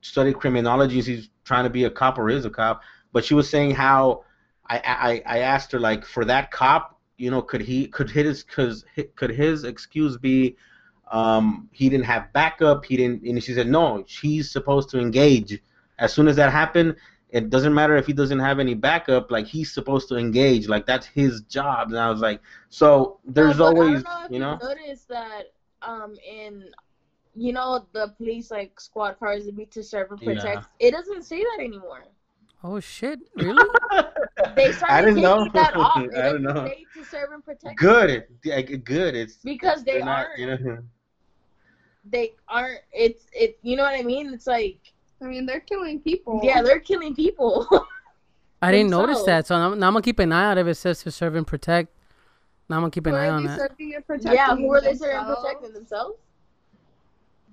studied 0.02 0.36
criminology. 0.36 1.02
She's 1.02 1.30
trying 1.46 1.64
to 1.64 1.72
be 1.72 1.86
a 1.86 1.90
cop 1.90 2.20
or 2.20 2.30
is 2.30 2.46
a 2.46 2.52
cop, 2.52 2.84
but 3.12 3.26
she 3.26 3.34
was 3.34 3.50
saying 3.50 3.72
how 3.72 4.24
I 4.70 4.78
I, 5.26 5.38
I 5.38 5.40
asked 5.40 5.72
her 5.72 5.80
like 5.80 6.06
for 6.06 6.26
that 6.26 6.52
cop, 6.52 6.99
you 7.20 7.32
know, 7.32 7.42
could 7.42 7.62
he 7.62 7.88
could 7.88 8.10
his 8.10 8.44
cause 8.44 8.86
could 9.16 9.32
his 9.32 9.64
excuse 9.66 10.18
be 10.18 10.56
um, 11.12 11.70
he 11.72 11.90
didn't 11.90 12.06
have 12.06 12.32
backup, 12.34 12.86
he 12.86 12.98
didn't, 12.98 13.24
and 13.24 13.44
she 13.44 13.54
said 13.54 13.68
no, 13.68 14.04
he's 14.08 14.52
supposed 14.52 14.90
to 14.92 15.00
engage. 15.00 15.60
As 16.00 16.14
soon 16.14 16.28
as 16.28 16.38
that 16.38 16.52
happened, 16.52 16.96
it 17.30 17.50
doesn't 17.50 17.74
matter 17.74 17.96
if 17.98 18.06
he 18.08 18.14
doesn't 18.14 18.40
have 18.40 18.60
any 18.60 18.74
backup, 18.76 19.32
like 19.32 19.48
he's 19.48 19.72
supposed 19.72 20.08
to 20.10 20.18
engage, 20.18 20.68
like 20.68 20.86
that's 20.86 21.08
his 21.08 21.42
job. 21.42 21.90
And 21.90 21.98
I 22.00 22.10
was 22.10 22.22
like, 22.22 22.42
so 22.70 23.20
there's 23.26 23.60
but 23.60 23.76
always, 23.76 24.04
know 24.04 24.28
you 24.30 24.40
know, 24.40 24.60
noticed 24.62 25.08
that 25.10 25.44
um 25.82 26.16
in 26.28 26.70
you 27.36 27.54
know 27.54 27.86
the 27.94 28.14
police 28.18 28.52
like 28.52 28.80
squad 28.80 29.18
cars 29.20 29.46
that 29.46 29.56
be 29.56 29.66
to 29.68 29.84
serve 29.84 30.12
and 30.12 30.22
Yeah. 30.22 30.36
protect. 30.44 30.68
It 30.80 30.92
doesn't 30.92 31.24
say 31.24 31.42
that 31.44 31.64
anymore. 31.64 32.06
Oh 32.64 32.80
shit 32.80 33.20
really 33.36 33.64
They 34.56 34.72
started 34.72 34.94
I 34.94 35.02
didn't 35.02 35.22
know. 35.22 35.48
that 35.54 35.76
off. 35.76 35.98
I 35.98 36.04
It 36.04 36.12
don't 36.12 36.44
doesn't 36.44 36.44
know. 36.44 36.66
say 36.68 36.86
to 36.96 37.06
serve 37.06 37.32
and 37.34 37.44
protect 37.44 37.78
good, 37.78 38.24
yeah, 38.44 38.62
good. 38.62 39.16
It's 39.16 39.36
because 39.44 39.84
they 39.84 39.94
they're 39.94 40.06
not, 40.06 40.28
aren't. 40.28 40.40
you 40.40 40.48
know. 40.48 40.78
They 42.10 42.34
aren't. 42.48 42.80
It's 42.94 43.26
it. 43.34 43.60
You 43.62 43.76
know 43.76 43.84
what 43.84 44.00
I 44.00 44.04
mean? 44.04 44.34
It's 44.34 44.48
like 44.48 44.80
I 45.22 45.26
mean, 45.26 45.46
they're 45.46 45.60
killing 45.60 46.00
people. 46.00 46.40
yeah, 46.44 46.62
they're 46.62 46.80
killing 46.80 47.14
people. 47.16 47.68
i 48.62 48.72
didn't 48.74 48.90
notice 48.90 49.24
that 49.24 49.48
so 49.48 49.56
now, 49.58 49.70
now 49.74 49.88
i'm 49.88 49.94
gonna 49.94 50.02
keep 50.02 50.20
an 50.20 50.34
eye 50.34 50.52
out 50.52 50.58
if 50.58 50.68
it 50.68 50.76
says 50.76 51.02
to 51.02 51.10
serve 51.10 51.34
and 51.36 51.48
protect 51.48 51.94
now 52.68 52.76
i'm 52.76 52.82
gonna 52.82 52.92
keep 52.92 53.06
an 53.06 53.14
Who 53.14 53.18
eye 53.18 53.28
are 53.30 53.32
on 53.32 53.44
they 53.44 53.48
that 53.48 53.58
serving 53.72 53.96
and 53.96 54.06
protecting 54.06 54.34
yeah, 54.34 54.54
who 54.54 54.74
are 54.74 54.82
they 54.82 54.96
serving 54.96 55.16
and 55.16 55.28
protecting 55.38 55.72
themselves? 55.74 56.18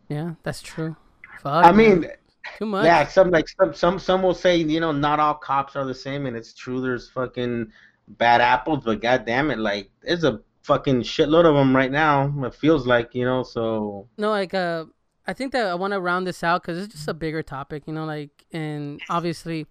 yeah 0.08 0.34
that's 0.42 0.60
true 0.62 0.96
Fuck, 1.40 1.64
I 1.64 1.70
man. 1.70 2.00
mean, 2.00 2.10
too 2.58 2.66
much 2.66 2.84
yeah, 2.84 3.06
some 3.06 3.30
like 3.30 3.48
some 3.48 3.74
some 3.74 3.98
some 3.98 4.22
will 4.22 4.34
say, 4.34 4.56
you 4.56 4.80
know, 4.80 4.92
not 4.92 5.20
all 5.20 5.34
cops 5.34 5.76
are 5.76 5.84
the 5.84 5.94
same, 5.94 6.26
and 6.26 6.36
it's 6.36 6.54
true. 6.54 6.80
There's 6.80 7.08
fucking 7.10 7.72
bad 8.08 8.40
apples, 8.40 8.84
but 8.84 9.00
god 9.00 9.24
damn 9.24 9.50
it, 9.50 9.58
like 9.58 9.90
there's 10.02 10.24
a 10.24 10.40
fucking 10.62 11.02
shitload 11.02 11.44
of 11.44 11.54
them 11.54 11.74
right 11.74 11.92
now. 11.92 12.32
It 12.44 12.54
feels 12.54 12.86
like, 12.86 13.14
you 13.14 13.24
know, 13.24 13.42
so 13.42 14.08
No, 14.18 14.30
like 14.30 14.54
uh, 14.54 14.86
I 15.26 15.32
think 15.32 15.52
that 15.52 15.66
I 15.66 15.74
want 15.74 15.92
to 15.92 16.00
round 16.00 16.26
this 16.26 16.42
out 16.42 16.62
because 16.62 16.82
it's 16.82 16.94
just 16.94 17.08
a 17.08 17.14
bigger 17.14 17.42
topic, 17.42 17.84
you 17.86 17.92
know. 17.92 18.04
Like, 18.04 18.44
and 18.52 19.00
obviously, 19.08 19.66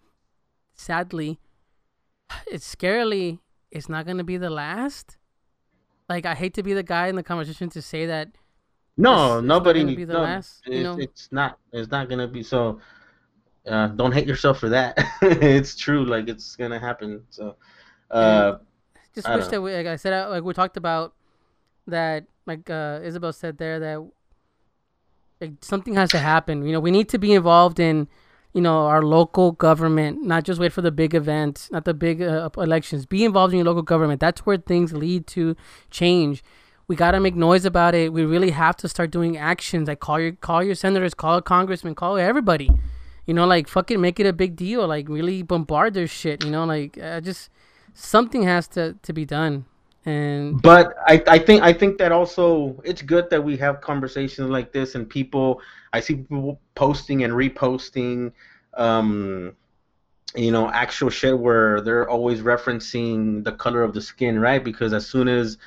sadly, 0.73 1.39
it's 2.47 2.73
scarily 2.73 3.39
it's 3.75 3.89
not 3.89 4.05
gonna 4.05 4.23
be 4.23 4.38
the 4.38 4.49
last. 4.49 5.17
Like, 6.07 6.25
I 6.25 6.33
hate 6.33 6.53
to 6.53 6.63
be 6.63 6.73
the 6.73 6.83
guy 6.83 7.07
in 7.07 7.15
the 7.15 7.23
conversation 7.23 7.69
to 7.71 7.81
say 7.81 8.05
that. 8.05 8.29
No, 8.97 9.13
It's- 9.13 9.39
it's 9.39 9.47
nobody. 9.47 9.79
gonna 9.81 9.95
be 9.95 10.05
the 10.05 10.13
no, 10.13 10.21
last, 10.21 10.62
it's, 10.65 10.99
it's 10.99 11.31
not. 11.31 11.58
It's 11.71 11.91
not 11.91 12.10
gonna 12.10 12.27
be 12.27 12.43
so. 12.43 12.79
Uh, 13.67 13.88
don't 13.88 14.12
hate 14.12 14.27
yourself 14.27 14.60
for 14.60 14.69
that. 14.69 14.93
it's 15.21 15.75
true. 15.75 16.05
Like 16.05 16.27
it's 16.29 16.55
gonna 16.55 16.79
happen. 16.79 17.23
So, 17.31 17.55
uh, 18.12 18.58
Just 19.15 19.27
I 19.27 19.36
wish 19.38 19.47
that 19.47 19.62
we, 19.62 19.73
like 19.73 19.88
I 19.88 19.95
said, 19.95 20.29
like 20.29 20.43
we 20.43 20.53
talked 20.53 20.77
about 20.77 21.13
that. 21.88 22.25
Like 22.45 22.69
uh, 22.69 22.99
Isabel 23.03 23.34
said 23.34 23.58
there 23.58 23.79
that 23.79 24.08
like 25.41 25.53
something 25.62 25.95
has 25.95 26.12
to 26.12 26.19
happen. 26.19 26.63
You 26.65 26.73
know, 26.73 26.79
we 26.79 26.91
need 26.91 27.10
to 27.10 27.17
be 27.17 27.34
involved 27.34 27.79
in, 27.79 28.08
you 28.53 28.62
know, 28.62 28.86
our 28.86 29.01
local 29.01 29.51
government. 29.51 30.23
Not 30.23 30.43
just 30.43 30.60
wait 30.60 30.71
for 30.71 30.81
the 30.81 30.91
big 30.91 31.15
events, 31.15 31.71
not 31.71 31.86
the 31.86 31.93
big 31.93 32.21
uh, 32.21 32.49
elections. 32.58 33.05
Be 33.05 33.25
involved 33.25 33.53
in 33.53 33.58
your 33.58 33.65
local 33.65 33.81
government. 33.81 34.19
That's 34.19 34.45
where 34.45 34.58
things 34.58 34.93
lead 34.93 35.27
to 35.27 35.55
change. 35.89 36.43
We 36.88 36.95
gotta 36.95 37.19
make 37.19 37.36
noise 37.36 37.65
about 37.65 37.95
it. 37.95 38.13
We 38.13 38.26
really 38.26 38.52
have 38.52 38.78
to 38.78 38.88
start 38.88 39.12
doing 39.12 39.38
actions. 39.38 39.88
Like 39.88 40.00
call 40.00 40.19
your 40.19 40.34
call 40.34 40.63
your 40.63 40.76
senators, 40.76 41.13
call 41.13 41.38
a 41.38 41.41
congressman, 41.41 41.95
call 41.95 42.17
everybody. 42.17 42.69
You 43.26 43.34
know, 43.34 43.48
like 43.48 43.67
fucking 43.67 44.00
make 44.00 44.19
it 44.19 44.28
a 44.28 44.34
big 44.34 44.56
deal. 44.56 44.88
Like 44.88 45.10
really 45.10 45.41
bombard 45.41 45.95
their 45.95 46.08
shit. 46.08 46.43
You 46.43 46.52
know, 46.52 46.65
like 46.65 46.98
uh, 46.98 47.21
just 47.21 47.50
something 47.95 48.43
has 48.43 48.67
to 48.69 48.95
to 49.02 49.13
be 49.13 49.26
done. 49.26 49.65
And 50.06 50.62
but 50.62 50.95
I, 51.08 51.24
I 51.28 51.39
think 51.39 51.63
I 51.63 51.74
think 51.74 51.98
that 51.98 52.12
also 52.12 52.80
it's 52.84 53.02
good 53.02 53.30
that 53.32 53.43
we 53.43 53.58
have 53.58 53.82
conversations 53.82 54.50
like 54.52 54.71
this 54.71 54.93
and 54.93 55.10
people 55.10 55.62
I 55.93 56.00
see 56.00 56.15
people 56.17 56.60
posting 56.76 57.24
and 57.24 57.34
reposting 57.34 58.32
um 58.76 59.56
you 60.36 60.52
know 60.52 60.69
actual 60.69 61.10
shit 61.10 61.40
where 61.40 61.81
they're 61.81 62.08
always 62.08 62.42
referencing 62.42 63.44
the 63.44 63.54
color 63.54 63.81
of 63.81 63.96
the 63.96 64.02
skin 64.02 64.38
right 64.38 64.63
because 64.63 64.94
as 64.94 65.08
soon 65.08 65.27
as 65.27 65.58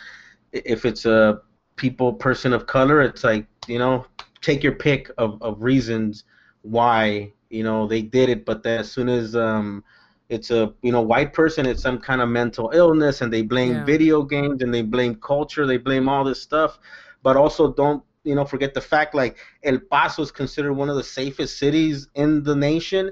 if 0.52 0.84
it's 0.84 1.04
a 1.04 1.40
people 1.76 2.12
person 2.12 2.52
of 2.52 2.66
color 2.66 3.00
it's 3.02 3.24
like 3.24 3.46
you 3.66 3.78
know 3.78 4.04
take 4.40 4.62
your 4.62 4.72
pick 4.72 5.10
of, 5.18 5.40
of 5.42 5.62
reasons 5.62 6.24
why 6.62 7.32
you 7.50 7.62
know 7.62 7.86
they 7.86 8.02
did 8.02 8.28
it 8.28 8.44
but 8.44 8.62
then 8.62 8.80
as 8.80 8.90
soon 8.90 9.08
as 9.08 9.34
um 9.36 9.82
it's 10.28 10.50
a 10.50 10.72
you 10.82 10.92
know 10.92 11.00
white 11.00 11.32
person 11.32 11.66
it's 11.66 11.82
some 11.82 11.98
kind 11.98 12.20
of 12.20 12.28
mental 12.28 12.70
illness 12.74 13.20
and 13.20 13.32
they 13.32 13.42
blame 13.42 13.82
Yeah. 13.82 13.84
video 13.84 14.22
games 14.22 14.62
and 14.62 14.72
they 14.74 14.82
blame 14.82 15.14
culture 15.16 15.66
they 15.66 15.76
blame 15.78 16.08
all 16.08 16.24
this 16.24 16.40
stuff 16.42 16.78
but 17.22 17.36
also 17.36 17.72
don't 17.72 18.02
you 18.24 18.34
know 18.34 18.44
forget 18.44 18.74
the 18.74 18.80
fact 18.80 19.14
like 19.14 19.36
El 19.62 19.78
Paso 19.90 20.22
is 20.22 20.30
considered 20.30 20.72
one 20.74 20.88
of 20.88 20.96
the 20.96 21.02
safest 21.04 21.58
cities 21.58 22.08
in 22.14 22.42
the 22.42 22.54
nation, 22.54 23.10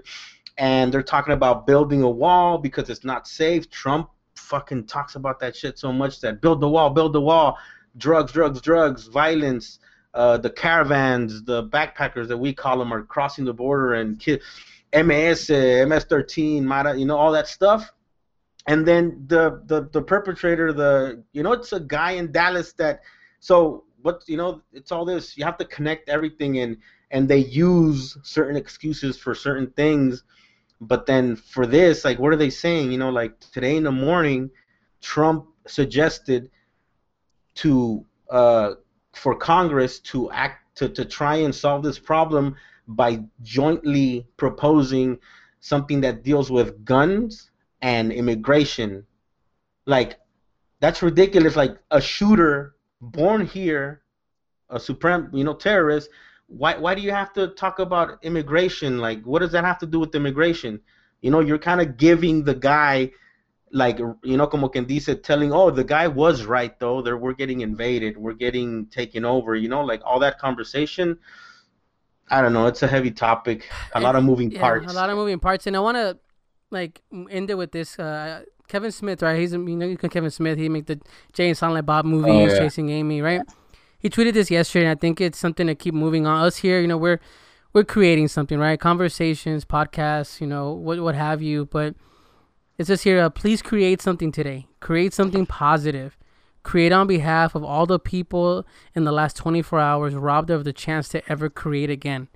and 0.58 0.92
they're 0.92 1.02
talking 1.02 1.32
about 1.32 1.66
building 1.66 2.02
a 2.02 2.08
wall 2.10 2.58
because 2.58 2.88
it's 2.90 3.04
not 3.04 3.26
safe. 3.26 3.70
Trump 3.70 4.08
fucking 4.46 4.86
talks 4.86 5.16
about 5.16 5.40
that 5.40 5.56
shit 5.56 5.78
so 5.78 5.92
much 5.92 6.20
that 6.20 6.40
build 6.40 6.60
the 6.60 6.68
wall, 6.68 6.90
build 6.90 7.12
the 7.12 7.20
wall, 7.20 7.58
drugs, 7.96 8.32
drugs, 8.32 8.60
drugs, 8.60 9.06
violence. 9.06 9.78
Uh, 10.14 10.38
the 10.38 10.48
caravans, 10.48 11.42
the 11.44 11.62
backpackers 11.68 12.26
that 12.28 12.38
we 12.38 12.54
call 12.54 12.78
them, 12.78 12.90
are 12.90 13.02
crossing 13.02 13.44
the 13.44 13.52
border 13.52 13.92
and 13.92 14.18
kill 14.18 14.38
MS, 14.94 15.50
MS-13, 15.50 16.62
Mara, 16.62 16.96
you 16.96 17.04
know, 17.04 17.18
all 17.18 17.32
that 17.32 17.48
stuff. 17.48 17.92
And 18.66 18.88
then 18.88 19.24
the, 19.26 19.62
the 19.66 19.88
the 19.92 20.02
perpetrator, 20.02 20.72
the 20.72 21.22
you 21.32 21.42
know, 21.42 21.52
it's 21.52 21.72
a 21.72 21.80
guy 21.80 22.12
in 22.12 22.32
Dallas 22.32 22.72
that. 22.74 23.02
So 23.40 23.84
what 24.02 24.24
you 24.26 24.36
know, 24.36 24.62
it's 24.72 24.90
all 24.90 25.04
this. 25.04 25.36
You 25.36 25.44
have 25.44 25.58
to 25.58 25.64
connect 25.66 26.08
everything, 26.08 26.58
and 26.58 26.78
and 27.10 27.28
they 27.28 27.38
use 27.38 28.16
certain 28.22 28.56
excuses 28.56 29.18
for 29.18 29.34
certain 29.34 29.70
things. 29.72 30.24
But 30.80 31.06
then 31.06 31.36
for 31.36 31.66
this, 31.66 32.04
like, 32.04 32.18
what 32.18 32.32
are 32.32 32.36
they 32.36 32.50
saying? 32.50 32.92
You 32.92 32.98
know, 32.98 33.10
like 33.10 33.38
today 33.40 33.76
in 33.76 33.84
the 33.84 33.92
morning, 33.92 34.50
Trump 35.00 35.46
suggested 35.66 36.50
to 37.56 38.04
uh, 38.30 38.74
for 39.14 39.34
Congress 39.34 40.00
to 40.00 40.30
act 40.30 40.76
to, 40.76 40.88
to 40.90 41.04
try 41.04 41.36
and 41.36 41.54
solve 41.54 41.82
this 41.82 41.98
problem 41.98 42.56
by 42.86 43.20
jointly 43.42 44.26
proposing 44.36 45.18
something 45.60 46.02
that 46.02 46.22
deals 46.22 46.50
with 46.50 46.84
guns 46.84 47.50
and 47.82 48.12
immigration. 48.12 49.06
Like, 49.86 50.18
that's 50.80 51.02
ridiculous. 51.02 51.56
Like, 51.56 51.78
a 51.90 52.00
shooter 52.00 52.76
born 53.00 53.46
here, 53.46 54.02
a 54.68 54.78
supreme, 54.78 55.30
you 55.32 55.44
know, 55.44 55.54
terrorist. 55.54 56.10
Why, 56.48 56.76
why 56.76 56.94
do 56.94 57.02
you 57.02 57.10
have 57.10 57.32
to 57.34 57.48
talk 57.48 57.78
about 57.78 58.18
immigration? 58.22 58.98
Like, 58.98 59.22
what 59.24 59.40
does 59.40 59.52
that 59.52 59.64
have 59.64 59.78
to 59.80 59.86
do 59.86 60.00
with 60.00 60.14
immigration? 60.14 60.80
You 61.20 61.30
know, 61.30 61.40
you're 61.40 61.58
kind 61.58 61.80
of 61.80 61.96
giving 61.96 62.44
the 62.44 62.54
guy, 62.54 63.10
like, 63.72 63.98
you 63.98 64.36
know, 64.36 64.46
como 64.46 64.68
quien 64.68 64.86
dice, 64.86 65.10
telling, 65.22 65.52
oh, 65.52 65.70
the 65.70 65.84
guy 65.84 66.06
was 66.06 66.44
right, 66.44 66.78
though. 66.78 67.02
There, 67.02 67.16
we're 67.16 67.32
getting 67.34 67.62
invaded. 67.62 68.16
We're 68.16 68.34
getting 68.34 68.86
taken 68.86 69.24
over. 69.24 69.54
You 69.56 69.68
know, 69.68 69.82
like 69.82 70.02
all 70.04 70.20
that 70.20 70.38
conversation 70.38 71.18
I 72.30 72.42
don't 72.42 72.52
know. 72.52 72.66
It's 72.66 72.82
a 72.82 72.88
heavy 72.88 73.10
topic. 73.10 73.70
A 73.94 74.00
lot 74.00 74.16
of 74.16 74.24
moving 74.24 74.50
Yeah, 74.50 74.60
parts. 74.60 74.92
A 74.92 74.96
lot 74.96 75.10
of 75.10 75.16
moving 75.16 75.38
parts, 75.38 75.66
and 75.66 75.76
I 75.76 75.80
want 75.80 75.96
to 75.96 76.18
like 76.70 77.02
end 77.30 77.50
it 77.50 77.54
with 77.54 77.72
this. 77.72 77.98
Uh, 77.98 78.42
Kevin 78.68 78.90
Smith, 78.90 79.22
right? 79.22 79.38
He's 79.38 79.52
you 79.52 79.58
know 79.58 79.86
you 79.86 79.96
can 79.96 80.10
Kevin 80.10 80.30
Smith. 80.30 80.58
He 80.58 80.68
made 80.68 80.86
the 80.86 81.00
Jay 81.32 81.48
and 81.48 81.56
Silent 81.56 81.86
Bob 81.86 82.04
movie, 82.04 82.30
Oh, 82.30 82.40
He's 82.40 82.52
yeah. 82.52 82.58
Chasing 82.58 82.88
Amy, 82.90 83.22
right? 83.22 83.42
He 84.06 84.10
tweeted 84.10 84.34
this 84.34 84.52
yesterday, 84.52 84.84
and 84.84 84.96
I 84.96 85.00
think 85.00 85.20
it's 85.20 85.36
something 85.36 85.66
to 85.66 85.74
keep 85.74 85.92
moving 85.92 86.28
on. 86.28 86.44
Us 86.44 86.58
here, 86.58 86.80
you 86.80 86.86
know, 86.86 86.96
we're 86.96 87.18
we're 87.72 87.82
creating 87.82 88.28
something, 88.28 88.56
right? 88.56 88.78
Conversations, 88.78 89.64
podcasts, 89.64 90.40
you 90.40 90.46
know, 90.46 90.70
what 90.70 91.00
what 91.00 91.16
have 91.16 91.42
you. 91.42 91.64
But 91.64 91.96
it 92.78 92.86
says 92.86 93.02
here, 93.02 93.20
uh, 93.20 93.30
please 93.30 93.62
create 93.62 94.00
something 94.00 94.30
today. 94.30 94.68
Create 94.78 95.12
something 95.12 95.44
positive. 95.44 96.16
Create 96.62 96.92
on 96.92 97.08
behalf 97.08 97.56
of 97.56 97.64
all 97.64 97.84
the 97.84 97.98
people 97.98 98.64
in 98.94 99.02
the 99.02 99.10
last 99.10 99.36
24 99.38 99.80
hours 99.80 100.14
robbed 100.14 100.50
of 100.50 100.62
the 100.62 100.72
chance 100.72 101.08
to 101.08 101.28
ever 101.28 101.50
create 101.50 101.90
again. 101.90 102.28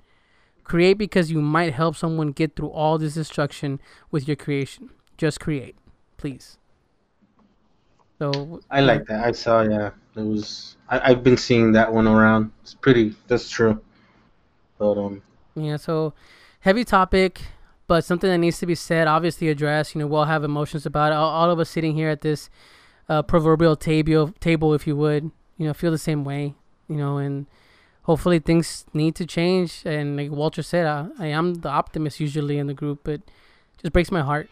Create 0.65 0.97
because 0.97 1.31
you 1.31 1.41
might 1.41 1.73
help 1.73 1.95
someone 1.95 2.33
get 2.33 2.57
through 2.57 2.71
all 2.71 2.97
this 2.97 3.13
destruction 3.13 3.79
with 4.11 4.27
your 4.27 4.35
creation. 4.35 4.89
Just 5.15 5.39
create, 5.39 5.77
please. 6.17 6.57
So 8.19 8.59
I 8.69 8.81
like 8.81 9.05
that. 9.05 9.23
I 9.23 9.31
saw. 9.31 9.61
Yeah, 9.61 9.91
it 10.17 10.21
was. 10.21 10.75
I, 10.91 11.11
I've 11.11 11.23
been 11.23 11.37
seeing 11.37 11.71
that 11.71 11.91
one 11.91 12.07
around. 12.07 12.51
It's 12.61 12.75
pretty. 12.75 13.15
That's 13.27 13.49
true. 13.49 13.81
But 14.77 14.97
um, 14.97 15.21
Yeah, 15.55 15.77
so 15.77 16.13
heavy 16.59 16.83
topic, 16.83 17.41
but 17.87 18.03
something 18.03 18.29
that 18.29 18.37
needs 18.37 18.59
to 18.59 18.65
be 18.65 18.75
said, 18.75 19.07
obviously 19.07 19.47
addressed. 19.49 19.95
You 19.95 19.99
know, 19.99 20.07
we'll 20.07 20.25
have 20.25 20.43
emotions 20.43 20.85
about 20.85 21.13
it. 21.13 21.15
All, 21.15 21.29
all 21.29 21.49
of 21.49 21.59
us 21.59 21.69
sitting 21.69 21.95
here 21.95 22.09
at 22.09 22.21
this 22.21 22.49
uh, 23.09 23.23
proverbial 23.23 23.75
table, 23.75 24.33
table, 24.39 24.73
if 24.73 24.85
you 24.85 24.95
would, 24.97 25.31
you 25.57 25.65
know, 25.65 25.73
feel 25.73 25.91
the 25.91 25.97
same 25.97 26.23
way. 26.23 26.55
You 26.87 26.97
know, 26.97 27.17
and 27.17 27.47
hopefully 28.03 28.39
things 28.39 28.85
need 28.93 29.15
to 29.15 29.25
change. 29.25 29.83
And 29.85 30.17
like 30.17 30.29
Walter 30.29 30.61
said, 30.61 30.85
I, 30.85 31.07
I 31.17 31.27
am 31.27 31.55
the 31.55 31.69
optimist 31.69 32.19
usually 32.19 32.57
in 32.57 32.67
the 32.67 32.73
group, 32.73 32.99
but 33.03 33.13
it 33.13 33.23
just 33.81 33.93
breaks 33.93 34.11
my 34.11 34.21
heart. 34.21 34.49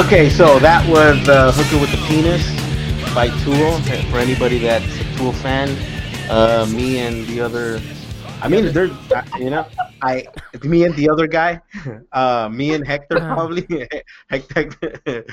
Okay, 0.00 0.28
so 0.30 0.58
that 0.60 0.86
was 0.88 1.28
uh, 1.28 1.52
"Hooker 1.52 1.80
with 1.80 1.90
the 1.90 1.98
Penis" 2.06 2.44
by 3.14 3.28
Tool. 3.44 3.78
For 4.10 4.18
anybody 4.18 4.58
that's 4.58 4.84
a 5.00 5.04
Tool 5.16 5.32
fan, 5.32 5.68
uh, 6.30 6.66
me 6.70 6.98
and 6.98 7.26
the 7.26 7.40
other. 7.40 7.80
I 8.42 8.48
mean, 8.48 8.72
they're 8.72 8.90
uh, 9.14 9.22
you 9.38 9.48
know, 9.50 9.66
I 10.02 10.26
me 10.62 10.84
and 10.84 10.94
the 10.96 11.08
other 11.08 11.26
guy, 11.26 11.60
uh, 12.12 12.48
me 12.52 12.74
and 12.74 12.86
Hector 12.86 13.16
Uh-huh. 13.18 13.34
probably 13.34 13.66
Hector 14.28 14.70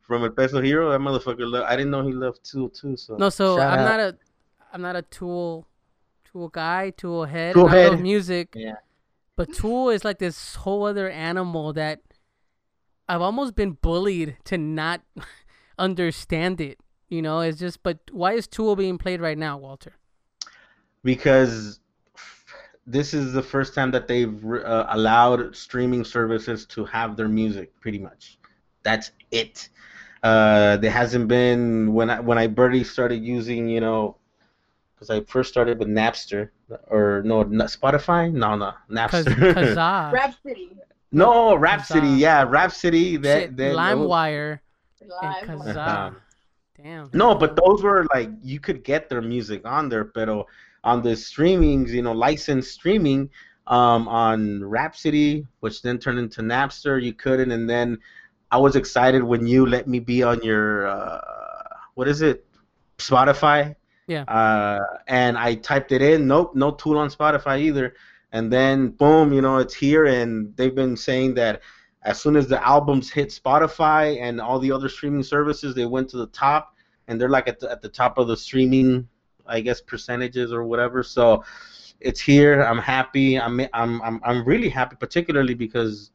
from 0.00 0.24
El 0.24 0.30
Peso 0.30 0.60
Hero. 0.60 0.90
That 0.90 1.00
motherfucker. 1.00 1.48
Lo- 1.50 1.64
I 1.64 1.76
didn't 1.76 1.90
know 1.90 2.04
he 2.06 2.12
loved 2.12 2.44
Tool 2.44 2.68
too. 2.68 2.96
So 2.96 3.16
No, 3.16 3.30
so 3.30 3.56
shout 3.56 3.72
I'm 3.72 3.78
out. 3.80 3.84
not 3.84 4.00
a, 4.00 4.16
I'm 4.72 4.82
not 4.82 4.96
a 4.96 5.02
tool, 5.02 5.66
tool 6.30 6.48
guy, 6.48 6.90
tool 6.90 7.24
head. 7.24 7.54
Tool 7.54 7.68
I 7.68 7.84
love 7.84 7.94
head. 7.94 8.02
music. 8.02 8.52
Yeah. 8.54 8.74
But 9.36 9.54
tool 9.54 9.88
is 9.90 10.04
like 10.04 10.18
this 10.18 10.56
whole 10.56 10.84
other 10.84 11.08
animal 11.08 11.72
that 11.74 12.00
I've 13.08 13.22
almost 13.22 13.54
been 13.54 13.72
bullied 13.72 14.36
to 14.44 14.58
not 14.58 15.02
understand 15.78 16.60
it. 16.60 16.78
You 17.08 17.22
know, 17.22 17.40
it's 17.40 17.58
just. 17.58 17.82
But 17.82 17.98
why 18.10 18.32
is 18.32 18.46
Tool 18.46 18.76
being 18.76 18.98
played 18.98 19.20
right 19.20 19.38
now, 19.38 19.56
Walter? 19.56 19.94
because 21.04 21.80
this 22.86 23.12
is 23.14 23.32
the 23.32 23.42
first 23.42 23.74
time 23.74 23.90
that 23.90 24.08
they've 24.08 24.44
uh, 24.44 24.86
allowed 24.90 25.54
streaming 25.54 26.04
services 26.04 26.66
to 26.66 26.84
have 26.84 27.16
their 27.16 27.28
music 27.28 27.78
pretty 27.80 27.98
much 27.98 28.38
that's 28.82 29.12
it 29.30 29.68
uh, 30.22 30.76
there 30.78 30.90
hasn't 30.90 31.28
been 31.28 31.92
when 31.92 32.10
I 32.10 32.20
when 32.20 32.38
I 32.38 32.46
barely 32.46 32.84
started 32.84 33.22
using 33.22 33.68
you 33.68 33.80
know 33.80 34.16
because 34.94 35.10
I 35.10 35.20
first 35.20 35.50
started 35.50 35.78
with 35.78 35.88
Napster 35.88 36.50
or 36.88 37.22
no 37.24 37.42
not 37.42 37.68
Spotify 37.68 38.32
no 38.32 38.56
no 38.56 38.72
Napster 38.90 39.54
cause 39.54 39.76
ah, 39.76 40.10
Rhapsody. 40.12 40.70
No 41.12 41.54
Rhapsody 41.54 42.08
Kazaa. 42.08 42.18
yeah 42.18 42.42
Rhapsody 42.42 43.16
that 43.18 43.40
shit, 43.42 43.56
that 43.56 43.74
LimeWire 43.74 44.60
Live. 45.06 45.44
Kazaa. 45.44 45.76
Uh-huh. 45.76 46.10
Damn. 46.76 47.10
No, 47.12 47.34
but 47.34 47.56
those 47.56 47.82
were 47.82 48.06
like 48.14 48.30
you 48.42 48.60
could 48.60 48.84
get 48.84 49.08
their 49.08 49.20
music 49.20 49.62
on 49.66 49.88
there, 49.88 50.04
pero 50.04 50.46
on 50.84 51.02
the 51.02 51.10
streamings, 51.10 51.88
you 51.88 52.02
know, 52.02 52.12
licensed 52.12 52.72
streaming, 52.72 53.28
um, 53.66 54.06
on 54.08 54.64
Rhapsody, 54.64 55.46
which 55.60 55.82
then 55.82 55.98
turned 55.98 56.18
into 56.18 56.40
Napster, 56.40 57.02
you 57.02 57.12
couldn't, 57.12 57.50
and 57.50 57.68
then 57.68 57.98
I 58.50 58.58
was 58.58 58.76
excited 58.76 59.22
when 59.22 59.46
you 59.46 59.66
let 59.66 59.88
me 59.88 59.98
be 59.98 60.22
on 60.22 60.42
your 60.42 60.86
uh, 60.86 61.20
what 61.94 62.06
is 62.06 62.22
it, 62.22 62.46
Spotify. 62.98 63.74
Yeah. 64.06 64.22
Uh, 64.22 64.84
and 65.06 65.36
I 65.36 65.56
typed 65.56 65.92
it 65.92 66.00
in. 66.00 66.26
Nope, 66.26 66.54
no 66.54 66.70
tool 66.70 66.96
on 66.96 67.10
Spotify 67.10 67.60
either. 67.60 67.94
And 68.32 68.52
then 68.52 68.90
boom, 68.90 69.32
you 69.32 69.40
know, 69.40 69.58
it's 69.58 69.74
here, 69.74 70.06
and 70.06 70.54
they've 70.56 70.74
been 70.74 70.96
saying 70.96 71.34
that 71.34 71.62
as 72.02 72.20
soon 72.20 72.36
as 72.36 72.46
the 72.46 72.64
albums 72.66 73.10
hit 73.10 73.28
Spotify 73.28 74.20
and 74.20 74.40
all 74.40 74.58
the 74.58 74.70
other 74.70 74.88
streaming 74.88 75.22
services, 75.22 75.74
they 75.74 75.86
went 75.86 76.08
to 76.10 76.18
the 76.18 76.26
top, 76.28 76.74
and 77.06 77.20
they're 77.20 77.28
like 77.28 77.48
at 77.48 77.58
the, 77.58 77.70
at 77.70 77.80
the 77.80 77.88
top 77.88 78.18
of 78.18 78.28
the 78.28 78.36
streaming, 78.36 79.08
I 79.46 79.60
guess 79.60 79.80
percentages 79.80 80.52
or 80.52 80.64
whatever. 80.64 81.02
So 81.02 81.42
it's 82.00 82.20
here. 82.20 82.62
I'm 82.62 82.78
happy. 82.78 83.40
I'm 83.40 83.60
I'm 83.72 84.00
I'm 84.02 84.20
I'm 84.22 84.44
really 84.44 84.68
happy, 84.68 84.96
particularly 84.96 85.54
because 85.54 86.10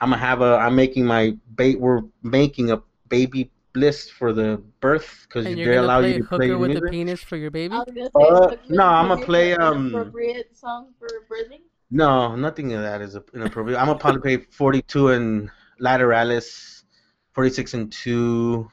I'm 0.00 0.10
gonna 0.10 0.20
have 0.20 0.42
a. 0.42 0.56
I'm 0.56 0.76
making 0.76 1.06
my 1.06 1.36
bait. 1.56 1.80
We're 1.80 2.02
making 2.22 2.70
a 2.70 2.82
baby 3.08 3.50
list 3.74 4.12
for 4.12 4.32
the 4.32 4.62
birth 4.80 5.26
because 5.28 5.44
they 5.44 5.54
you're 5.54 5.74
gonna 5.74 5.86
allow 5.86 6.00
play 6.00 6.12
you 6.14 6.18
to 6.18 6.24
hooker 6.24 6.36
play 6.36 6.50
with 6.54 6.74
the 6.74 6.80
music. 6.80 6.90
penis 6.90 7.22
for 7.22 7.36
your 7.36 7.50
baby? 7.50 7.74
I 7.74 7.78
was 7.78 7.86
gonna 7.86 8.04
say, 8.06 8.54
Uh, 8.54 8.56
no, 8.68 8.84
I'ma 8.84 9.16
play, 9.16 9.54
um, 9.54 9.88
appropriate 9.94 10.56
song 10.56 10.92
for 10.98 11.08
birthing. 11.28 11.60
No, 11.90 12.34
nothing 12.34 12.72
of 12.72 12.82
that 12.82 13.00
is 13.00 13.16
inappropriate. 13.34 13.78
I'm 13.78 13.86
gonna 13.86 13.98
probably 13.98 14.38
play 14.38 14.46
42 14.50 15.08
and 15.08 15.50
Lateralus, 15.80 16.84
46 17.32 17.74
and 17.74 17.92
two. 17.92 18.70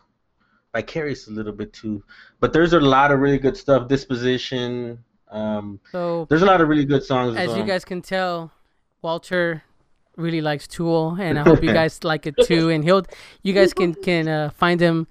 Vicarious 0.74 1.28
a 1.28 1.32
little 1.32 1.52
bit 1.52 1.74
too, 1.74 2.02
but 2.40 2.54
there's 2.54 2.72
a 2.72 2.80
lot 2.80 3.12
of 3.12 3.20
really 3.20 3.38
good 3.38 3.58
stuff. 3.58 3.90
Disposition. 3.90 5.04
Um, 5.30 5.82
So 5.92 6.26
there's 6.30 6.44
a 6.44 6.46
lot 6.46 6.62
of 6.62 6.70
really 6.70 6.86
good 6.86 7.04
songs. 7.04 7.36
as 7.36 7.50
you 7.56 7.64
um, 7.64 7.68
guys 7.68 7.84
can 7.84 8.02
tell, 8.02 8.52
Walter 9.02 9.64
really 10.18 10.42
likes 10.42 10.68
Tool, 10.68 11.18
and 11.20 11.40
I 11.40 11.44
hope 11.44 11.64
you 11.64 11.74
guys 11.74 12.04
like 12.04 12.26
it 12.28 12.36
too. 12.44 12.70
And 12.70 12.84
he'll, 12.84 13.04
you 13.44 13.54
guys 13.54 13.74
can 13.74 13.94
can 13.94 14.28
uh, 14.28 14.50
find 14.52 14.80
him 14.80 15.08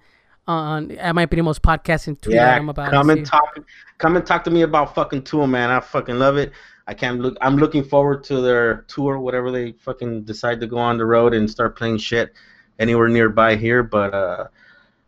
on 0.46 0.92
at 0.92 1.14
my 1.14 1.26
Primos 1.26 1.58
podcast 1.58 2.06
and 2.06 2.20
tweet 2.20 2.36
at 2.36 2.54
yeah, 2.54 2.58
him 2.58 2.68
about 2.68 2.90
come 2.90 3.10
it. 3.10 3.18
and 3.18 3.26
talk. 3.26 3.58
Come 3.98 4.16
and 4.16 4.26
talk 4.26 4.44
to 4.44 4.50
me 4.50 4.62
about 4.62 4.94
fucking 4.94 5.22
Tool, 5.22 5.46
man. 5.46 5.70
I 5.70 5.80
fucking 5.80 6.18
love 6.18 6.36
it. 6.36 6.52
I 6.86 6.94
can't 6.94 7.20
look. 7.20 7.36
I'm 7.40 7.56
looking 7.56 7.84
forward 7.84 8.24
to 8.24 8.40
their 8.40 8.82
tour, 8.88 9.18
whatever 9.18 9.50
they 9.50 9.72
fucking 9.72 10.24
decide 10.24 10.60
to 10.60 10.66
go 10.66 10.78
on 10.78 10.98
the 10.98 11.06
road 11.06 11.34
and 11.34 11.48
start 11.48 11.76
playing 11.76 11.98
shit 11.98 12.32
anywhere 12.78 13.08
nearby 13.08 13.56
here. 13.56 13.82
But 13.82 14.14
uh, 14.14 14.48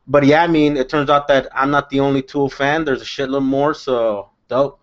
but 0.07 0.25
yeah, 0.25 0.43
I 0.43 0.47
mean, 0.47 0.77
it 0.77 0.89
turns 0.89 1.11
out 1.11 1.27
that 1.29 1.49
I'm 1.55 1.71
not 1.71 1.91
the 1.91 2.01
only 2.01 2.23
Tool 2.23 2.49
fan. 2.49 2.85
There's 2.85 3.03
a 3.03 3.05
shitload 3.05 3.43
more. 3.43 3.75
So 3.75 4.31
dope. 4.49 4.81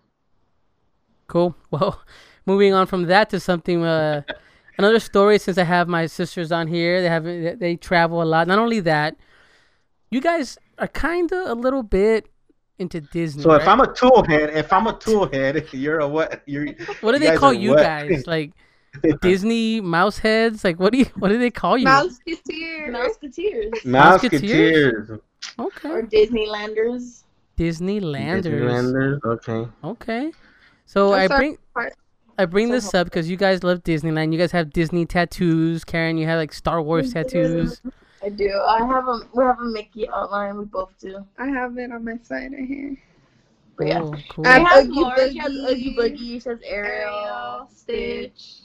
Cool. 1.26 1.54
Well, 1.70 2.02
moving 2.46 2.74
on 2.74 2.86
from 2.86 3.04
that 3.04 3.30
to 3.30 3.38
something, 3.38 3.84
uh, 3.84 4.22
another 4.80 5.00
story. 5.00 5.38
Since 5.38 5.58
I 5.58 5.64
have 5.64 5.86
my 5.88 6.06
sisters 6.06 6.50
on 6.52 6.66
here, 6.68 7.00
they 7.02 7.08
have 7.08 7.24
they- 7.24 7.54
they 7.64 7.76
travel 7.76 8.22
a 8.22 8.28
lot. 8.34 8.46
Not 8.48 8.58
only 8.58 8.80
that, 8.80 9.16
you 10.10 10.20
guys 10.20 10.58
are 10.78 10.88
kind 10.88 11.30
of 11.32 11.48
a 11.48 11.54
little 11.54 11.82
bit 11.82 12.26
into 12.78 13.00
Disney. 13.00 13.42
So 13.42 13.52
if 13.52 13.60
right? 13.66 13.68
I'm 13.68 13.80
a 13.80 13.92
Tool 13.94 14.24
head, 14.26 14.50
if 14.56 14.72
I'm 14.72 14.86
a 14.86 14.96
Tool 14.98 15.28
head, 15.30 15.66
you're 15.72 16.00
a 16.00 16.08
what? 16.08 16.42
You're 16.46 16.66
what 17.02 17.12
do 17.12 17.22
you 17.24 17.30
they 17.30 17.36
call 17.36 17.52
you 17.52 17.70
what? 17.70 17.82
guys? 17.82 18.24
Like 18.36 18.52
Disney 19.22 19.80
mouse 19.80 20.18
heads? 20.18 20.64
Like 20.64 20.80
what 20.80 20.90
do 20.92 20.98
you 20.98 21.06
what 21.20 21.28
do 21.28 21.38
they 21.38 21.50
call 21.50 21.78
you? 21.78 21.86
Mouseketeer. 21.86 22.88
Mouseketeers 22.90 23.70
Mouseketeers. 23.84 25.20
Okay. 25.58 25.88
or 25.88 26.02
Disneylanders. 26.02 27.22
Disneylanders. 27.56 28.42
Disneylanders. 28.44 29.20
Okay. 29.24 29.70
Okay. 29.84 30.32
So 30.86 31.12
I 31.12 31.20
That's 31.20 31.30
our 31.32 31.38
bring 31.38 31.58
part. 31.74 31.92
I 32.40 32.46
bring 32.46 32.68
So 32.68 32.72
this 32.72 32.94
up 32.94 33.06
because 33.06 33.28
you 33.28 33.36
guys 33.36 33.62
love 33.62 33.82
Disneyland. 33.82 34.32
You 34.32 34.38
guys 34.38 34.52
have 34.52 34.72
Disney 34.72 35.04
tattoos. 35.04 35.84
Karen, 35.84 36.16
you 36.16 36.26
have 36.26 36.38
like 36.38 36.52
Star 36.52 36.80
Wars 36.80 37.12
mm-hmm. 37.12 37.22
tattoos. 37.22 37.82
I 38.22 38.30
do. 38.30 38.50
I 38.66 38.78
have 38.78 39.08
a 39.08 39.20
we 39.34 39.44
have 39.44 39.58
a 39.60 39.64
Mickey 39.64 40.08
outline. 40.08 40.56
We 40.56 40.64
both 40.64 40.92
do. 40.98 41.24
I 41.38 41.48
have 41.48 41.76
it 41.76 41.92
on 41.92 42.04
my 42.04 42.18
side 42.22 42.52
right 42.52 42.66
here. 42.66 42.96
But 43.76 43.86
yeah. 43.88 44.00
Oh, 44.00 44.10
cool, 44.10 44.22
cool. 44.30 44.46
I 44.46 44.56
I 44.56 44.68
have 44.68 44.86
Oogie 44.86 45.00
more. 45.00 45.16
She 45.16 45.38
has 45.38 45.52
Boogie. 45.52 45.70
Oogie 45.70 45.96
Boogie. 45.96 46.42
She 46.42 46.48
has 46.48 46.58
Ariel, 46.64 47.14
Ariel, 47.14 47.68
Stitch. 47.74 48.60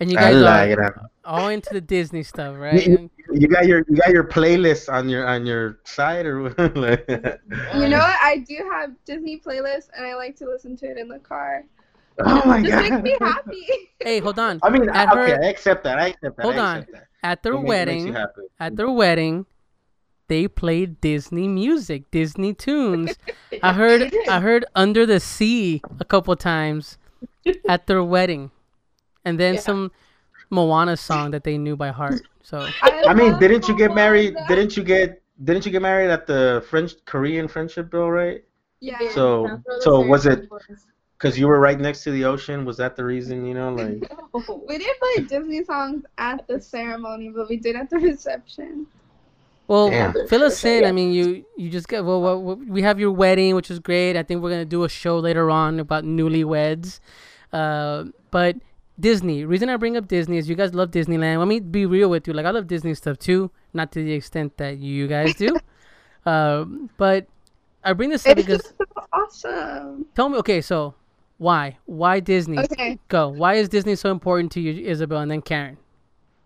And 0.00 0.10
you 0.10 0.18
I 0.18 0.32
guys 0.32 0.36
like 0.36 0.78
are 0.78 0.86
it. 0.88 0.94
all 1.24 1.48
into 1.48 1.70
the 1.72 1.80
Disney 1.80 2.22
stuff, 2.22 2.56
right? 2.58 2.86
You, 2.86 3.10
you 3.32 3.48
got 3.48 3.66
your 3.66 3.84
you 3.88 3.96
got 3.96 4.10
your 4.10 4.24
playlist 4.24 4.92
on 4.92 5.08
your 5.08 5.26
on 5.26 5.46
your 5.46 5.78
side 5.84 6.26
or? 6.26 6.50
Like- 6.50 7.08
You 7.74 7.88
know 7.88 7.98
what? 7.98 8.16
I 8.22 8.44
do 8.46 8.70
have 8.72 8.90
Disney 9.04 9.38
playlists, 9.38 9.88
and 9.96 10.06
I 10.06 10.14
like 10.14 10.36
to 10.36 10.46
listen 10.46 10.76
to 10.78 10.86
it 10.86 10.98
in 10.98 11.08
the 11.08 11.18
car. 11.18 11.64
Oh 12.24 12.42
my 12.46 12.62
Just 12.62 12.70
god. 12.72 12.90
makes 12.90 13.02
me 13.02 13.16
happy. 13.20 13.66
hey, 14.00 14.18
hold 14.20 14.38
on. 14.38 14.58
I 14.62 14.70
mean, 14.70 14.88
At 14.88 15.12
okay, 15.12 15.32
her- 15.32 15.42
I 15.44 15.48
accept 15.48 15.84
that. 15.84 15.98
I 15.98 16.08
accept 16.08 16.36
that. 16.36 16.42
Hold 16.42 16.56
on. 16.56 16.86
that. 16.92 17.06
At 17.22 17.42
their 17.42 17.52
It 17.54 17.56
makes- 17.60 17.68
makes 17.68 17.68
wedding, 17.68 18.16
at 18.60 18.76
their 18.76 18.90
wedding, 18.90 19.46
they 20.28 20.48
played 20.48 21.00
Disney 21.00 21.46
music, 21.48 22.10
Disney 22.10 22.54
tunes. 22.54 23.16
I 23.62 23.72
heard 23.72 24.12
I 24.28 24.40
heard 24.40 24.64
Under 24.74 25.04
the 25.06 25.20
Sea 25.20 25.82
a 26.00 26.04
couple 26.04 26.34
times 26.36 26.98
at 27.68 27.86
their 27.86 28.02
wedding. 28.02 28.50
And 29.24 29.38
then 29.40 29.54
Yeah. 29.54 29.60
some 29.60 29.92
Moana 30.50 30.96
song 30.96 31.32
that 31.32 31.42
they 31.44 31.58
knew 31.58 31.76
by 31.76 31.88
heart. 31.90 32.22
So 32.42 32.66
I 32.82 33.12
mean, 33.14 33.38
didn't 33.38 33.66
you 33.68 33.76
get 33.76 33.94
married? 33.94 34.34
Moana. 34.34 34.48
Didn't 34.48 34.76
you 34.76 34.84
get 34.84 35.20
didn't 35.44 35.66
you 35.66 35.72
get 35.72 35.82
married 35.82 36.10
at 36.10 36.26
the 36.26 36.64
French 36.70 36.94
Korean 37.04 37.46
friendship 37.48 37.90
bell, 37.90 38.10
right? 38.10 38.42
Yeah. 38.80 38.96
Yeah, 39.00 39.10
So- 39.10 39.42
that's 39.48 39.62
where 39.66 39.76
the 39.76 39.82
so 39.82 40.00
was 40.06 40.22
ceremony 40.22 40.44
it- 40.44 40.78
was. 41.16 41.32
Because 41.32 41.38
you 41.38 41.46
were 41.46 41.60
right 41.60 41.78
next 41.78 42.02
to 42.04 42.10
the 42.10 42.24
ocean. 42.24 42.64
Was 42.64 42.76
that 42.76 42.96
the 42.96 43.04
reason? 43.04 43.44
You 43.44 43.54
know, 43.54 43.72
like 43.72 44.10
We 44.68 44.78
didn't 44.78 44.98
play 45.00 45.24
Disney 45.24 45.64
songs 45.64 46.04
at 46.18 46.46
the 46.46 46.60
ceremony, 46.60 47.30
but 47.30 47.48
we 47.48 47.56
did 47.56 47.76
at 47.76 47.90
the 47.90 47.98
reception. 48.10 48.86
Well, 49.68 49.90
Damn. 49.90 50.14
fill 50.28 50.44
us 50.44 50.64
in. 50.64 50.84
I 50.84 50.92
mean, 50.92 51.12
you 51.12 51.44
you 51.56 51.70
just 51.70 51.88
got 51.88 52.04
well, 52.04 52.22
well, 52.22 52.40
well, 52.40 52.56
we 52.56 52.82
have 52.82 53.00
your 53.00 53.10
wedding, 53.10 53.56
which 53.56 53.68
is 53.70 53.80
great. 53.80 54.16
I 54.16 54.22
think 54.22 54.40
we're 54.42 54.50
gonna 54.50 54.64
do 54.64 54.84
a 54.84 54.88
show 54.88 55.18
later 55.18 55.50
on 55.50 55.80
about 55.80 56.04
newlyweds. 56.04 57.00
Uh, 57.52 58.04
but 58.30 58.56
Disney. 58.98 59.44
Reason 59.44 59.68
I 59.68 59.76
bring 59.76 59.96
up 59.96 60.06
Disney 60.08 60.38
is 60.38 60.48
you 60.48 60.54
guys 60.54 60.72
love 60.74 60.90
Disneyland. 60.90 61.38
Let 61.38 61.48
me 61.48 61.60
be 61.60 61.84
real 61.84 62.08
with 62.08 62.26
you. 62.28 62.32
Like 62.32 62.46
I 62.46 62.50
love 62.50 62.66
Disney 62.68 62.94
stuff 62.94 63.18
too, 63.18 63.50
not 63.74 63.90
to 63.92 64.02
the 64.04 64.12
extent 64.12 64.56
that 64.58 64.78
you 64.78 65.06
guys 65.08 65.34
do. 65.34 65.56
um, 66.26 66.88
but 66.96 67.26
I 67.84 67.92
bring 67.92 68.10
this 68.10 68.24
up 68.26 68.38
It's 68.38 68.46
because 68.46 68.62
just 68.62 68.74
awesome. 69.12 70.06
tell 70.14 70.28
me. 70.28 70.38
Okay, 70.38 70.60
so 70.60 70.94
why 71.38 71.78
why 71.86 72.20
Disney? 72.20 72.58
Okay. 72.58 72.98
Go. 73.08 73.28
Why 73.28 73.54
is 73.54 73.68
Disney 73.68 73.96
so 73.96 74.10
important 74.10 74.52
to 74.52 74.60
you, 74.60 74.86
Isabel, 74.86 75.20
and 75.20 75.30
then 75.30 75.42
Karen? 75.42 75.76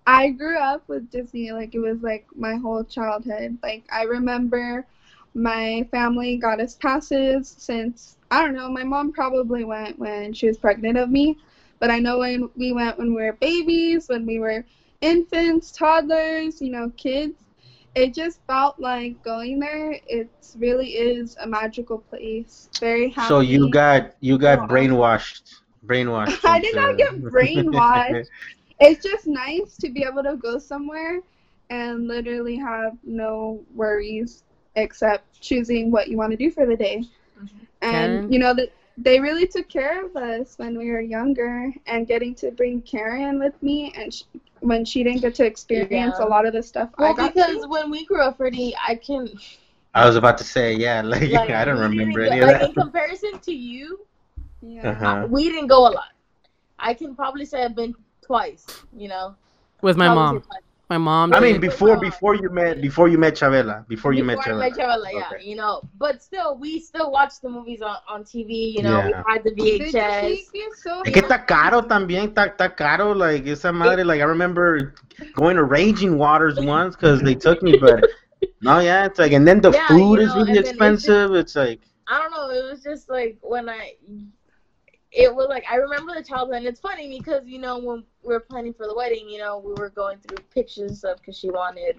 I 0.06 0.30
grew 0.30 0.58
up 0.58 0.88
with 0.88 1.10
Disney. 1.10 1.52
Like 1.52 1.74
it 1.74 1.78
was 1.78 2.02
like 2.02 2.26
my 2.34 2.56
whole 2.56 2.84
childhood. 2.84 3.58
Like 3.62 3.84
I 3.92 4.02
remember 4.04 4.86
my 5.34 5.86
family 5.90 6.36
got 6.36 6.60
us 6.60 6.74
passes 6.74 7.54
since 7.56 8.16
I 8.30 8.44
don't 8.44 8.54
know. 8.54 8.68
My 8.68 8.84
mom 8.84 9.12
probably 9.12 9.64
went 9.64 9.98
when 9.98 10.32
she 10.32 10.48
was 10.48 10.58
pregnant 10.58 10.98
of 10.98 11.10
me, 11.10 11.38
but 11.78 11.90
I 11.90 11.98
know 11.98 12.18
when 12.18 12.50
we 12.56 12.72
went 12.72 12.98
when 12.98 13.14
we 13.14 13.22
were 13.22 13.34
babies, 13.34 14.08
when 14.08 14.26
we 14.26 14.40
were 14.40 14.64
infants, 15.00 15.70
toddlers, 15.70 16.60
you 16.60 16.70
know, 16.70 16.90
kids. 16.96 17.34
It 17.94 18.14
just 18.14 18.40
felt 18.46 18.78
like 18.78 19.22
going 19.22 19.58
there. 19.60 19.92
It 20.06 20.30
really 20.58 20.90
is 20.90 21.36
a 21.40 21.46
magical 21.46 21.98
place. 21.98 22.70
Very 22.80 23.10
happy. 23.10 23.34
so 23.34 23.40
you 23.40 23.68
got 23.68 24.12
you 24.20 24.38
got 24.38 24.60
Oh. 24.60 24.68
brainwashed, 24.68 25.62
brainwashed. 25.84 26.40
I 26.44 26.58
did 26.60 26.74
not 26.76 26.96
get 26.96 27.30
brainwashed. 27.30 28.28
it's 28.80 29.02
just 29.02 29.26
nice 29.26 29.76
to 29.78 29.90
be 29.90 30.04
able 30.04 30.22
to 30.22 30.36
go 30.36 30.58
somewhere 30.58 31.20
and 31.70 32.06
literally 32.06 32.56
have 32.56 32.96
no 33.04 33.64
worries 33.74 34.44
except 34.76 35.40
choosing 35.40 35.90
what 35.90 36.08
you 36.08 36.16
want 36.16 36.30
to 36.32 36.36
do 36.36 36.50
for 36.50 36.66
the 36.66 36.76
day. 36.76 37.04
Karen? 37.82 37.82
And 37.82 38.24
you 38.28 38.38
know 38.38 38.54
that 38.54 38.70
they 39.02 39.18
really 39.18 39.46
took 39.46 39.68
care 39.68 40.04
of 40.04 40.14
us 40.16 40.54
when 40.58 40.76
we 40.76 40.90
were 40.90 41.00
younger 41.00 41.72
and 41.86 42.06
getting 42.06 42.34
to 42.36 42.50
bring 42.50 42.82
Karen 42.82 43.38
with 43.38 43.60
me 43.62 43.92
and 43.96 44.12
sh- 44.12 44.24
when 44.60 44.84
she 44.84 45.02
didn't 45.02 45.22
get 45.22 45.34
to 45.36 45.44
experience 45.46 46.16
Yeah. 46.18 46.26
a 46.26 46.28
lot 46.28 46.44
of 46.44 46.52
the 46.52 46.62
stuff 46.62 46.90
Well, 46.98 47.12
I 47.12 47.16
got 47.16 47.34
because 47.34 47.62
to. 47.62 47.68
when 47.68 47.90
we 47.90 48.04
grew 48.04 48.20
up, 48.22 48.36
Freddie, 48.36 48.74
I 48.86 48.94
can. 48.96 49.28
I 49.94 50.06
was 50.06 50.16
about 50.16 50.36
to 50.38 50.44
say, 50.44 50.74
yeah, 50.74 51.00
like, 51.04 51.30
Like, 51.30 51.50
I 51.50 51.64
don't 51.64 51.76
we 51.80 51.96
didn't 51.98 52.14
remember 52.14 52.24
go- 52.26 52.30
any 52.30 52.40
of 52.40 52.48
like, 52.48 52.60
that. 52.60 52.68
in 52.68 52.74
comparison 52.84 53.38
to 53.40 53.52
you, 53.54 54.00
Yeah. 54.62 54.90
Uh-huh. 54.90 55.26
we 55.30 55.48
didn't 55.48 55.68
go 55.68 55.88
a 55.88 55.92
lot. 55.92 56.12
I 56.78 56.92
can 56.94 57.14
probably 57.14 57.44
say 57.46 57.64
I've 57.64 57.74
been 57.76 57.94
twice. 58.22 58.66
You 58.94 59.08
know, 59.08 59.34
With 59.82 59.96
my 59.96 60.06
Probably 60.06 60.22
mom. 60.34 60.40
twice. 60.42 60.60
My 60.90 60.98
mom. 60.98 61.32
I 61.32 61.38
mean, 61.38 61.60
before 61.60 61.94
no. 61.94 62.00
before 62.00 62.34
you 62.34 62.50
met 62.50 62.82
before 62.82 63.06
you 63.08 63.16
met 63.16 63.34
Chavela, 63.34 63.86
before 63.86 64.12
you 64.12 64.24
met 64.24 64.38
Before 64.38 64.54
Chavela. 64.54 64.58
met 64.58 64.72
Chavela, 64.76 65.12
yeah, 65.12 65.28
Okay. 65.32 65.44
you 65.44 65.54
know. 65.54 65.82
But 65.96 66.20
still, 66.20 66.58
we 66.58 66.80
still 66.80 67.12
watch 67.12 67.34
the 67.40 67.48
movies 67.48 67.80
on, 67.80 67.96
on 68.08 68.24
TV. 68.24 68.72
You 68.74 68.82
know, 68.82 69.00
we 69.06 69.14
had 69.32 69.44
the 69.44 69.52
VHS. 69.52 69.92
make 69.94 70.46
so 70.82 71.02
Es 71.06 71.12
que 71.12 71.22
está 71.22 71.46
caro 71.46 71.82
también, 71.82 72.34
está, 72.34 72.46
está 72.46 72.74
caro, 72.74 73.14
like, 73.14 73.46
esa 73.46 73.72
madre, 73.72 74.02
like, 74.04 74.20
I 74.20 74.24
remember 74.24 74.94
going 75.34 75.56
to 75.56 75.62
Raging 75.62 76.18
Waters 76.18 76.58
once 76.60 76.96
because 76.96 77.22
they 77.22 77.36
took 77.36 77.62
me, 77.62 77.76
but, 77.78 78.04
no, 78.60 78.80
yeah, 78.80 79.06
it's 79.06 79.18
like, 79.20 79.32
and 79.32 79.46
then 79.46 79.60
the 79.60 79.72
Yeah, 79.72 79.86
food 79.86 80.18
you 80.18 80.26
is 80.26 80.34
really 80.34 80.40
and 80.40 80.48
then 80.48 80.56
it's 80.56 80.70
expensive, 80.70 81.34
it's 81.34 81.54
like, 81.54 81.80
I 82.08 82.18
don't 82.18 82.32
know. 82.32 82.50
It 82.50 82.68
was 82.68 82.82
just 82.82 83.08
like 83.08 83.38
when 83.42 83.68
I, 83.68 83.94
it 85.12 85.32
was 85.32 85.46
like 85.48 85.64
I 85.70 85.76
remember 85.76 86.14
the 86.14 86.24
childhood, 86.24 86.56
and 86.56 86.66
it's 86.66 86.80
funny 86.80 87.08
because 87.16 87.46
you 87.46 87.60
know 87.60 87.78
when 87.78 88.02
we 88.22 88.34
were 88.34 88.40
planning 88.40 88.74
for 88.74 88.86
the 88.86 88.94
wedding, 88.94 89.28
you 89.28 89.38
know 89.38 89.58
we 89.58 89.72
were 89.74 89.90
going 89.90 90.18
through 90.18 90.38
pictures 90.54 90.90
and 90.90 90.96
stuff 90.98 91.18
because 91.18 91.38
she 91.38 91.50
wanted 91.50 91.96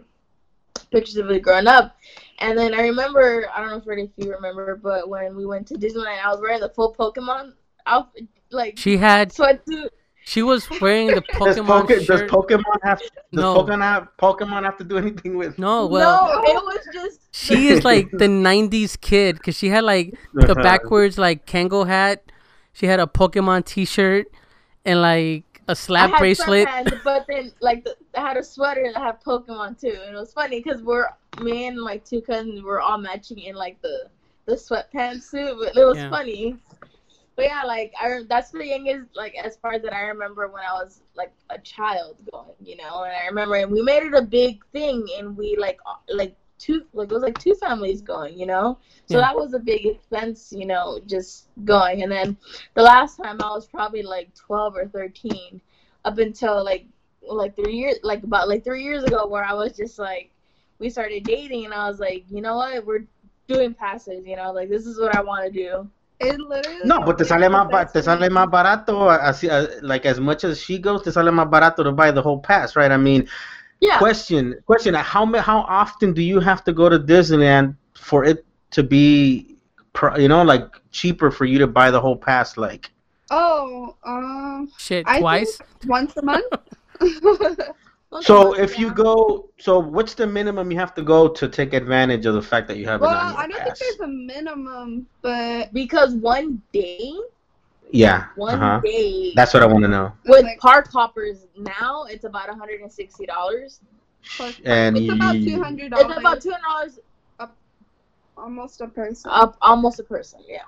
pictures 0.91 1.17
of 1.17 1.29
it 1.31 1.41
growing 1.41 1.67
up, 1.67 1.95
and 2.39 2.57
then 2.57 2.73
I 2.73 2.81
remember 2.81 3.47
I 3.53 3.59
don't 3.61 3.69
know 3.69 3.77
if 3.77 3.83
Freddie 3.83 4.11
if 4.17 4.25
you 4.25 4.31
remember, 4.33 4.75
but 4.75 5.09
when 5.09 5.35
we 5.35 5.45
went 5.45 5.67
to 5.67 5.75
Disneyland, 5.75 6.23
I 6.23 6.29
was 6.31 6.39
wearing 6.41 6.59
the 6.59 6.69
full 6.69 6.93
Pokemon 6.93 7.53
outfit, 7.85 8.27
like 8.51 8.77
She 8.77 8.97
had. 8.97 9.31
sweatsuit. 9.31 9.89
She 10.23 10.43
was 10.43 10.69
wearing 10.79 11.07
the 11.07 11.21
does, 11.39 11.57
Pokemon 11.57 11.65
Poke, 11.65 11.87
does 11.89 12.05
shirt. 12.05 12.29
Pokemon 12.29 12.77
have, 12.83 12.99
does 12.99 13.09
No. 13.31 13.55
Pokemon 13.55 13.81
have, 13.81 14.07
Pokemon 14.21 14.63
have 14.63 14.77
to 14.77 14.83
do 14.83 14.97
anything 14.97 15.35
with? 15.35 15.57
no, 15.57 15.87
well, 15.87 16.27
no, 16.27 16.41
it 16.43 16.63
was 16.63 16.87
just 16.93 17.21
she 17.31 17.69
is 17.69 17.83
like 17.83 18.11
the 18.11 18.27
'90s 18.27 18.99
kid 19.01 19.37
because 19.37 19.57
she 19.57 19.69
had 19.69 19.83
like 19.83 20.13
the 20.33 20.53
backwards 20.63 21.17
like 21.17 21.45
Kangol 21.47 21.87
hat. 21.87 22.31
She 22.73 22.85
had 22.85 22.99
a 22.99 23.07
Pokemon 23.07 23.65
T-shirt 23.65 24.27
and 24.85 25.01
like 25.01 25.50
like 25.50 25.50
a 25.67 25.75
slap 25.75 26.17
bracelet. 26.17 26.67
but 27.03 27.25
then 27.27 27.51
like 27.61 27.83
the, 27.83 27.95
I 28.15 28.21
had 28.21 28.37
a 28.37 28.43
sweater 28.43 28.83
and 28.83 28.95
I 28.95 29.05
had 29.05 29.23
Pokemon 29.23 29.79
too, 29.79 29.95
and 30.05 30.15
it 30.15 30.19
was 30.19 30.33
funny 30.33 30.61
because 30.61 30.81
we're 30.81 31.07
me 31.41 31.67
and 31.67 31.77
my 31.77 31.97
two 31.97 32.21
cousins 32.21 32.61
were 32.61 32.81
all 32.81 32.97
matching 32.97 33.39
in 33.39 33.55
like 33.55 33.81
the 33.81 34.09
the 34.45 34.53
sweatpants 34.55 35.23
suit, 35.23 35.55
but 35.59 35.77
it 35.77 35.85
was 35.85 35.97
Yeah. 35.97 36.09
funny. 36.09 36.57
But 37.35 37.45
yeah, 37.45 37.63
like 37.63 37.93
I 37.99 38.21
that's 38.27 38.51
the 38.51 38.65
youngest 38.65 39.15
like 39.15 39.35
as 39.41 39.55
far 39.57 39.73
as 39.73 39.81
that 39.83 39.93
I 39.93 40.01
remember 40.01 40.47
when 40.49 40.63
I 40.63 40.73
was 40.73 41.01
like 41.15 41.31
a 41.49 41.57
child 41.59 42.17
going, 42.31 42.55
you 42.59 42.75
know, 42.75 43.03
and 43.03 43.13
I 43.15 43.25
remember 43.27 43.55
and 43.55 43.71
we 43.71 43.81
made 43.81 44.03
it 44.03 44.13
a 44.13 44.21
big 44.21 44.63
thing, 44.73 45.07
and 45.17 45.37
we 45.37 45.55
like 45.57 45.79
like 46.09 46.35
two 46.61 46.85
like 46.93 47.11
it 47.11 47.13
was 47.13 47.23
like 47.23 47.37
two 47.39 47.55
families 47.55 48.01
going, 48.01 48.37
you 48.37 48.45
know, 48.45 48.77
so 49.07 49.17
Yeah. 49.17 49.21
that 49.21 49.35
was 49.35 49.53
a 49.53 49.59
big 49.59 49.85
expense, 49.85 50.53
you 50.55 50.65
know, 50.65 50.99
just 51.07 51.47
going, 51.65 52.03
and 52.03 52.11
then 52.11 52.37
the 52.75 52.83
last 52.83 53.17
time 53.17 53.37
I 53.41 53.49
was 53.49 53.67
probably 53.67 54.03
like 54.03 54.33
12 54.35 54.77
or 54.77 54.87
13 54.87 55.61
up 56.05 56.17
until 56.17 56.63
like 56.63 56.85
like 57.23 57.55
three 57.55 57.75
years 57.75 57.97
like 58.03 58.23
about 58.23 58.47
like 58.47 58.63
three 58.63 58.83
years 58.83 59.03
ago 59.03 59.27
where 59.27 59.43
I 59.43 59.53
was 59.53 59.75
just 59.77 59.99
like 59.99 60.31
we 60.79 60.89
started 60.89 61.23
dating 61.23 61.65
and 61.65 61.73
I 61.73 61.87
was 61.87 61.99
like 61.99 62.23
you 62.29 62.41
know 62.41 62.55
what 62.55 62.85
we're 62.85 63.05
doing 63.47 63.73
passes 63.73 64.25
you 64.25 64.35
know 64.35 64.51
like 64.51 64.69
this 64.69 64.85
is 64.87 64.99
what 64.99 65.15
I 65.15 65.21
want 65.21 65.45
to 65.45 65.51
do 65.51 65.87
It 66.19 66.39
literally. 66.39 66.79
No, 66.85 66.99
but 67.01 67.17
te 67.17 67.25
sale 67.25 67.49
más, 67.49 67.69
ba- 67.69 67.85
te 67.91 68.01
sale 68.01 68.29
más 68.29 68.49
barato, 68.49 69.09
así, 69.09 69.49
uh, 69.49 69.67
like 69.81 70.05
as 70.05 70.19
much 70.19 70.43
as 70.43 70.59
she 70.59 70.77
goes, 70.79 71.01
te 71.03 71.11
sale 71.11 71.31
más 71.31 71.49
barato 71.49 71.83
to 71.83 71.91
buy 71.91 72.11
the 72.11 72.21
whole 72.21 72.39
pass, 72.39 72.75
right? 72.75 72.91
I 72.91 72.97
mean, 72.97 73.27
yeah 73.81 73.97
question, 73.97 74.55
question, 74.65 74.93
how 74.93 75.25
ma- 75.25 75.41
how 75.41 75.59
often 75.61 76.13
do 76.13 76.21
you 76.21 76.39
have 76.39 76.63
to 76.63 76.71
go 76.71 76.87
to 76.87 76.97
Disneyland 76.97 77.75
for 77.93 78.23
it 78.23 78.45
to 78.71 78.83
be, 78.83 79.57
you 80.17 80.27
know, 80.27 80.43
like 80.43 80.65
cheaper 80.91 81.29
for 81.29 81.45
you 81.45 81.57
to 81.59 81.67
buy 81.67 81.91
the 81.91 81.99
whole 81.99 82.15
pass? 82.15 82.55
Like, 82.57 82.89
Oh, 83.31 83.95
um, 84.05 84.71
Shit, 84.77 85.05
I 85.07 85.19
twice. 85.19 85.59
once 85.87 86.15
a 86.17 86.21
month. 86.21 86.45
Once 88.11 88.25
so 88.25 88.49
month, 88.49 88.59
if 88.59 88.77
you 88.77 88.91
go, 88.91 89.49
so 89.57 89.79
what's 89.79 90.13
the 90.15 90.27
minimum 90.27 90.69
you 90.69 90.77
have 90.77 90.93
to 90.95 91.01
go 91.01 91.29
to 91.29 91.47
take 91.47 91.73
advantage 91.73 92.25
of 92.25 92.33
the 92.33 92.41
fact 92.41 92.67
that 92.67 92.75
you 92.75 92.85
have 92.85 92.99
well, 92.99 93.11
an 93.11 93.17
annual 93.19 93.37
I 93.39 93.47
don't 93.47 93.63
think 93.63 93.77
there's 93.77 93.99
a 94.01 94.07
minimum, 94.07 95.07
but 95.21 95.73
because 95.73 96.13
one 96.15 96.61
day 96.73 97.13
Yeah, 97.91 98.27
one 98.35 98.55
uh-huh. 98.55 98.81
day 98.83 99.33
That's 99.35 99.53
what 99.53 99.63
I 99.63 99.65
want 99.65 99.83
to 99.83 99.89
know. 99.89 100.13
with 100.25 100.43
Like- 100.43 100.59
park 100.59 100.89
hoppers 100.91 101.45
now 101.57 102.05
it's 102.05 102.23
about 102.23 102.47
160 102.47 103.25
dollars 103.25 103.81
And 104.65 104.97
it's 104.97 105.11
about 105.13 105.33
two 105.33 105.61
hundred 105.61 105.91
it's 105.93 106.01
about 106.01 106.23
dollars, 106.23 106.43
200 106.43 106.61
dollars 106.61 106.99
almost 108.37 108.81
a 108.81 108.87
person. 108.87 109.29
up 109.31 109.57
almost 109.61 109.99
a 109.99 110.03
person 110.03 110.39
yeah 110.47 110.59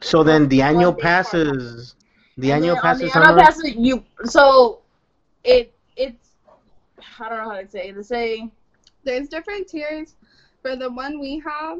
So 0.00 0.22
then 0.22 0.48
the 0.48 0.62
annual 0.62 0.94
passes, 0.94 1.94
the 2.38 2.50
And 2.52 2.62
annual 2.64 2.76
then 2.76 2.84
on 2.84 2.98
passes, 2.98 3.12
the 3.12 3.18
annual 3.18 3.42
passes, 3.42 3.74
you 3.76 4.04
so 4.24 4.78
it 5.44 5.74
it's 5.96 6.28
I 7.18 7.28
don't 7.28 7.38
know 7.38 7.50
how 7.50 7.60
to 7.60 7.68
say 7.68 7.88
it. 7.88 7.94
To 7.94 8.04
say 8.04 8.50
There's 9.04 9.28
different 9.28 9.68
tiers. 9.68 10.14
For 10.62 10.76
the 10.76 10.90
one 10.90 11.18
we 11.18 11.40
have, 11.40 11.78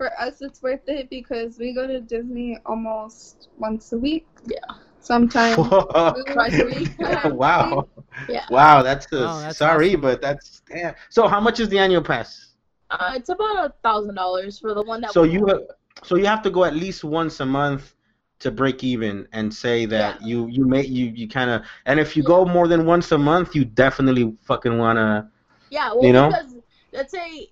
for 0.00 0.10
us 0.18 0.40
it's 0.40 0.62
worth 0.62 0.88
it 0.88 1.10
because 1.10 1.58
we 1.58 1.74
go 1.74 1.86
to 1.86 2.00
Disney 2.00 2.56
almost 2.64 3.48
once 3.58 3.92
a 3.92 3.98
week. 3.98 4.26
Yeah. 4.46 4.56
Sometimes. 4.98 5.56
twice 6.32 6.58
a 6.58 6.64
week. 6.64 6.88
wow. 7.36 7.86
Yeah. 8.26 8.46
Wow, 8.48 8.82
that's, 8.82 9.04
a, 9.12 9.28
Oh, 9.28 9.40
that's 9.42 9.58
sorry, 9.58 9.90
awesome. 9.90 10.00
but 10.00 10.22
that's 10.22 10.62
damn. 10.70 10.94
So 11.10 11.28
how 11.28 11.38
much 11.38 11.60
is 11.60 11.68
the 11.68 11.78
annual 11.78 12.00
pass? 12.00 12.54
Uh, 12.88 13.12
it's 13.14 13.28
about 13.28 13.66
a 13.66 13.74
thousand 13.82 14.14
dollars 14.14 14.58
for 14.58 14.72
the 14.72 14.82
one 14.82 15.02
that. 15.02 15.12
So 15.12 15.20
we 15.20 15.32
you 15.32 15.46
have. 15.48 15.60
so 16.02 16.16
you 16.16 16.24
have 16.24 16.40
to 16.44 16.50
go 16.50 16.64
at 16.64 16.74
least 16.74 17.04
once 17.04 17.40
a 17.40 17.46
month 17.46 17.94
to 18.38 18.50
break 18.50 18.82
even 18.82 19.28
and 19.34 19.52
say 19.52 19.84
that 19.84 20.22
you 20.22 20.46
you 20.48 20.64
may 20.66 20.82
you 20.82 21.12
you 21.14 21.28
kind 21.28 21.50
of 21.50 21.62
and 21.84 22.00
if 22.00 22.16
you 22.16 22.22
go 22.22 22.46
more 22.46 22.68
than 22.68 22.86
once 22.86 23.12
a 23.12 23.18
month, 23.18 23.54
you 23.54 23.66
definitely 23.66 24.34
fucking 24.40 24.78
wanna. 24.78 25.30
Yeah, 25.68 25.92
well, 25.92 26.04
you 26.06 26.14
know? 26.14 26.28
because 26.28 26.56
let's 26.90 27.12
say 27.12 27.50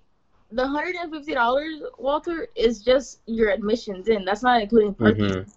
the 0.51 0.67
hundred 0.67 0.95
and 0.95 1.11
fifty 1.11 1.33
dollars, 1.33 1.81
Walter, 1.97 2.47
is 2.55 2.81
just 2.83 3.19
your 3.25 3.49
admissions 3.49 4.07
in. 4.07 4.25
That's 4.25 4.43
not 4.43 4.61
including 4.61 4.93
parking. 4.93 5.25
Mhm. 5.25 5.53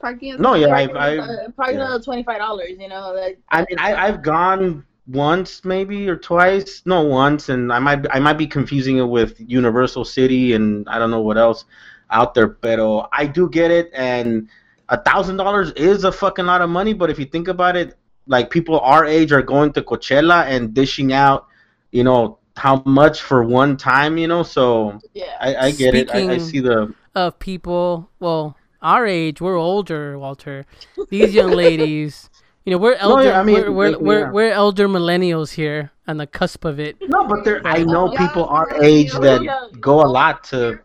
Parking 0.00 0.34
is 0.34 0.40
No, 0.40 0.54
yeah, 0.54 0.74
I've, 0.74 0.96
I've 0.96 1.18
uh, 1.18 1.48
parking 1.56 1.78
yeah. 1.78 1.86
another 1.86 2.02
twenty 2.04 2.22
five 2.22 2.38
dollars. 2.38 2.72
You 2.78 2.88
know, 2.88 3.12
like 3.12 3.38
I 3.50 3.64
mean, 3.68 3.78
I, 3.78 4.06
I've 4.06 4.22
gone 4.22 4.84
once, 5.06 5.64
maybe 5.64 6.08
or 6.08 6.16
twice. 6.16 6.82
No, 6.86 7.02
once, 7.02 7.48
and 7.48 7.72
I 7.72 7.78
might 7.78 8.06
I 8.14 8.20
might 8.20 8.38
be 8.38 8.46
confusing 8.46 8.98
it 8.98 9.08
with 9.08 9.36
Universal 9.38 10.04
City 10.04 10.52
and 10.54 10.88
I 10.88 10.98
don't 10.98 11.10
know 11.10 11.20
what 11.20 11.36
else 11.36 11.64
out 12.10 12.34
there. 12.34 12.46
But 12.48 13.08
I 13.12 13.26
do 13.26 13.48
get 13.48 13.70
it, 13.70 13.90
and 13.94 14.48
a 14.88 15.02
thousand 15.02 15.36
dollars 15.36 15.72
is 15.72 16.04
a 16.04 16.12
fucking 16.12 16.46
lot 16.46 16.62
of 16.62 16.70
money. 16.70 16.92
But 16.92 17.10
if 17.10 17.18
you 17.18 17.26
think 17.26 17.48
about 17.48 17.76
it, 17.76 17.96
like 18.26 18.50
people 18.50 18.78
our 18.80 19.04
age 19.04 19.32
are 19.32 19.42
going 19.42 19.72
to 19.74 19.82
Coachella 19.82 20.44
and 20.46 20.72
dishing 20.72 21.12
out, 21.12 21.46
you 21.90 22.04
know, 22.04 22.38
how 22.60 22.82
much 22.84 23.22
for 23.22 23.42
one 23.42 23.76
time, 23.76 24.18
you 24.18 24.28
know. 24.28 24.42
So 24.42 25.00
yeah. 25.14 25.36
I, 25.40 25.50
I 25.66 25.70
get 25.72 25.94
it. 25.94 26.10
I, 26.14 26.34
I 26.34 26.38
see 26.38 26.60
the. 26.60 26.94
of 27.14 27.38
people, 27.38 28.10
well, 28.20 28.56
our 28.82 29.06
age, 29.06 29.40
we're 29.40 29.56
older, 29.56 30.18
Walter. 30.18 30.66
These 31.08 31.32
young 31.34 31.52
ladies, 31.52 32.28
you 32.64 32.70
know, 32.72 32.78
we're 32.78 32.96
No, 33.00 33.16
elder. 33.16 33.24
yeah, 33.28 33.40
I 33.40 33.42
mean, 33.42 33.54
we're 33.56 33.72
we're, 33.72 33.90
like, 33.90 34.00
we're, 34.00 34.20
yeah. 34.26 34.30
we're 34.30 34.52
elder 34.52 34.88
millennials 34.88 35.50
here 35.52 35.90
on 36.06 36.18
the 36.18 36.26
cusp 36.26 36.64
of 36.66 36.78
it. 36.78 36.96
No, 37.08 37.26
but 37.26 37.44
there. 37.44 37.60
I 37.66 37.82
know 37.82 38.12
Yeah, 38.12 38.26
people 38.26 38.44
our 38.46 38.68
yeah, 38.76 38.82
age 38.92 39.12
yeah. 39.14 39.20
that 39.20 39.80
go 39.80 40.02
a 40.04 40.10
lot 40.18 40.44
to 40.52 40.80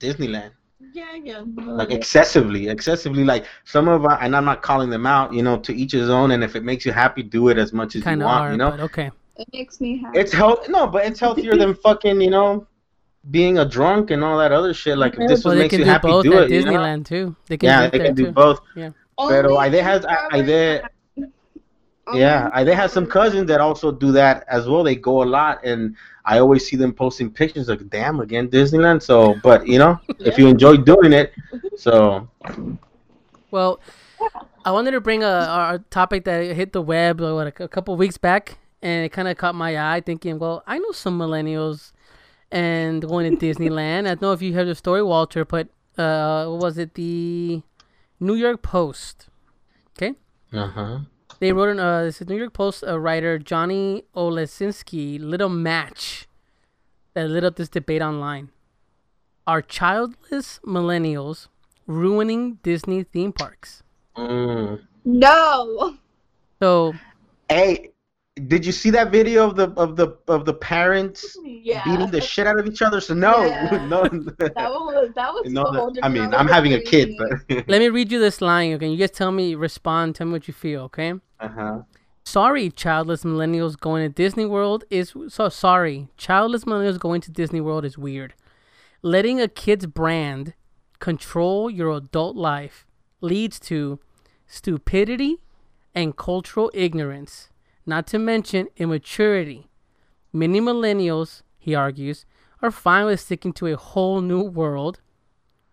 Disneyland. 0.00 0.52
Yeah, 0.92 1.14
yeah. 1.14 1.42
like 1.56 1.92
excessively, 1.92 2.68
excessively. 2.68 3.24
Like 3.24 3.44
some 3.64 3.86
of, 3.88 4.04
our, 4.04 4.20
and 4.20 4.34
I'm 4.36 4.44
not 4.44 4.60
calling 4.60 4.90
them 4.90 5.06
out. 5.06 5.32
You 5.32 5.42
know, 5.42 5.56
to 5.66 5.72
each 5.72 5.92
his 5.92 6.10
own. 6.10 6.32
And 6.32 6.42
if 6.44 6.56
it 6.56 6.64
makes 6.64 6.84
you 6.84 6.92
happy, 6.92 7.22
do 7.22 7.48
it 7.48 7.58
as 7.58 7.72
much 7.72 7.96
as 7.96 8.02
Kind 8.02 8.20
you 8.20 8.26
want. 8.26 8.44
are, 8.44 8.50
you 8.52 8.58
know, 8.58 8.70
but 8.72 8.80
okay. 8.80 9.10
It 9.40 9.48
makes 9.52 9.80
me 9.80 9.98
happy. 9.98 10.18
it's 10.20 10.32
health. 10.32 10.68
No, 10.68 10.86
but 10.86 11.06
it's 11.06 11.18
healthier 11.18 11.56
than 11.56 11.74
fucking. 11.86 12.20
You 12.20 12.30
know, 12.30 12.66
being 13.30 13.58
a 13.58 13.64
drunk 13.64 14.10
and 14.10 14.22
all 14.24 14.38
that 14.38 14.52
other 14.52 14.72
shit. 14.74 14.98
Like 14.98 15.14
if 15.18 15.28
this 15.28 15.44
Well, 15.44 15.54
what 15.54 15.60
makes 15.62 15.70
can 15.72 15.80
you 15.80 15.84
do 15.86 15.90
happy, 15.90 16.08
both 16.08 16.24
do 16.24 16.34
at 16.38 16.42
it. 16.44 16.50
you 16.50 16.64
know? 16.64 16.72
Disneyland 16.72 17.06
too. 17.06 17.36
They 17.48 17.56
can 17.56 17.66
Yeah, 17.68 17.88
they 17.88 17.98
there 17.98 18.06
can 18.08 18.14
do 18.14 18.26
too. 18.26 18.32
both. 18.32 18.60
Only 19.18 19.34
Pero 19.34 19.56
I 19.56 19.68
they 19.68 19.82
has 19.82 20.00
discover 20.02 20.28
I 20.32 20.40
they 20.42 20.82
yeah 22.14 22.50
I 22.52 22.64
they 22.64 22.74
have 22.74 22.90
some 22.90 23.06
cousins 23.06 23.46
that 23.48 23.60
also 23.60 23.92
do 23.92 24.12
that 24.12 24.44
as 24.48 24.68
well. 24.68 24.82
They 24.82 24.96
go 24.96 25.22
a 25.22 25.28
lot, 25.38 25.64
and 25.64 25.94
I 26.24 26.38
always 26.38 26.66
see 26.66 26.76
them 26.76 26.92
posting 26.92 27.30
pictures 27.30 27.68
like, 27.68 27.86
damn, 27.90 28.20
again 28.20 28.48
Disneyland. 28.48 29.02
So, 29.02 29.36
but 29.42 29.66
you 29.66 29.78
know, 29.78 29.98
if 30.20 30.38
you 30.38 30.48
enjoy 30.48 30.76
doing 30.78 31.12
it, 31.12 31.32
so 31.76 32.28
Well, 33.50 33.80
I 34.64 34.70
wanted 34.70 34.92
to 34.92 35.00
bring 35.00 35.22
a, 35.22 35.26
a 35.76 35.84
topic 35.90 36.24
that 36.24 36.44
hit 36.56 36.72
the 36.72 36.82
web 36.82 37.20
what, 37.20 37.46
a, 37.46 37.68
couple 37.68 37.96
weeks 37.96 38.16
back, 38.18 38.58
and 38.82 39.04
it 39.04 39.10
kind 39.10 39.28
of 39.28 39.36
caught 39.36 39.54
my 39.54 39.78
eye. 39.78 40.00
Thinking, 40.00 40.38
well, 40.38 40.62
I 40.66 40.78
know 40.78 40.92
some 40.92 41.18
millennials 41.18 41.92
and 42.50 43.06
going 43.06 43.36
to 43.36 43.46
Disneyland. 43.46 44.00
I 44.00 44.14
don't 44.14 44.22
know 44.22 44.32
if 44.32 44.42
you 44.42 44.54
heard 44.54 44.68
the 44.68 44.74
story, 44.74 45.02
Walter, 45.02 45.44
but 45.44 45.68
uh, 45.98 46.46
what 46.46 46.60
was 46.60 46.78
it 46.78 46.94
the 46.94 47.62
New 48.18 48.34
York 48.34 48.62
Post? 48.62 49.28
Okay, 49.96 50.14
uh 50.52 50.68
huh. 50.68 50.98
they 51.38 51.52
wrote 51.52 51.70
an 51.70 51.80
uh, 51.80 52.04
this 52.04 52.20
is 52.20 52.28
New 52.28 52.36
York 52.36 52.52
Post 52.52 52.84
uh, 52.86 52.98
writer 52.98 53.38
Johnny 53.38 54.04
Oleksinski 54.14 55.18
little 55.20 55.48
match 55.48 56.26
that 57.14 57.28
lit 57.28 57.44
up 57.44 57.56
this 57.56 57.68
debate 57.68 58.02
online. 58.02 58.50
Are 59.46 59.62
childless 59.62 60.60
millennials 60.64 61.48
ruining 61.86 62.58
Disney 62.62 63.02
theme 63.02 63.32
parks? 63.32 63.82
Mm. 64.16 64.82
No. 65.04 65.96
So 66.60 66.94
Hey, 67.48 67.90
did 68.46 68.64
you 68.64 68.72
see 68.72 68.90
that 68.90 69.10
video 69.10 69.46
of 69.46 69.56
the 69.56 69.70
of 69.72 69.96
the 69.96 70.16
of 70.28 70.44
the 70.44 70.54
parents 70.54 71.36
Yeah. 71.44 71.84
beating 71.84 72.10
the 72.10 72.20
shit 72.20 72.46
out 72.46 72.58
of 72.58 72.66
each 72.66 72.80
other? 72.82 73.00
So 73.00 73.14
no, 73.14 73.44
Yeah. 73.44 73.86
no, 73.90 74.02
That 74.04 74.70
was 74.70 75.10
that 75.14 75.32
was 75.34 75.52
no. 75.52 75.62
a 75.64 75.72
that- 75.94 76.00
I 76.04 76.08
mean. 76.08 76.32
I'm 76.34 76.48
having 76.48 76.72
a 76.74 76.80
kid, 76.80 77.14
but 77.18 77.30
let 77.68 77.80
me 77.80 77.88
read 77.88 78.10
you 78.12 78.18
this 78.20 78.40
line, 78.40 78.72
okay? 78.74 78.88
You 78.88 78.96
guys 78.96 79.10
tell 79.10 79.32
me, 79.32 79.54
respond, 79.54 80.14
tell 80.14 80.26
me 80.26 80.32
what 80.32 80.48
you 80.48 80.54
feel, 80.54 80.82
okay? 80.82 81.14
uh 81.40 81.48
huh. 81.48 81.78
Sorry, 82.24 82.70
childless 82.70 83.24
millennials 83.24 83.78
going 83.78 84.02
to 84.06 84.14
Disney 84.14 84.44
World 84.44 84.84
is 84.90 85.12
so 85.28 85.48
sorry. 85.48 86.08
Childless 86.16 86.64
millennials 86.64 86.98
going 86.98 87.20
to 87.22 87.30
Disney 87.30 87.60
World 87.60 87.84
is 87.84 87.98
weird. 87.98 88.34
Letting 89.02 89.40
a 89.40 89.48
kid's 89.48 89.86
brand 89.86 90.54
control 91.00 91.70
your 91.70 91.90
adult 91.96 92.36
life 92.36 92.86
leads 93.20 93.58
to 93.60 93.98
stupidity 94.46 95.38
and 95.94 96.16
cultural 96.16 96.70
ignorance, 96.74 97.48
not 97.90 98.06
to 98.08 98.18
mention 98.18 98.68
immaturity. 98.76 99.68
Many 100.32 100.60
millennials, 100.60 101.42
he 101.58 101.74
argues, 101.74 102.24
are 102.62 102.70
fine 102.70 103.04
with 103.06 103.20
sticking 103.20 103.52
to 103.54 103.66
a 103.66 103.76
whole 103.76 104.22
new 104.22 104.42
world 104.42 105.00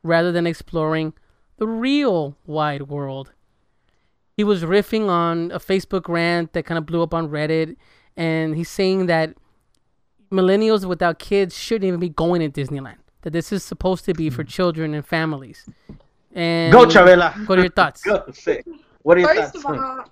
rather 0.04 0.32
than 0.32 0.46
exploring 0.46 1.14
the 1.58 1.68
real 1.68 2.36
wide 2.46 2.84
world 2.84 3.32
he 4.38 4.44
was 4.44 4.64
riffing 4.64 5.10
on 5.10 5.52
a 5.52 5.60
Facebook 5.60 6.08
rant 6.08 6.54
that 6.54 6.64
kind 6.64 6.78
of 6.78 6.86
blew 6.86 7.02
up 7.02 7.14
on 7.14 7.28
Reddit, 7.30 7.76
and 8.16 8.56
he's 8.56 8.70
saying 8.70 9.08
that 9.08 9.34
millennials 10.32 10.86
without 10.86 11.18
kids 11.18 11.58
shouldn't 11.58 11.88
even 11.88 12.00
be 12.00 12.10
going 12.10 12.42
to 12.42 12.62
Disneyland. 12.62 12.98
That 13.24 13.34
this 13.34 13.52
is 13.52 13.64
supposed 13.64 14.06
to 14.06 14.14
be 14.14 14.30
for 14.30 14.44
hmm. 14.44 14.50
children 14.50 14.94
and 14.94 15.06
families. 15.06 15.68
And 16.34 16.72
Go, 16.72 16.86
Chavela. 16.86 17.48
What 17.48 17.58
are 17.58 17.64
your 17.64 17.72
thoughts? 17.72 18.02
Go, 18.04 18.24
say. 18.32 18.62
What 19.02 19.18
are 19.18 19.22
your 19.22 19.34
First 19.34 19.54
thoughts? 19.54 19.66
of 19.66 19.76
all, 19.76 20.06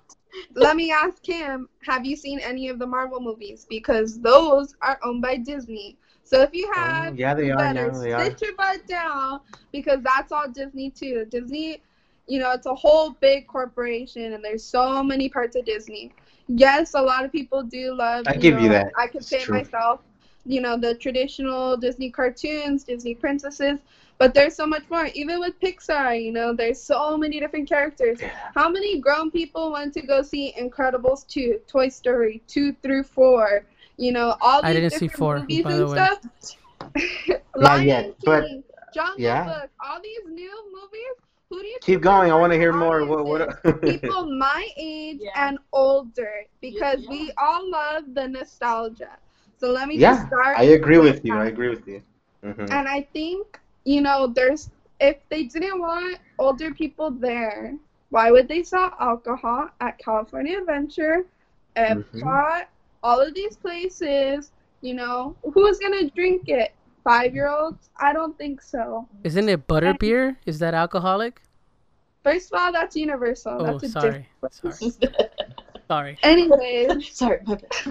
let 0.54 0.76
me 0.76 0.90
ask 0.90 1.24
him, 1.26 1.68
have 1.84 2.04
you 2.04 2.16
seen 2.16 2.38
any 2.40 2.68
of 2.68 2.78
the 2.78 2.86
Marvel 2.86 3.20
movies? 3.20 3.66
Because 3.68 4.20
those 4.20 4.74
are 4.82 4.98
owned 5.04 5.22
by 5.22 5.36
Disney. 5.36 5.96
So 6.24 6.42
if 6.42 6.50
you 6.52 6.70
oh, 6.76 6.82
have, 6.82 7.12
Oh, 7.12 7.14
yeah, 7.14 7.34
they 7.34 7.50
are 7.50 7.68
better 7.68 7.92
now. 7.92 7.98
They 7.98 8.12
are. 8.12 8.30
sit 8.30 8.40
your 8.42 8.54
butt 8.56 8.86
down 8.86 9.40
because 9.72 10.00
that's 10.02 10.32
all 10.32 10.48
Disney 10.48 10.90
too. 10.90 11.26
Disney, 11.30 11.82
you 12.26 12.38
know, 12.40 12.52
it's 12.52 12.66
a 12.66 12.74
whole 12.74 13.10
big 13.20 13.46
corporation 13.46 14.32
and 14.32 14.44
there's 14.44 14.64
so 14.64 15.02
many 15.02 15.28
parts 15.28 15.56
of 15.56 15.64
Disney. 15.64 16.12
Yes, 16.48 16.94
a 16.94 17.00
lot 17.00 17.24
of 17.24 17.32
people 17.32 17.62
do 17.62 17.94
love. 17.94 18.26
I 18.26 18.36
give 18.36 18.58
you 18.60 18.68
that. 18.70 18.92
I 18.96 19.08
It's 19.14 19.28
say 19.28 19.44
true. 19.44 19.54
myself. 19.54 20.00
You 20.44 20.60
know, 20.60 20.76
the 20.78 20.94
traditional 20.94 21.76
Disney 21.76 22.10
cartoons, 22.10 22.84
Disney 22.84 23.14
princesses, 23.14 23.78
but 24.18 24.34
there's 24.34 24.54
so 24.56 24.66
much 24.66 24.84
more. 24.90 25.06
Even 25.14 25.40
with 25.40 25.58
Pixar, 25.60 26.22
you 26.22 26.32
know, 26.32 26.54
there's 26.54 26.80
so 26.80 27.16
many 27.16 27.38
different 27.40 27.68
characters. 27.68 28.18
How 28.54 28.68
many 28.68 28.98
grown 29.00 29.30
people 29.30 29.72
went 29.72 29.92
to 29.94 30.02
go 30.02 30.22
see 30.22 30.54
Incredibles 30.58 31.26
2, 31.28 31.60
Toy 31.66 31.88
Story 31.88 32.42
2 32.48 32.72
through 32.82 33.02
4? 33.04 33.64
You 33.98 34.12
know, 34.12 34.36
all 34.40 34.62
these 34.62 34.70
I 34.70 34.72
didn't 34.74 34.90
see 34.90 35.06
different 35.08 35.18
four, 35.18 35.38
movies 35.40 35.64
by 35.64 35.72
and 35.72 35.80
the 35.80 35.86
way. 35.86 35.96
stuff. 35.96 36.56
Not 37.56 37.62
Lion 37.78 37.86
yet, 37.86 38.14
but- 38.24 38.44
King, 38.46 38.62
Jungle 38.94 39.20
yeah. 39.20 39.44
Book, 39.44 39.70
all 39.86 40.00
these 40.02 40.20
new 40.28 40.64
movies. 40.72 41.16
Who 41.50 41.60
do 41.60 41.66
you 41.68 41.78
Keep 41.82 42.00
going. 42.00 42.32
I 42.32 42.34
want 42.34 42.52
to 42.52 42.58
hear 42.58 42.72
more. 42.72 43.04
What? 43.04 43.24
What? 43.24 43.62
People 43.82 44.26
my 44.36 44.68
age 44.76 45.18
Yeah. 45.20 45.48
and 45.48 45.58
older 45.72 46.42
because 46.60 47.02
Yeah. 47.02 47.10
we 47.10 47.30
all 47.38 47.70
love 47.70 48.02
the 48.14 48.26
nostalgia. 48.26 49.16
So 49.58 49.70
let 49.70 49.86
me 49.86 49.96
yeah, 49.96 50.14
just 50.14 50.26
start. 50.28 50.58
I 50.58 50.64
agree 50.64 50.98
with 50.98 51.24
you. 51.24 51.32
that. 51.34 51.42
I 51.42 51.46
agree 51.46 51.68
with 51.68 51.86
you. 51.86 52.02
Mhm. 52.44 52.68
And 52.70 52.88
I 52.88 53.02
think, 53.12 53.60
you 53.86 54.00
know, 54.02 54.26
there's 54.26 54.68
if 55.00 55.16
they 55.30 55.44
didn't 55.44 55.78
want 55.78 56.18
older 56.38 56.74
people 56.74 57.10
there, 57.10 57.74
why 58.10 58.30
would 58.30 58.48
they 58.48 58.62
sell 58.62 58.92
alcohol 59.00 59.68
at 59.80 59.98
California 59.98 60.58
Adventure, 60.58 61.24
Epcot, 61.76 62.04
Mhm. 62.12 62.66
all 63.02 63.20
of 63.20 63.32
these 63.34 63.56
places? 63.56 64.50
You 64.80 64.94
know, 64.94 65.36
who's 65.54 65.78
gonna 65.78 66.10
drink 66.10 66.48
it? 66.48 66.74
Five 67.04 67.34
year 67.34 67.48
olds? 67.48 67.88
I 67.98 68.12
don't 68.12 68.36
think 68.36 68.60
so. 68.60 69.08
Isn't 69.22 69.48
it 69.48 69.68
butterbeer? 69.68 70.36
Is 70.44 70.58
that 70.58 70.74
alcoholic? 70.74 71.40
First 72.24 72.52
of 72.52 72.58
all, 72.58 72.72
that's 72.72 72.96
Universal. 72.96 73.52
Oh, 73.60 73.64
that's 73.64 73.84
a 73.84 73.88
sorry. 73.88 74.26
different. 74.40 74.76
Sorry. 74.76 74.92
Sorry. 75.88 76.18
Anyways, 76.22 77.08
Sorry. 77.16 77.38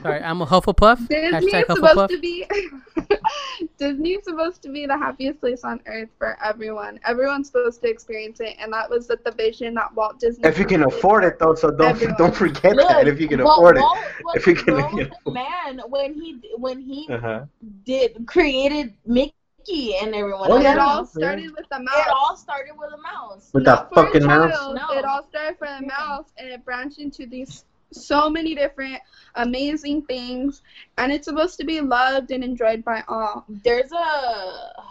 Sorry. 0.02 0.22
I'm 0.22 0.42
a 0.42 0.46
Hufflepuff. 0.46 1.08
Disney 1.08 1.52
Hashtag 1.52 1.70
is 1.70 1.76
supposed 1.76 2.10
to 2.12 2.20
be 2.20 2.46
Disney's 3.78 4.24
supposed 4.24 4.62
to 4.64 4.70
be 4.70 4.86
the 4.86 4.98
happiest 4.98 5.40
place 5.40 5.64
on 5.64 5.80
earth 5.86 6.10
for 6.18 6.38
everyone. 6.44 7.00
Everyone's 7.06 7.48
supposed 7.48 7.82
to 7.84 7.90
experience 7.90 8.40
it, 8.42 8.56
and 8.60 8.72
that 8.74 8.90
was 8.90 9.08
the, 9.08 9.18
the 9.24 9.32
vision 9.32 9.74
that 9.76 9.94
Walt 9.96 10.20
Disney. 10.20 10.48
If 10.48 10.60
you 10.60 10.66
can 10.66 10.84
afford 10.84 11.24
it, 11.24 11.40
though, 11.40 11.56
so 11.56 11.72
don't 11.72 11.90
Everyone. 11.90 12.16
don't 12.18 12.36
forget 12.36 12.76
Look, 12.76 12.88
that. 12.90 13.08
If 13.08 13.20
you 13.22 13.28
can 13.28 13.44
Walt- 13.44 13.58
afford 13.60 13.78
it. 13.78 13.82
Walt 13.82 13.98
was 14.26 14.36
If 14.36 14.48
you 14.48 14.56
can. 14.56 14.66
can- 14.66 15.12
grown 15.24 15.34
man 15.34 15.82
when 15.88 16.14
he 16.14 16.40
when 16.58 16.82
he 16.82 17.08
Uh-huh. 17.10 17.46
did 17.86 18.26
created 18.28 18.94
Mickey 19.06 19.96
and 20.02 20.14
everyone. 20.14 20.52
Oh, 20.52 20.56
else. 20.56 20.64
yeah. 20.64 20.74
It 20.74 20.80
all 20.80 21.06
started 21.06 21.52
with 21.56 21.66
the 21.72 21.80
mouse. 21.80 21.96
It 21.98 22.08
all 22.14 22.36
started 22.36 22.74
with 22.78 22.92
a 22.94 22.98
mouse. 23.02 23.50
With 23.54 23.64
Not 23.64 23.90
that 23.90 23.94
for 23.94 24.04
a 24.04 24.06
fucking 24.08 24.26
mouse. 24.28 24.52
No. 24.76 24.98
It 24.98 25.06
all 25.06 25.24
started 25.30 25.58
from 25.58 25.82
the 25.82 25.88
mouse, 25.88 26.26
and 26.38 26.50
it 26.50 26.64
branched 26.66 27.00
into 27.00 27.26
these 27.26 27.64
so 27.92 28.30
many 28.30 28.56
different 28.56 29.00
amazing 29.36 30.04
things, 30.04 30.62
and 30.98 31.12
it's 31.12 31.26
supposed 31.26 31.58
to 31.60 31.66
be 31.66 31.82
loved 31.82 32.32
and 32.32 32.44
enjoyed 32.44 32.84
by 32.84 33.04
all. 33.08 33.46
There's 33.64 33.92
a, 33.92 34.84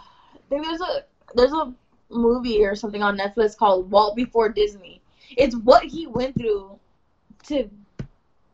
there's 0.49 0.81
a 0.81 1.05
there's 1.35 1.51
a 1.51 1.73
movie 2.09 2.63
or 2.63 2.75
something 2.75 3.03
on 3.03 3.17
Netflix 3.17 3.57
called 3.57 3.89
Walt 3.91 4.15
Before 4.15 4.49
Disney. 4.49 5.01
It's 5.37 5.55
what 5.55 5.83
he 5.83 6.07
went 6.07 6.37
through 6.37 6.79
to, 7.47 7.69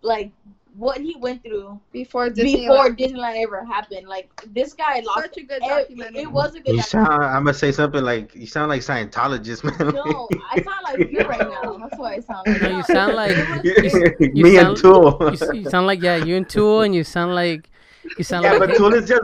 like, 0.02 0.32
what 0.78 1.00
he 1.02 1.16
went 1.20 1.44
through 1.44 1.80
Before 1.92 2.30
Disney. 2.30 2.68
before 2.68 2.90
Disneyland 2.96 3.44
ever 3.44 3.64
happened. 3.66 4.08
Like 4.08 4.30
this 4.54 4.74
guy 4.74 5.02
lost. 5.02 5.20
Such 5.22 5.38
a 5.38 5.42
good 5.44 5.62
it, 5.62 5.68
documentary. 5.70 6.22
it 6.22 6.32
was 6.32 6.56
a 6.56 6.60
good. 6.62 6.76
You 6.76 6.82
documentary. 6.82 6.84
sound. 7.12 7.24
I'm 7.26 7.44
gonna 7.44 7.54
say 7.54 7.72
something 7.72 8.04
like 8.04 8.34
you 8.36 8.48
sound 8.48 8.70
like 8.70 8.82
Scientologist, 8.82 9.64
man. 9.64 9.94
No, 9.94 10.30
I 10.50 10.62
sound 10.62 10.84
like 10.84 11.12
you 11.12 11.20
right 11.28 11.40
now. 11.50 11.78
That's 11.78 11.98
what 12.00 12.14
I 12.14 12.20
sound 12.22 12.48
like. 12.48 12.62
No, 12.62 12.78
you 12.78 12.84
sound 12.84 13.16
like- 13.16 13.32
It 13.66 13.84
was- 14.20 14.30
you 14.36 14.44
Me 14.44 14.58
and 14.58 14.78
sound- 14.78 14.78
Tool. 14.78 15.36
You, 15.54 15.60
you 15.64 15.70
sound 15.70 15.88
like 15.88 16.02
yeah, 16.02 16.16
you 16.18 16.36
and 16.38 16.50
Tool, 16.50 16.82
and 16.82 16.96
you 16.96 17.04
sound 17.04 17.36
like 17.36 17.70
you 18.18 18.24
sound 18.24 18.44
yeah, 18.46 18.54
like 18.54 18.70
but 18.70 18.78
Tool 18.78 18.94
is 18.94 19.08
just 19.08 19.22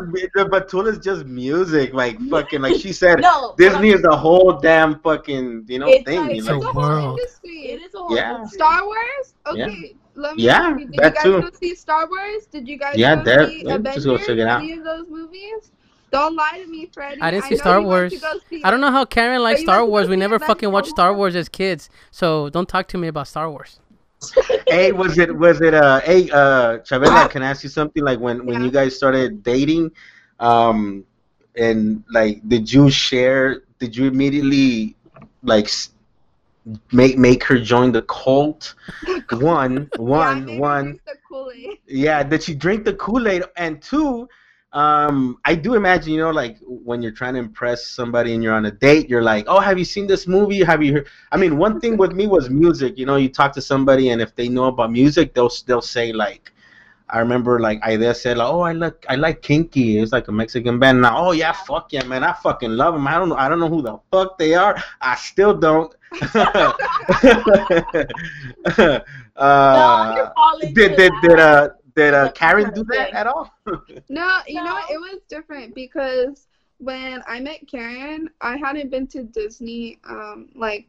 but 0.51 0.67
Tool 0.69 0.87
is 0.87 0.99
just 0.99 1.25
music, 1.25 1.93
like 1.93 2.19
fucking 2.29 2.61
like 2.61 2.75
she 2.79 2.91
said. 2.93 3.21
no, 3.21 3.55
Disney 3.57 3.89
is 3.89 4.01
the 4.01 4.15
whole 4.15 4.59
damn 4.61 4.99
fucking 4.99 5.65
you 5.67 5.79
know 5.79 5.87
It's 5.87 6.03
thing. 6.03 6.19
like- 6.21 6.31
you 6.33 6.37
It's 6.39 6.47
know? 6.47 6.57
It's 6.57 6.65
a 6.65 6.69
a 6.69 6.71
whole 6.73 6.81
world. 6.83 7.19
industry. 7.19 7.57
It 7.71 7.81
is 7.81 7.93
a 7.95 7.97
whole 7.99 8.15
Yeah. 8.15 8.35
industry. 8.35 8.57
Star 8.57 8.85
Wars? 8.85 9.33
Okay. 9.47 9.95
Let 10.17 10.35
me 10.35 10.43
Yeah, 10.43 10.57
ask 10.71 10.79
you, 10.79 10.87
did 10.87 10.95
that 10.97 11.05
you 11.05 11.13
guys 11.13 11.23
too. 11.23 11.41
go 11.41 11.49
see 11.59 11.75
Star 11.75 12.07
Wars? 12.09 12.45
Did 12.51 12.67
you 12.67 12.77
guys 12.77 12.95
Yeah, 12.97 13.15
go 13.15 13.23
that- 13.23 13.49
see 13.49 13.61
yeah, 13.61 13.77
just 13.77 14.05
go 14.05 14.17
Avengers? 14.17 14.27
check 14.27 14.37
it 14.37 14.47
out. 14.47 14.61
Any 14.61 14.73
of 14.73 14.83
those 14.83 15.05
movies? 15.09 15.71
Don't 16.11 16.35
lie 16.35 16.59
to 16.63 16.67
me, 16.67 16.89
Freddie. 16.93 17.21
I 17.21 17.31
didn't 17.31 17.43
see 17.45 17.55
know 17.55 17.61
Star 17.61 17.81
Wars. 17.81 18.13
see 18.49 18.61
I 18.63 18.71
don't 18.71 18.81
know 18.81 18.91
how 18.91 19.05
Karen 19.05 19.41
likes 19.43 19.61
Star 19.61 19.85
Wars. 19.85 20.07
We 20.09 20.15
never 20.15 20.35
Avengers 20.35 20.47
fucking 20.47 20.71
watched 20.71 20.89
Star 20.89 21.13
Wars 21.13 21.35
as 21.35 21.49
kids, 21.49 21.89
so 22.11 22.49
don't 22.49 22.67
talk 22.67 22.87
to 22.89 22.97
me 22.97 23.07
about 23.07 23.27
Star 23.27 23.49
Wars. 23.49 23.79
hey, 24.67 24.91
was 24.91 25.17
it 25.19 25.35
was 25.37 25.61
it 25.61 25.73
uh 25.75 25.99
hey 26.01 26.29
uh 26.31 26.79
Chavela, 26.79 27.29
can 27.29 27.43
I 27.43 27.49
ask 27.51 27.63
you 27.63 27.69
something 27.69 28.03
like 28.03 28.19
when 28.19 28.45
when 28.45 28.59
Yeah. 28.59 28.65
you 28.65 28.71
guys 28.71 28.95
started 28.95 29.43
dating, 29.43 29.91
um, 30.39 31.05
and 31.55 32.03
like 32.11 32.47
did 32.47 32.71
you 32.71 32.89
share? 32.89 33.61
Did 33.79 33.95
you 33.95 34.07
immediately 34.07 34.95
like 35.43 35.65
s- 35.65 35.89
make 36.91 37.17
make 37.17 37.43
her 37.43 37.59
join 37.59 37.91
the 37.91 38.01
cult? 38.03 38.75
One, 39.29 39.89
Yeah, 39.99 40.01
one, 40.01 40.47
her 40.47 40.59
one. 40.59 40.83
drink 40.83 41.01
the 41.05 41.15
Kool-Aid. 41.27 41.77
Yeah, 41.87 42.23
did 42.23 42.43
she 42.43 42.53
drink 42.55 42.85
the 42.85 42.93
Kool 42.93 43.27
Aid? 43.27 43.43
And 43.57 43.81
two, 43.81 44.27
um, 44.73 45.37
I 45.45 45.55
do 45.55 45.75
imagine, 45.75 46.13
you 46.13 46.19
know, 46.19 46.31
like 46.31 46.57
when 46.67 47.01
you're 47.01 47.11
trying 47.11 47.33
to 47.35 47.39
impress 47.39 47.87
somebody 47.87 48.33
and 48.33 48.43
you're 48.43 48.53
on 48.53 48.65
a 48.65 48.71
date, 48.71 49.09
you're 49.09 49.23
like, 49.23 49.45
oh, 49.47 49.59
have 49.59 49.77
you 49.77 49.85
seen 49.85 50.07
this 50.07 50.27
movie? 50.27 50.63
Have 50.63 50.83
you 50.83 50.93
heard? 50.93 51.07
I 51.31 51.37
mean, 51.37 51.57
one 51.57 51.79
thing 51.79 51.97
with 51.97 52.11
me 52.13 52.27
was 52.27 52.49
music. 52.49 52.97
You 52.97 53.05
know, 53.05 53.15
you 53.17 53.29
talk 53.29 53.53
to 53.53 53.61
somebody, 53.61 54.09
and 54.09 54.21
if 54.21 54.35
they 54.35 54.49
know 54.49 54.65
about 54.65 54.91
music, 54.91 55.33
they'll 55.33 55.51
they'll 55.65 55.81
say 55.81 56.11
like. 56.13 56.51
I 57.09 57.19
remember 57.19 57.59
like 57.59 57.81
Idea 57.83 58.13
said 58.13 58.37
like, 58.37 58.47
oh 58.47 58.61
I 58.61 58.73
like 58.73 59.05
I 59.07 59.15
like 59.15 59.41
Kinky. 59.41 59.99
It's 59.99 60.11
like 60.11 60.27
a 60.27 60.31
Mexican 60.31 60.79
band. 60.79 61.01
Now, 61.01 61.27
oh 61.27 61.31
yeah, 61.31 61.53
fuck 61.53 61.93
yeah, 61.93 62.03
man, 62.03 62.23
I 62.23 62.33
fucking 62.33 62.71
love 62.71 62.93
them. 62.93 63.07
I 63.07 63.17
don't 63.17 63.29
know 63.29 63.35
I 63.37 63.47
don't 63.47 63.59
know 63.59 63.69
who 63.69 63.81
the 63.81 63.97
fuck 64.11 64.37
they 64.37 64.53
are. 64.55 64.81
I 65.01 65.15
still 65.15 65.53
don't. 65.53 65.93
uh, 69.35 70.13
you're 70.15 70.73
did 70.73 70.95
did 70.97 71.13
did 71.21 71.39
uh 71.39 71.69
did 71.95 72.13
uh 72.13 72.31
Karen 72.31 72.73
do 72.73 72.83
that 72.85 73.13
at 73.13 73.27
all? 73.27 73.51
No, 74.09 74.39
you 74.47 74.63
know. 74.63 74.77
It 74.89 74.99
was 74.99 75.19
different 75.27 75.75
because 75.75 76.47
when 76.79 77.23
I 77.27 77.39
met 77.39 77.67
Karen, 77.67 78.29
I 78.41 78.57
hadn't 78.57 78.91
been 78.91 79.07
to 79.07 79.23
Disney. 79.23 79.99
Um, 80.07 80.49
like, 80.55 80.87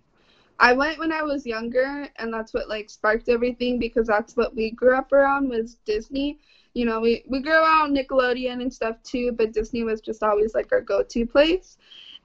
I 0.58 0.72
went 0.72 0.98
when 0.98 1.12
I 1.12 1.22
was 1.22 1.46
younger, 1.46 2.08
and 2.16 2.32
that's 2.32 2.52
what 2.54 2.68
like 2.68 2.90
sparked 2.90 3.28
everything 3.28 3.78
because 3.78 4.06
that's 4.06 4.36
what 4.36 4.54
we 4.54 4.70
grew 4.70 4.96
up 4.96 5.12
around 5.12 5.48
was 5.48 5.76
Disney. 5.84 6.38
You 6.74 6.84
know, 6.86 7.00
we 7.00 7.24
we 7.28 7.40
grew 7.40 7.52
around 7.52 7.96
Nickelodeon 7.96 8.60
and 8.62 8.72
stuff 8.72 9.02
too, 9.02 9.32
but 9.32 9.52
Disney 9.52 9.84
was 9.84 10.00
just 10.00 10.22
always 10.22 10.54
like 10.54 10.72
our 10.72 10.80
go-to 10.80 11.26
place. 11.26 11.78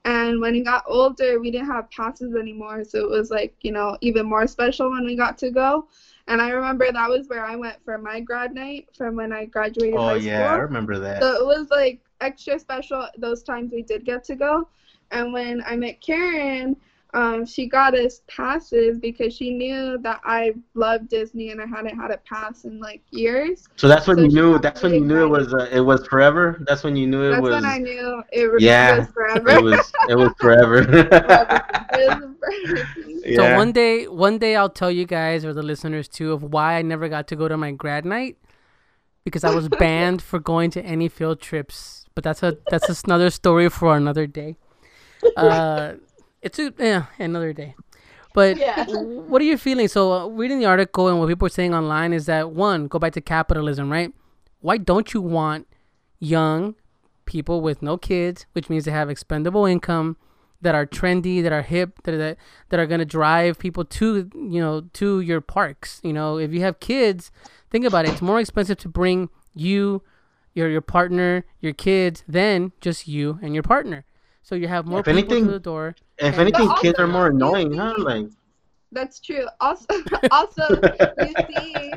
And 0.05 0.41
when 0.41 0.53
we 0.53 0.63
got 0.63 0.83
older, 0.87 1.39
we 1.39 1.51
didn't 1.51 1.67
have 1.67 1.89
passes 1.91 2.35
anymore, 2.35 2.83
so 2.83 2.99
it 2.99 3.09
was 3.09 3.31
like 3.31 3.55
you 3.61 3.71
know 3.71 3.97
even 4.01 4.25
more 4.25 4.47
special 4.47 4.89
when 4.91 5.05
we 5.05 5.15
got 5.15 5.37
to 5.39 5.51
go. 5.51 5.87
And 6.27 6.41
I 6.41 6.49
remember 6.51 6.91
that 6.91 7.09
was 7.09 7.27
where 7.27 7.45
I 7.45 7.55
went 7.55 7.83
for 7.83 7.97
my 7.97 8.19
grad 8.19 8.53
night 8.53 8.89
from 8.95 9.15
when 9.15 9.31
I 9.31 9.45
graduated 9.45 9.99
Oh 9.99 10.15
yeah, 10.15 10.53
I 10.53 10.55
remember 10.57 10.99
that. 10.99 11.21
So 11.21 11.35
it 11.35 11.45
was 11.45 11.69
like 11.69 12.01
extra 12.21 12.59
special 12.59 13.07
those 13.17 13.43
times 13.43 13.71
we 13.71 13.83
did 13.83 14.05
get 14.05 14.23
to 14.25 14.35
go. 14.35 14.67
And 15.11 15.33
when 15.33 15.61
I 15.65 15.75
met 15.75 16.01
Karen, 16.01 16.75
um, 17.13 17.45
she 17.45 17.67
got 17.67 17.93
us 17.93 18.21
passes 18.27 18.97
because 18.97 19.35
she 19.35 19.53
knew 19.53 19.97
that 19.99 20.19
I 20.23 20.53
loved 20.73 21.09
Disney 21.09 21.51
and 21.51 21.61
I 21.61 21.65
hadn't 21.65 21.95
had 21.95 22.11
a 22.11 22.17
pass 22.17 22.65
in 22.65 22.79
like 22.79 23.01
years. 23.11 23.67
So 23.75 23.87
that's 23.87 24.07
when 24.07 24.17
so 24.17 24.23
you 24.23 24.29
knew. 24.29 24.59
That's 24.59 24.81
when 24.81 24.93
you 24.93 25.01
knew 25.01 25.23
it 25.23 25.29
was 25.29 25.53
uh, 25.53 25.69
it 25.71 25.81
was 25.81 26.07
forever. 26.07 26.63
That's 26.67 26.83
when 26.83 26.95
you 26.95 27.05
knew 27.05 27.23
it 27.23 27.31
That's 27.31 27.41
was. 27.43 27.53
when 27.53 27.65
I 27.65 27.77
knew 27.77 28.23
it 28.31 28.51
was 28.51 28.63
Yeah, 28.63 29.05
forever. 29.13 29.49
It 29.57 29.61
was 29.63 29.93
it 30.09 30.15
was 30.15 30.33
forever. 30.39 30.79
It 31.93 32.19
was 32.19 32.35
forever. 32.39 32.87
yeah. 33.25 33.35
So 33.35 33.55
one 33.57 33.71
day, 33.71 34.07
one 34.07 34.37
day 34.39 34.55
I'll 34.55 34.69
tell 34.69 34.89
you 34.89 35.05
guys 35.05 35.45
or 35.45 35.53
the 35.53 35.61
listeners 35.61 36.07
too 36.07 36.31
of 36.31 36.41
why 36.41 36.75
I 36.75 36.81
never 36.81 37.09
got 37.09 37.27
to 37.27 37.35
go 37.35 37.47
to 37.47 37.57
my 37.57 37.71
grad 37.71 38.05
night 38.05 38.37
because 39.23 39.43
I 39.43 39.51
was 39.51 39.69
banned 39.69 40.21
for 40.21 40.39
going 40.39 40.71
to 40.71 40.81
any 40.83 41.09
field 41.09 41.39
trips. 41.39 42.05
But 42.15 42.23
that's 42.23 42.41
a 42.41 42.57
that's 42.69 43.03
another 43.03 43.29
story 43.29 43.69
for 43.69 43.95
another 43.95 44.25
day. 44.25 44.55
Uh, 45.35 45.93
it's 46.43 46.59
a, 46.59 46.73
yeah 46.77 47.05
another 47.19 47.53
day. 47.53 47.75
But 48.33 48.57
Yeah. 48.57 48.85
what 48.87 49.41
are 49.41 49.45
you 49.45 49.57
feeling? 49.57 49.87
So 49.87 50.13
uh, 50.13 50.27
reading 50.27 50.59
the 50.59 50.65
article 50.65 51.07
and 51.07 51.19
what 51.19 51.27
people 51.27 51.45
are 51.45 51.49
saying 51.49 51.73
online 51.73 52.13
is 52.13 52.25
that 52.25 52.51
one, 52.51 52.87
go 52.87 52.99
back 52.99 53.13
to 53.13 53.21
capitalism, 53.21 53.91
right? 53.91 54.11
Why 54.59 54.77
don't 54.77 55.13
you 55.13 55.21
want 55.21 55.67
young 56.19 56.75
people 57.25 57.61
with 57.61 57.81
no 57.81 57.97
kids, 57.97 58.45
which 58.53 58.69
means 58.69 58.85
they 58.85 58.91
have 58.91 59.09
expendable 59.09 59.65
income, 59.65 60.17
that 60.63 60.73
are 60.75 60.85
trendy, 60.85 61.43
that 61.43 61.51
are 61.51 61.61
hip, 61.61 62.01
that 62.03 62.17
that, 62.17 62.37
that 62.69 62.79
are 62.79 62.87
gonna 62.87 63.05
drive 63.05 63.59
people 63.59 63.85
to 63.85 64.29
you 64.33 64.59
know 64.59 64.81
to 64.93 65.19
your 65.19 65.41
parks. 65.41 65.99
You 66.03 66.13
know, 66.13 66.37
if 66.37 66.51
you 66.53 66.61
have 66.61 66.79
kids, 66.79 67.31
think 67.69 67.85
about 67.85 68.05
it. 68.05 68.13
It's 68.13 68.21
more 68.21 68.39
expensive 68.39 68.77
to 68.79 68.89
bring 68.89 69.29
you, 69.53 70.01
your 70.53 70.69
your 70.69 70.81
partner, 70.81 71.45
your 71.59 71.73
kids 71.73 72.23
than 72.27 72.71
just 72.81 73.07
you 73.07 73.39
and 73.41 73.53
your 73.53 73.63
partner. 73.63 74.05
So 74.43 74.55
you 74.55 74.67
have 74.67 74.85
more 74.85 74.99
If 74.99 75.05
people 75.05 75.19
anything- 75.19 75.45
to 75.45 75.51
the 75.51 75.59
door. 75.59 75.95
If 76.19 76.37
anything, 76.37 76.67
But 76.67 76.79
kids 76.81 76.99
are 76.99 77.07
more 77.07 77.27
you 77.27 77.33
annoying, 77.35 77.73
huh? 77.73 77.95
Like, 77.97 78.27
That's 78.91 79.19
true. 79.19 79.47
Also, 79.59 79.87
also, 80.31 80.67
you 81.17 81.33
see 81.47 81.93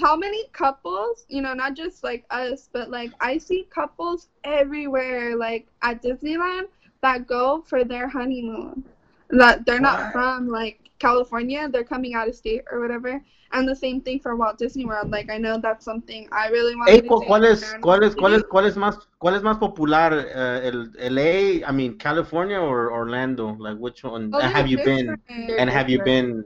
how 0.00 0.14
many 0.14 0.46
couples, 0.52 1.24
you 1.28 1.40
know, 1.42 1.54
not 1.54 1.74
just 1.74 2.04
like 2.04 2.24
us, 2.30 2.68
but 2.72 2.90
like 2.90 3.10
I 3.20 3.38
see 3.38 3.66
couples 3.70 4.28
everywhere, 4.44 5.34
like 5.36 5.66
at 5.82 6.02
Disneyland, 6.02 6.68
that 7.02 7.26
go 7.26 7.62
for 7.66 7.82
their 7.82 8.06
honeymoon. 8.06 8.84
That 9.30 9.66
they're 9.66 9.80
not 9.80 9.98
What? 10.04 10.12
from 10.12 10.48
like 10.48 10.90
California, 10.98 11.68
they're 11.68 11.84
coming 11.84 12.14
out 12.14 12.28
of 12.28 12.34
state 12.34 12.62
or 12.70 12.80
whatever. 12.80 13.22
And 13.52 13.66
the 13.68 13.76
same 13.76 14.00
thing 14.00 14.18
for 14.20 14.34
Walt 14.36 14.58
Disney 14.58 14.84
World. 14.84 15.10
Like 15.10 15.30
I 15.30 15.38
know 15.38 15.58
that's 15.60 15.84
something 15.84 16.28
I 16.32 16.48
really 16.48 16.74
want 16.76 16.90
Hey, 16.90 17.00
to 17.00 17.08
cu- 17.08 17.20
do. 17.20 17.26
¿cuál 17.26 17.44
es, 17.44 17.72
and- 17.72 17.82
cuál 17.82 18.02
es, 18.02 18.14
cuál 18.14 18.34
es, 18.34 18.42
cuál 18.44 18.64
es 18.66 18.76
más, 18.76 18.98
cuál 19.18 19.34
es 19.34 19.42
más 19.42 19.58
popular, 19.58 20.12
uh, 20.12 20.60
el 20.66 20.90
LA, 20.98 21.66
I 21.66 21.72
mean, 21.72 21.96
California 21.98 22.60
or 22.60 22.90
Orlando? 22.92 23.54
Like, 23.58 23.78
which 23.78 24.02
one? 24.04 24.30
Oh, 24.34 24.38
and 24.40 24.52
have 24.52 24.66
you 24.68 24.76
they're 24.76 24.84
been? 24.84 25.06
different. 25.16 25.46
They're 25.48 25.60
And 25.60 25.70
have 25.70 25.88
you 25.88 26.02
been? 26.02 26.44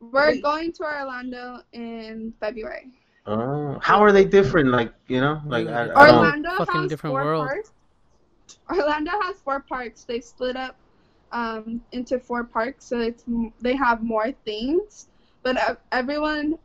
We're 0.00 0.40
going 0.40 0.72
to 0.74 0.82
Orlando 0.84 1.60
in 1.72 2.32
February. 2.40 2.92
Oh, 3.26 3.78
how 3.82 4.00
are 4.02 4.12
they 4.12 4.24
different? 4.24 4.70
Like, 4.70 4.92
you 5.08 5.20
know, 5.20 5.40
like 5.46 5.66
I, 5.66 5.82
I 5.82 6.06
don't. 6.06 6.18
Orlando 6.18 6.50
Fucking 6.56 6.82
has 6.82 6.88
different 6.88 7.14
four 7.14 7.24
world. 7.24 7.46
parks. 7.48 7.72
Orlando 8.70 9.10
has 9.22 9.36
four 9.40 9.60
parks. 9.60 10.04
They 10.04 10.20
split 10.20 10.56
up 10.56 10.76
um, 11.32 11.80
into 11.92 12.18
four 12.18 12.44
parks, 12.44 12.84
so 12.84 13.00
it's 13.00 13.24
they 13.60 13.76
have 13.76 14.02
more 14.02 14.32
things. 14.44 15.08
But 15.42 15.56
uh, 15.58 15.76
everyone, 15.92 16.58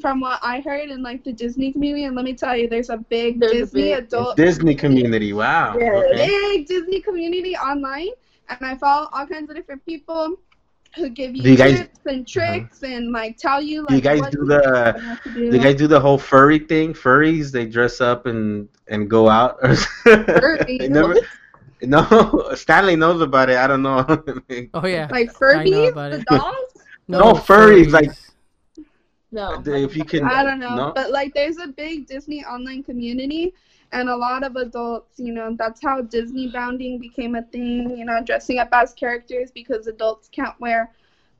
from 0.00 0.20
what 0.20 0.38
I 0.42 0.60
heard 0.60 0.90
in 0.90 1.02
like 1.02 1.24
the 1.24 1.32
Disney 1.32 1.72
community, 1.72 2.04
and 2.04 2.16
let 2.16 2.24
me 2.24 2.34
tell 2.34 2.56
you, 2.56 2.68
there's 2.68 2.90
a 2.90 2.96
big 2.98 3.40
There's 3.40 3.52
a 3.52 3.58
Disney 3.58 3.82
big- 3.82 3.98
adult, 4.04 4.36
Disney 4.36 4.74
community. 4.74 5.32
Wow. 5.32 5.76
Yeah. 5.78 5.92
Okay. 5.92 6.26
big 6.26 6.66
Disney 6.66 7.00
community 7.00 7.56
online, 7.56 8.10
and 8.48 8.58
I 8.62 8.74
follow 8.76 9.08
all 9.12 9.26
kinds 9.26 9.50
of 9.50 9.56
different 9.56 9.84
people 9.86 10.36
who 10.96 11.08
give 11.10 11.34
you, 11.34 11.42
Do 11.42 11.50
you 11.50 11.56
guys- 11.56 11.74
Uh-huh. 11.74 11.82
tips 11.84 12.06
and 12.06 12.28
tricks 12.28 12.82
and 12.84 13.10
like 13.10 13.36
tell 13.36 13.60
you 13.60 13.80
like 13.80 13.88
Do 13.88 13.94
you 13.96 14.00
guys 14.00 14.20
what 14.20 14.30
do 14.30 14.44
the? 14.44 15.00
have 15.02 15.22
to 15.24 15.30
Do 15.34 15.56
you 15.56 15.58
guys 15.58 15.74
do 15.74 15.88
the 15.88 15.98
whole 15.98 16.18
furry 16.18 16.60
thing? 16.60 16.94
Furries, 16.94 17.50
they 17.50 17.66
dress 17.66 18.00
up 18.00 18.26
and 18.26 18.68
and 18.88 19.10
go 19.10 19.28
out. 19.28 19.58
Furry? 20.04 20.78
They 20.78 20.88
never, 20.88 21.16
no, 21.82 22.50
Stanley 22.54 22.96
knows 22.96 23.20
about 23.20 23.50
it. 23.50 23.56
I 23.56 23.66
don't 23.66 23.82
know. 23.82 24.04
Oh 24.74 24.86
yeah. 24.86 25.08
like 25.10 25.28
I 25.42 25.64
know 25.64 25.92
Furbies, 25.92 25.94
the 25.94 26.16
it. 26.18 26.24
dolls. 26.26 26.56
No, 27.08 27.32
furries, 27.34 27.90
like- 27.90 28.10
No. 29.30 29.60
if 29.66 29.94
you 29.96 30.04
can, 30.04 30.24
I 30.24 30.42
don't 30.42 30.58
know, 30.58 30.74
No? 30.74 30.92
but 30.94 31.10
like 31.10 31.34
there's 31.34 31.58
a 31.58 31.66
big 31.66 32.06
Disney 32.06 32.42
online 32.44 32.82
community, 32.82 33.52
and 33.92 34.08
a 34.08 34.16
lot 34.16 34.42
of 34.42 34.56
adults, 34.56 35.18
you 35.18 35.32
know, 35.32 35.54
that's 35.58 35.82
how 35.82 36.00
Disney 36.00 36.48
bounding 36.50 36.98
became 36.98 37.34
a 37.34 37.42
thing. 37.42 37.96
You 37.98 38.06
know, 38.06 38.22
dressing 38.24 38.58
up 38.58 38.68
as 38.72 38.94
characters 38.94 39.50
because 39.50 39.86
adults 39.86 40.28
can't 40.28 40.58
wear 40.60 40.92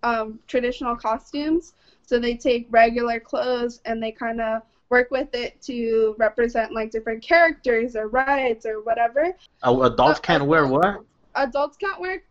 um, 0.02 0.38
traditional 0.48 0.94
costumes, 0.96 1.72
so 2.04 2.18
they 2.18 2.34
take 2.36 2.66
regular 2.70 3.18
clothes 3.18 3.80
and 3.86 4.02
they 4.02 4.12
kind 4.12 4.40
of 4.42 4.62
work 4.94 5.10
with 5.10 5.34
it 5.34 5.60
to 5.60 6.14
represent 6.18 6.72
like 6.72 6.88
different 6.96 7.20
characters 7.20 7.96
or 7.96 8.06
rides 8.08 8.64
or 8.64 8.76
whatever. 8.88 9.24
Uh, 9.66 9.82
adults 9.82 10.20
can't 10.20 10.44
wear 10.46 10.66
what? 10.68 11.02
Adults 11.34 11.76
can't 11.76 12.00
wear 12.00 12.22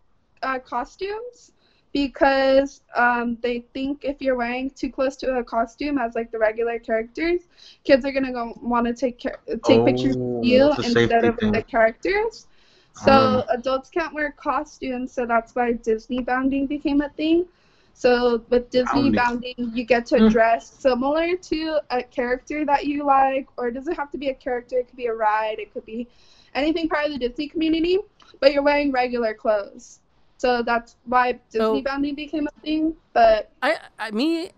uh, 0.43 0.59
costumes 0.59 1.51
because 1.91 2.81
um, 2.95 3.37
they 3.41 3.57
think 3.73 4.05
if 4.05 4.21
you're 4.21 4.37
wearing 4.37 4.69
too 4.69 4.89
close 4.89 5.17
to 5.17 5.27
a 5.41 5.43
costume 5.43 5.97
as 5.97 6.15
like 6.15 6.31
the 6.31 6.39
regular 6.39 6.79
characters, 6.79 7.41
kids 7.83 8.05
are 8.05 8.13
gonna 8.13 8.31
go 8.31 8.57
want 8.61 8.85
to 8.87 8.93
take 8.93 9.17
care, 9.19 9.39
take 9.67 9.83
pictures 9.85 10.15
Oh, 10.15 10.39
of 10.39 10.45
you 10.45 10.73
instead 10.83 11.25
of 11.25 11.37
thing. 11.37 11.51
the 11.51 11.61
characters. 11.63 12.47
So 12.93 13.11
Ah. 13.11 13.55
adults 13.57 13.89
can't 13.89 14.13
wear 14.13 14.31
costumes, 14.31 15.11
so 15.11 15.25
that's 15.25 15.53
why 15.53 15.73
Disney 15.73 16.21
bounding 16.21 16.65
became 16.75 17.01
a 17.01 17.09
thing. 17.09 17.45
So 17.93 18.43
with 18.49 18.69
Disney 18.69 19.11
Bounding. 19.11 19.55
bounding, 19.57 19.71
you 19.77 19.83
get 19.85 20.05
to 20.07 20.17
Hmm. 20.17 20.27
dress 20.29 20.69
similar 20.79 21.37
to 21.37 21.79
a 21.91 22.03
character 22.03 22.65
that 22.65 22.85
you 22.85 23.05
like, 23.05 23.47
or 23.57 23.67
it 23.67 23.73
doesn't 23.73 23.95
have 23.95 24.11
to 24.11 24.17
be 24.17 24.29
a 24.29 24.33
character. 24.33 24.79
It 24.79 24.87
could 24.87 24.97
be 24.97 25.05
a 25.05 25.13
ride. 25.13 25.59
It 25.59 25.73
could 25.73 25.85
be 25.85 26.07
anything 26.55 26.89
part 26.89 27.05
of 27.05 27.11
the 27.13 27.19
Disney 27.19 27.47
community, 27.47 27.99
but 28.39 28.51
you're 28.53 28.63
wearing 28.63 28.91
regular 28.91 29.33
clothes. 29.33 29.99
So 30.37 30.61
that's 30.63 30.97
why 31.05 31.33
Disney 31.51 31.59
So- 31.59 31.81
bounding 31.83 32.15
became 32.15 32.47
a 32.47 32.61
thing. 32.61 32.95
But 33.13 33.51
I, 33.61 33.77
I 33.99 34.11
me, 34.11 34.49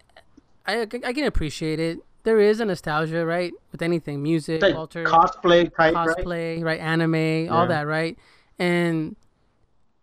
I, 0.65 0.81
I 0.81 0.85
can 1.13 1.25
appreciate 1.25 1.79
it. 1.79 1.99
There 2.23 2.39
is 2.39 2.59
a 2.59 2.65
nostalgia, 2.65 3.23
right, 3.23 3.53
with 3.71 3.83
anything, 3.83 4.23
music, 4.23 4.61
like 4.63 4.73
culture, 4.73 5.03
cosplay 5.03 5.65
type, 5.65 5.93
right? 5.93 5.93
cosplay, 5.93 6.63
right? 6.63 6.79
Anime, 6.79 7.53
all 7.53 7.67
that, 7.67 7.85
right? 7.85 8.17
And 8.57 9.15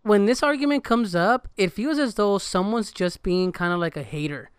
when 0.03 0.27
this 0.27 0.43
argument 0.43 0.85
comes 0.85 1.15
up, 1.15 1.49
it 1.57 1.73
feels 1.73 1.99
as 1.99 2.15
though 2.15 2.39
someone's 2.39 2.91
just 2.93 3.23
being 3.23 3.53
kind 3.53 3.73
of 3.73 3.81
like 3.81 3.97
a 3.97 4.03
hater, 4.03 4.51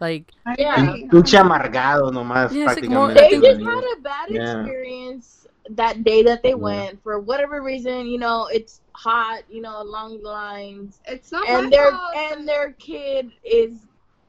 like 0.00 0.30
Yeah. 0.58 0.82
agree. 0.82 1.08
Pinche 1.08 1.38
amargado 1.38 2.10
nomás, 2.12 2.52
Yeah, 2.52 2.70
it's 2.72 2.80
like 2.80 2.90
more- 2.90 3.12
They 3.12 3.38
just 3.40 3.60
had 3.60 3.84
a 3.96 4.00
bad 4.00 4.30
Yeah. 4.30 4.60
experience 4.60 5.46
that 5.70 6.04
day 6.04 6.22
that 6.22 6.42
they 6.42 6.50
Yeah. 6.50 6.54
went 6.56 7.02
for 7.02 7.18
whatever 7.20 7.62
reason. 7.62 8.06
You 8.06 8.18
know, 8.18 8.46
it's 8.52 8.80
hot. 8.92 9.42
You 9.50 9.60
know, 9.62 9.82
along 9.82 10.22
the 10.22 10.28
lines, 10.30 11.00
It's 11.06 11.32
not 11.32 11.48
and 11.48 11.64
my 11.64 11.70
their 11.70 11.90
fault. 11.90 12.16
and 12.16 12.48
their 12.48 12.72
kid 12.78 13.32
is 13.44 13.72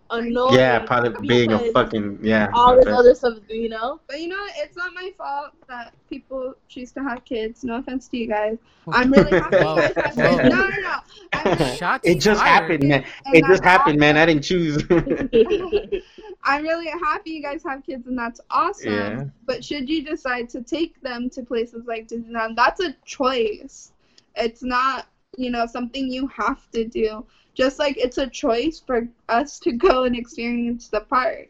annoying. 0.10 0.56
Yeah, 0.56 0.80
probably 0.80 1.28
being 1.28 1.52
a 1.54 1.72
fucking 1.72 2.20
yeah. 2.22 2.50
all 2.54 2.76
this 2.76 2.88
other 2.88 3.16
stuff. 3.16 3.38
You 3.50 3.70
know. 3.70 4.00
But 4.08 4.22
you 4.22 4.28
know, 4.28 4.46
it's 4.58 4.76
not 4.76 4.94
my 4.94 5.12
fault 5.18 5.52
that 5.68 5.94
people 6.10 6.56
choose 6.68 6.92
to 6.94 7.04
have 7.04 7.24
kids. 7.26 7.64
No 7.64 7.78
offense 7.78 8.08
to 8.10 8.18
you 8.18 8.28
guys. 8.28 8.58
I'm 8.88 9.12
really 9.12 9.40
happy 9.40 9.58
you 9.58 9.62
guys 9.62 9.96
have 9.96 10.06
kids. 10.06 10.18
Whoa. 10.18 10.36
No, 10.38 10.50
no, 10.50 10.70
no. 10.70 10.96
I'm 11.34 11.58
really, 11.58 11.76
shots. 11.76 12.08
It 12.08 12.20
just 12.20 12.42
fired. 12.42 12.62
happened, 12.62 12.88
man. 12.88 13.06
It 13.28 13.46
just 13.46 13.64
that's 13.64 13.78
happened, 13.78 14.00
man. 14.00 14.18
I 14.18 14.26
didn't 14.26 14.44
choose. 14.44 14.84
I'm 16.44 16.64
really 16.64 16.88
happy 16.88 17.32
you 17.32 17.42
guys 17.42 17.62
have 17.64 17.86
kids, 17.86 18.08
and 18.08 18.18
that's 18.18 18.40
awesome. 18.50 18.94
Yeah. 18.94 19.24
But 19.46 19.64
should 19.64 19.90
you 19.90 20.04
decide 20.04 20.50
to 20.50 20.62
take 20.62 21.00
them 21.02 21.30
to 21.32 21.44
places 21.44 21.86
like 21.86 22.08
Disneyland, 22.08 22.56
that's 22.56 22.80
a 22.80 22.96
choice. 23.06 23.92
It's 24.36 24.64
not, 24.64 25.08
you 25.38 25.52
know, 25.52 25.66
something 25.66 26.10
you 26.10 26.28
have 26.28 26.70
to 26.72 26.86
do. 26.86 27.26
Just 27.58 27.80
like 27.80 27.98
it's 27.98 28.20
a 28.20 28.28
choice 28.28 28.80
for 28.86 29.08
us 29.30 29.60
to 29.62 29.74
go 29.74 30.06
and 30.06 30.16
experience 30.16 30.90
the 30.90 31.02
park. 31.02 31.50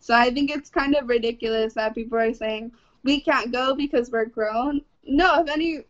So 0.00 0.14
I 0.14 0.30
think 0.30 0.50
it's 0.50 0.70
kind 0.70 0.96
of 0.96 1.08
ridiculous 1.08 1.74
that 1.74 1.94
people 1.94 2.18
are 2.18 2.34
saying 2.34 2.72
we 3.04 3.20
can't 3.20 3.52
go 3.52 3.74
because 3.74 4.10
we're 4.10 4.26
grown. 4.26 4.82
No, 5.06 5.42
if 5.42 5.48
any 5.48 5.84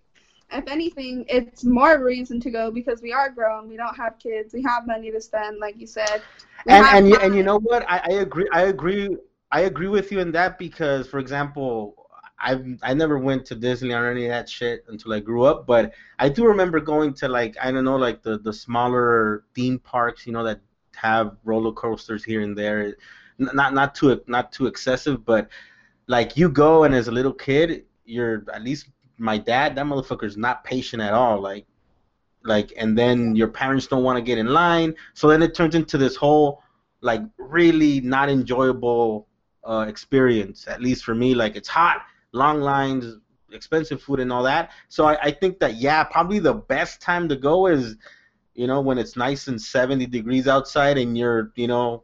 if 0.52 0.68
anything, 0.68 1.24
it's 1.28 1.64
more 1.64 2.04
reason 2.04 2.40
to 2.40 2.50
go 2.50 2.70
because 2.70 3.02
we 3.02 3.12
are 3.12 3.30
grown. 3.30 3.68
We 3.68 3.76
don't 3.76 3.96
have 3.96 4.18
kids. 4.18 4.54
We 4.54 4.62
have 4.62 4.86
money 4.86 5.10
to 5.10 5.20
spend, 5.20 5.58
like 5.58 5.78
you 5.80 5.86
said. 5.86 6.22
We 6.66 6.72
and 6.72 6.86
and 6.86 7.08
you, 7.08 7.16
and 7.16 7.34
you 7.34 7.42
know 7.42 7.58
what? 7.58 7.84
I, 7.88 8.00
I 8.04 8.12
agree. 8.14 8.48
I 8.52 8.62
agree. 8.62 9.16
I 9.50 9.62
agree 9.62 9.88
with 9.88 10.12
you 10.12 10.20
in 10.20 10.32
that 10.32 10.58
because, 10.58 11.08
for 11.08 11.18
example, 11.18 12.05
I 12.38 12.76
I 12.82 12.94
never 12.94 13.18
went 13.18 13.46
to 13.46 13.54
Disney 13.54 13.92
or 13.92 14.10
any 14.10 14.26
of 14.26 14.30
that 14.30 14.48
shit 14.48 14.84
until 14.88 15.12
I 15.12 15.20
grew 15.20 15.44
up. 15.44 15.66
But 15.66 15.92
I 16.18 16.28
do 16.28 16.46
remember 16.46 16.80
going 16.80 17.14
to 17.14 17.28
like 17.28 17.56
I 17.60 17.70
don't 17.70 17.84
know 17.84 17.96
like 17.96 18.22
the 18.22 18.38
the 18.38 18.52
smaller 18.52 19.44
theme 19.54 19.78
parks, 19.78 20.26
you 20.26 20.32
know, 20.32 20.44
that 20.44 20.60
have 20.96 21.36
roller 21.44 21.72
coasters 21.72 22.24
here 22.24 22.42
and 22.42 22.56
there. 22.56 22.96
Not 23.38 23.74
not 23.74 23.94
too 23.94 24.20
not 24.26 24.52
too 24.52 24.66
excessive, 24.66 25.24
but 25.24 25.48
like 26.06 26.36
you 26.36 26.48
go 26.48 26.84
and 26.84 26.94
as 26.94 27.08
a 27.08 27.12
little 27.12 27.32
kid, 27.32 27.84
you're 28.04 28.44
at 28.52 28.62
least 28.62 28.90
my 29.18 29.38
dad. 29.38 29.74
That 29.74 29.86
motherfucker's 29.86 30.36
not 30.36 30.64
patient 30.64 31.02
at 31.02 31.14
all. 31.14 31.40
Like 31.40 31.66
like 32.46 32.72
and 32.76 32.96
then 32.96 33.34
your 33.34 33.48
parents 33.48 33.86
don't 33.86 34.04
want 34.04 34.16
to 34.16 34.22
get 34.22 34.38
in 34.38 34.46
line 34.46 34.94
so 35.14 35.28
then 35.28 35.42
it 35.42 35.54
turns 35.54 35.74
into 35.74 35.98
this 35.98 36.16
whole 36.16 36.62
like 37.00 37.20
really 37.38 38.00
not 38.00 38.28
enjoyable 38.28 39.26
uh, 39.64 39.84
experience 39.88 40.66
at 40.68 40.80
least 40.80 41.04
for 41.04 41.14
me 41.14 41.34
like 41.34 41.56
it's 41.56 41.68
hot 41.68 42.02
long 42.36 42.60
lines 42.60 43.16
expensive 43.52 44.02
food 44.02 44.20
and 44.20 44.32
all 44.32 44.42
that 44.42 44.70
so 44.88 45.06
I, 45.06 45.18
I 45.28 45.30
think 45.30 45.58
that 45.60 45.76
yeah 45.76 46.04
probably 46.04 46.38
the 46.40 46.54
best 46.54 47.00
time 47.00 47.28
to 47.28 47.36
go 47.36 47.66
is 47.66 47.96
you 48.54 48.66
know 48.66 48.80
when 48.80 48.98
it's 48.98 49.16
nice 49.16 49.48
and 49.48 49.60
70 49.60 50.06
degrees 50.06 50.46
outside 50.48 50.98
and 50.98 51.16
you're 51.16 51.52
you 51.56 51.68
know 51.68 52.02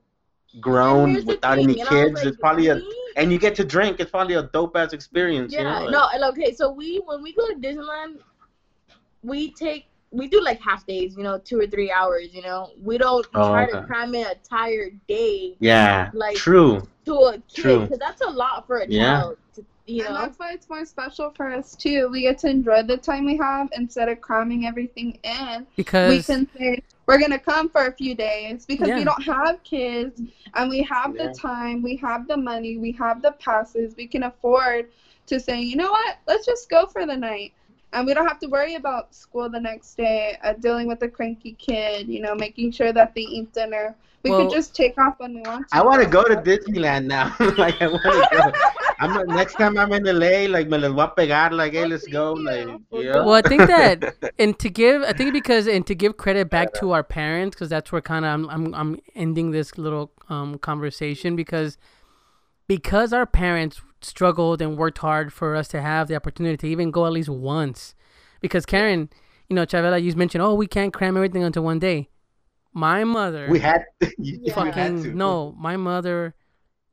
grown 0.60 1.24
without 1.26 1.58
thing, 1.58 1.64
any 1.64 1.74
and 1.80 1.88
I 1.88 1.92
was 1.92 2.12
kids 2.12 2.14
like, 2.14 2.28
it's 2.28 2.36
probably 2.38 2.68
a 2.68 2.80
and 3.16 3.32
you 3.32 3.38
get 3.38 3.54
to 3.56 3.64
drink 3.64 4.00
it's 4.00 4.10
probably 4.10 4.34
a 4.34 4.42
dope 4.42 4.76
ass 4.76 4.92
experience 4.92 5.52
you 5.52 5.64
Yeah, 5.64 5.86
know? 5.86 5.90
no, 5.90 6.28
okay, 6.30 6.52
so 6.52 6.70
we 6.72 7.00
when 7.06 7.22
we 7.22 7.32
go 7.34 7.48
to 7.48 7.54
Disneyland, 7.54 8.18
we 9.22 9.50
take 9.52 9.86
we 10.10 10.28
do 10.28 10.42
like 10.42 10.60
half 10.60 10.86
days, 10.86 11.16
you 11.16 11.22
know, 11.22 11.38
two 11.38 11.58
or 11.58 11.66
three 11.66 11.90
hours, 11.90 12.34
you 12.34 12.42
know. 12.42 12.70
We 12.82 12.98
don't 12.98 13.26
Oh, 13.34 13.50
try 13.50 13.64
okay. 13.64 13.80
to 13.80 13.86
cram 13.86 14.14
in 14.14 14.26
a 14.26 14.32
entire 14.32 14.90
day 15.08 15.56
yeah 15.60 16.10
Like- 16.12 16.36
true 16.36 16.82
to 17.06 17.14
a 17.14 17.38
kid 17.48 17.80
because 17.80 17.98
that's 17.98 18.20
a 18.20 18.30
lot 18.30 18.66
for 18.66 18.78
a 18.78 18.86
Yeah. 18.86 19.18
child 19.18 19.36
to, 19.54 19.64
You 19.86 20.04
and 20.04 20.14
know. 20.14 20.20
that's 20.20 20.38
why 20.38 20.52
it's 20.52 20.68
more 20.68 20.84
special 20.84 21.30
for 21.30 21.52
us 21.52 21.74
too. 21.74 22.08
We 22.10 22.22
get 22.22 22.38
to 22.38 22.48
enjoy 22.48 22.84
the 22.84 22.96
time 22.96 23.24
we 23.24 23.36
have 23.38 23.68
instead 23.72 24.08
of 24.08 24.20
cramming 24.20 24.66
everything 24.66 25.18
in. 25.24 25.66
Because 25.76 26.08
we 26.08 26.34
can 26.34 26.48
say 26.56 26.82
we're 27.06 27.18
gonna 27.18 27.38
come 27.38 27.68
for 27.68 27.86
a 27.86 27.92
few 27.92 28.14
days 28.14 28.64
because 28.64 28.88
Yeah. 28.88 28.98
we 28.98 29.04
don't 29.04 29.22
have 29.22 29.62
kids 29.64 30.22
and 30.54 30.70
we 30.70 30.82
have 30.82 31.16
Yeah. 31.16 31.26
the 31.28 31.34
time, 31.34 31.82
we 31.82 31.96
have 31.96 32.28
the 32.28 32.36
money, 32.36 32.76
we 32.78 32.92
have 32.92 33.22
the 33.22 33.32
passes, 33.32 33.96
we 33.96 34.06
can 34.06 34.22
afford 34.22 34.88
to 35.26 35.40
say, 35.40 35.60
you 35.60 35.76
know 35.76 35.90
what, 35.90 36.16
let's 36.26 36.46
just 36.46 36.70
go 36.70 36.86
for 36.86 37.04
the 37.04 37.16
night. 37.16 37.52
And 37.92 38.06
we 38.06 38.14
don't 38.14 38.26
have 38.26 38.38
to 38.38 38.46
worry 38.46 38.76
about 38.76 39.14
school 39.14 39.50
the 39.50 39.60
next 39.60 39.96
day, 39.96 40.38
uh, 40.42 40.54
dealing 40.54 40.86
with 40.86 41.02
a 41.02 41.08
cranky 41.08 41.52
kid, 41.58 42.08
you 42.08 42.20
know, 42.20 42.34
making 42.34 42.72
sure 42.72 42.92
that 42.92 43.14
they 43.14 43.20
eat 43.22 43.52
dinner. 43.52 43.94
We 44.22 44.30
Well- 44.30 44.42
could 44.42 44.52
just 44.52 44.74
take 44.74 44.96
off 44.98 45.14
when 45.18 45.34
we 45.34 45.40
want 45.42 45.68
to. 45.68 45.76
I 45.76 45.82
want 45.82 46.02
to 46.02 46.08
go 46.08 46.22
to 46.22 46.36
Disneyland 46.36 47.06
now. 47.06 47.34
like 47.58 47.80
I 47.82 47.88
want 47.88 48.02
to 48.02 48.28
go. 48.30 48.52
I'm 49.00 49.26
next 49.26 49.54
time 49.54 49.76
I'm 49.76 49.92
in 49.92 50.04
LA, 50.04 50.46
like 50.48 50.68
me 50.68 50.78
les 50.78 50.88
voy 50.88 51.02
a 51.02 51.08
pegar. 51.08 51.50
Like 51.50 51.72
hey, 51.72 51.86
let's 51.86 52.06
go. 52.06 52.34
Like 52.34 52.68
yeah. 52.92 53.16
well, 53.16 53.34
I 53.34 53.42
think 53.42 53.62
that 53.66 54.14
and 54.38 54.56
to 54.60 54.70
give 54.70 55.02
I 55.02 55.12
think 55.12 55.32
because 55.32 55.66
and 55.66 55.84
to 55.88 55.94
give 55.94 56.16
credit 56.16 56.50
back 56.50 56.72
to 56.74 56.92
our 56.92 57.02
parents 57.02 57.56
because 57.56 57.68
that's 57.68 57.90
where 57.90 58.00
kind 58.00 58.24
of 58.24 58.30
I'm, 58.32 58.48
I'm 58.48 58.74
I'm 58.74 59.00
ending 59.16 59.50
this 59.50 59.76
little 59.76 60.12
um 60.28 60.58
conversation 60.58 61.34
because 61.34 61.76
because 62.68 63.12
our 63.12 63.26
parents 63.26 63.82
struggled 64.02 64.62
and 64.62 64.78
worked 64.78 64.98
hard 64.98 65.32
for 65.32 65.56
us 65.56 65.66
to 65.68 65.82
have 65.82 66.06
the 66.06 66.14
opportunity 66.14 66.56
to 66.56 66.68
even 66.68 66.90
go 66.92 67.06
at 67.06 67.12
least 67.12 67.28
once 67.28 67.94
because 68.40 68.64
Karen 68.64 69.10
you 69.48 69.56
know 69.56 69.66
Chavela 69.66 70.02
you 70.02 70.14
mentioned 70.14 70.42
oh 70.42 70.54
we 70.54 70.66
can't 70.66 70.92
cram 70.92 71.16
everything 71.16 71.42
onto 71.42 71.60
one 71.60 71.78
day 71.78 72.08
my 72.72 73.04
mother 73.04 73.46
We 73.50 73.58
had 73.60 73.84
you, 74.18 74.40
you 74.42 74.52
had 74.52 74.74
fucking 74.74 75.02
to. 75.04 75.14
no 75.14 75.52
my 75.58 75.76
mother 75.76 76.34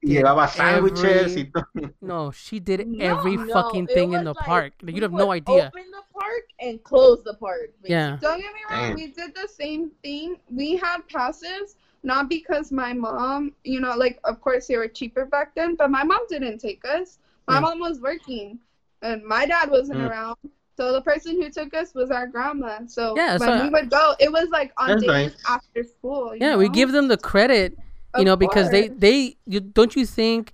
Y 0.02 0.14
Llevaba 0.14 0.48
every- 0.60 0.92
sándwiches 0.92 1.36
y 1.36 1.52
todo. 1.54 1.92
no 2.02 2.32
she 2.32 2.60
did 2.60 2.88
No, 2.88 3.04
every 3.04 3.36
no, 3.38 3.54
fucking 3.54 3.88
thing 3.88 4.14
in 4.14 4.24
the 4.24 4.34
like, 4.34 4.46
park 4.46 4.74
like, 4.82 4.96
you'd 4.96 5.04
have 5.04 5.12
no 5.14 5.32
idea 5.32 5.68
Open 5.74 5.92
the 5.92 6.04
park 6.14 6.46
and 6.60 6.82
close 6.84 7.22
the 7.24 7.34
park. 7.36 7.72
yeah 7.84 8.18
Don't 8.22 8.40
get 8.40 8.54
me 8.54 8.62
wrong, 8.70 8.88
Damn. 8.90 8.96
we 8.96 9.08
did 9.08 9.36
the 9.36 9.48
same 9.48 9.92
thing. 10.04 10.38
We 10.50 10.76
had 10.78 11.00
passes, 11.10 11.76
not 12.04 12.30
because 12.30 12.72
my 12.72 12.94
mom, 12.94 13.54
you 13.64 13.80
know, 13.82 13.96
like, 13.96 14.20
of 14.24 14.40
course 14.42 14.68
they 14.68 14.78
were 14.78 14.88
cheaper 14.88 15.26
back 15.26 15.54
then, 15.56 15.76
but 15.76 15.90
my 15.90 16.04
mom 16.04 16.20
didn't 16.30 16.60
take 16.60 16.84
us. 16.86 17.20
My 17.48 17.56
Yeah. 17.56 17.60
mom 17.62 17.80
was 17.80 18.00
working, 18.00 18.60
and 19.02 19.24
my 19.24 19.46
dad 19.46 19.70
wasn't 19.72 20.00
Mm. 20.00 20.10
around. 20.10 20.38
So 20.80 20.94
the 20.94 21.02
person 21.02 21.36
who 21.42 21.50
took 21.50 21.74
us 21.74 21.94
was 21.94 22.10
our 22.10 22.26
grandma. 22.28 22.80
So 22.88 23.14
Yeah, 23.18 23.38
when 23.38 23.50
so- 23.50 23.64
we 23.64 23.70
would 23.70 23.90
go, 23.90 24.16
it 24.18 24.32
was 24.32 24.48
like 24.50 24.72
on 24.78 25.00
days 25.00 25.08
nice. 25.08 25.36
after 25.48 25.84
school. 25.84 26.34
you 26.34 26.40
yeah 26.40 26.56
we 26.56 26.70
give 26.70 26.94
them 26.94 27.10
the 27.10 27.18
credit 27.18 27.74
you 28.16 28.22
Of 28.22 28.26
know 28.28 28.36
because 28.38 28.72
they 28.72 28.88
course. 28.88 29.00
they 29.06 29.38
you, 29.46 29.60
don't 29.60 29.94
you 29.98 30.06
think 30.06 30.54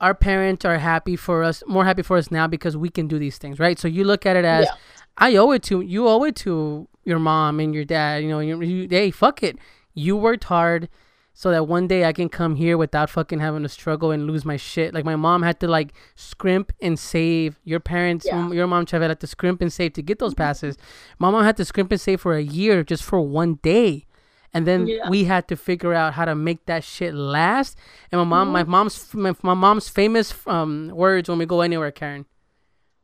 our 0.00 0.14
parents 0.14 0.64
are 0.64 0.78
happy 0.78 1.16
for 1.16 1.44
us 1.44 1.62
more 1.66 1.84
happy 1.84 2.02
for 2.02 2.16
us 2.16 2.30
now 2.30 2.46
because 2.46 2.76
we 2.76 2.88
can 2.88 3.06
do 3.06 3.18
these 3.18 3.36
things 3.36 3.58
right 3.60 3.78
so 3.78 3.86
you 3.86 4.02
look 4.04 4.24
at 4.24 4.36
it 4.36 4.44
as 4.46 4.64
Yeah. 4.66 4.74
i 5.18 5.36
owe 5.36 5.50
it 5.52 5.62
to 5.64 5.82
you 5.82 6.08
owe 6.08 6.24
it 6.24 6.34
to 6.46 6.88
your 7.04 7.18
mom 7.18 7.60
and 7.60 7.74
your 7.74 7.84
dad 7.84 8.22
you 8.24 8.28
know 8.28 8.40
you, 8.40 8.60
you 8.62 8.88
hey 8.90 9.10
fuck 9.10 9.42
it 9.42 9.58
you 9.94 10.16
worked 10.16 10.44
hard 10.44 10.88
so 11.32 11.50
that 11.50 11.66
one 11.66 11.86
day 11.86 12.04
i 12.04 12.12
can 12.12 12.28
come 12.28 12.56
here 12.56 12.76
without 12.76 13.08
fucking 13.10 13.38
having 13.40 13.62
to 13.62 13.68
struggle 13.68 14.10
and 14.10 14.26
lose 14.26 14.44
my 14.44 14.56
shit 14.56 14.92
like 14.94 15.04
my 15.04 15.16
mom 15.16 15.42
had 15.42 15.58
to 15.60 15.66
like 15.68 15.92
scrimp 16.14 16.72
and 16.82 16.98
save 16.98 17.58
your 17.64 17.80
parents 17.80 18.26
Yeah. 18.26 18.34
Mm-hmm. 18.34 18.52
your 18.54 18.66
mom 18.66 18.84
Chavela 18.86 19.08
had 19.08 19.20
to 19.20 19.26
scrimp 19.26 19.60
and 19.62 19.72
save 19.72 19.92
to 19.94 20.02
get 20.02 20.18
those 20.18 20.34
passes 20.34 20.76
my 21.18 21.30
mom 21.30 21.44
had 21.44 21.56
to 21.58 21.64
scrimp 21.64 21.90
and 21.92 22.00
save 22.00 22.20
for 22.20 22.34
a 22.34 22.42
year 22.42 22.82
just 22.84 23.02
for 23.02 23.20
one 23.20 23.54
day 23.62 24.06
and 24.52 24.66
then 24.66 24.86
Yeah. 24.88 25.08
we 25.08 25.24
had 25.24 25.46
to 25.48 25.56
figure 25.56 25.94
out 25.94 26.14
how 26.14 26.24
to 26.24 26.34
make 26.34 26.66
that 26.66 26.82
shit 26.82 27.14
last. 27.14 27.78
And 28.10 28.18
my 28.18 28.24
mom, 28.24 28.48
Mm-hmm. 28.48 28.52
my 28.52 28.64
mom's, 28.64 29.14
my, 29.14 29.32
my 29.44 29.54
mom's 29.54 29.88
famous 29.88 30.34
um 30.48 30.90
words 30.92 31.28
when 31.28 31.38
we 31.38 31.46
go 31.46 31.60
anywhere, 31.60 31.92
Karen. 31.92 32.26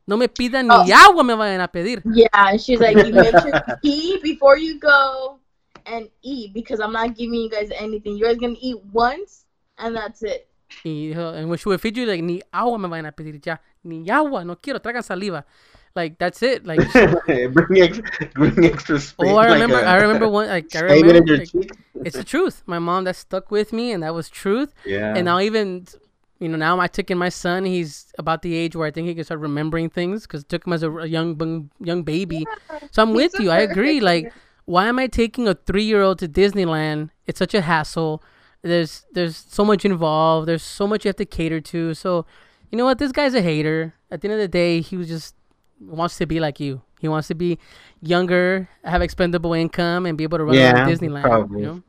No 0.05 0.17
me 0.17 0.27
pidan 0.27 0.67
Oh. 0.69 0.83
ni 0.83 0.91
agua 0.91 1.23
me 1.23 1.33
vayan 1.35 1.63
a 1.63 1.67
pedir. 1.69 2.01
Yeah, 2.03 2.27
and 2.33 2.59
she's 2.59 2.81
like, 2.81 2.97
you 2.97 3.13
make 3.13 3.31
sure 3.31 3.47
you 3.47 3.75
pee 3.81 4.19
before 4.21 4.57
you 4.57 4.77
go 4.77 5.36
and 5.87 6.09
eat 6.21 6.53
because 6.53 6.79
I'm 6.79 6.91
not 6.91 7.15
giving 7.15 7.35
you 7.39 7.49
guys 7.49 7.69
anything. 7.75 8.17
You 8.17 8.25
guys 8.25 8.37
gonna 8.37 8.55
eat 8.59 8.77
once 8.91 9.45
and 9.77 9.95
that's 9.95 10.21
it. 10.23 10.47
Y 10.83 11.13
dijo, 11.13 11.33
and 11.35 11.49
when 11.49 11.57
she 11.57 11.69
would 11.69 11.79
feed 11.79 11.95
you, 11.97 12.05
like 12.05 12.21
ni 12.21 12.41
agua 12.53 12.77
me 12.77 12.89
vayan 12.89 13.07
a 13.07 13.11
pedir 13.11 13.39
ya, 13.43 13.57
ni 13.83 14.09
agua, 14.09 14.43
no 14.43 14.55
quiero, 14.55 14.79
tragan 14.79 15.03
saliva. 15.03 15.45
Like 15.95 16.17
that's 16.19 16.43
it. 16.43 16.65
Like 16.65 16.79
bring 17.53 17.81
ex, 17.81 17.99
bring 18.35 18.65
extra 18.65 18.99
space. 18.99 19.29
oh, 19.31 19.37
I 19.37 19.47
like 19.47 19.53
remember, 19.53 19.79
a- 19.79 19.85
I 19.89 19.95
remember 20.01 20.27
one. 20.27 20.47
Like 20.47 20.75
I 20.75 20.79
Save 20.79 20.91
it 20.91 20.97
in 20.99 21.05
remember, 21.07 21.27
your 21.33 21.37
like, 21.39 21.51
cheek. 21.51 21.71
it's 22.05 22.15
the 22.17 22.23
truth. 22.23 22.63
My 22.67 22.79
mom 22.79 23.05
that 23.05 23.15
stuck 23.15 23.49
with 23.49 23.71
me, 23.73 23.91
and 23.93 24.03
that 24.03 24.13
was 24.13 24.29
truth. 24.29 24.73
Yeah. 24.85 25.15
And 25.15 25.25
now 25.25 25.39
even, 25.39 25.87
you 26.39 26.49
know, 26.49 26.57
now 26.57 26.79
I 26.79 26.85
took 26.87 27.09
in 27.09 27.17
my 27.17 27.29
son. 27.29 27.65
He's 27.65 28.13
about 28.19 28.43
the 28.43 28.53
age 28.53 28.75
where 28.75 28.85
I 28.87 28.91
think 28.91 29.07
he 29.07 29.15
can 29.15 29.23
start 29.23 29.39
remembering 29.39 29.89
things 29.89 30.23
because 30.27 30.43
took 30.43 30.67
him 30.67 30.73
as 30.73 30.83
a, 30.83 30.91
a 30.91 31.07
young 31.07 31.71
young 31.79 32.03
baby. 32.03 32.45
So 32.91 33.01
I'm 33.01 33.13
with 33.13 33.31
He's 33.31 33.39
a 33.39 33.43
you. 33.45 33.49
I 33.51 33.59
agree. 33.61 33.99
Like, 33.99 34.25
kid. 34.25 34.33
Why 34.67 34.85
am 34.87 34.99
I 34.99 35.07
taking 35.07 35.47
a 35.47 35.55
three 35.55 35.83
year 35.83 36.01
old 36.03 36.19
to 36.19 36.27
Disneyland? 36.27 37.09
It's 37.25 37.39
such 37.39 37.53
a 37.55 37.61
hassle. 37.61 38.21
There's 38.61 39.05
there's 39.13 39.35
so 39.37 39.63
much 39.65 39.85
involved. 39.85 40.47
There's 40.47 40.61
so 40.63 40.85
much 40.85 41.05
you 41.05 41.09
have 41.09 41.15
to 41.17 41.25
cater 41.25 41.61
to. 41.61 41.93
So, 41.93 42.25
you 42.69 42.77
know 42.77 42.85
what? 42.85 42.99
This 42.99 43.11
guy's 43.11 43.33
a 43.33 43.41
hater. 43.41 43.93
At 44.11 44.21
the 44.21 44.27
end 44.27 44.33
of 44.35 44.39
the 44.39 44.47
day, 44.47 44.81
he 44.81 44.97
was 44.97 45.07
just 45.07 45.35
wants 45.79 46.17
to 46.17 46.25
be 46.25 46.39
like 46.39 46.59
you. 46.59 46.81
He 46.99 47.07
wants 47.07 47.27
to 47.29 47.35
be 47.35 47.59
younger, 48.01 48.67
have 48.83 49.01
expendable 49.01 49.53
income, 49.53 50.05
and 50.05 50.17
be 50.17 50.23
able 50.25 50.37
to 50.39 50.43
run 50.45 50.55
Yeah, 50.55 50.73
around 50.73 50.89
Disneyland. 50.89 51.21
probably. 51.23 51.61
You 51.61 51.65
know? 51.67 51.83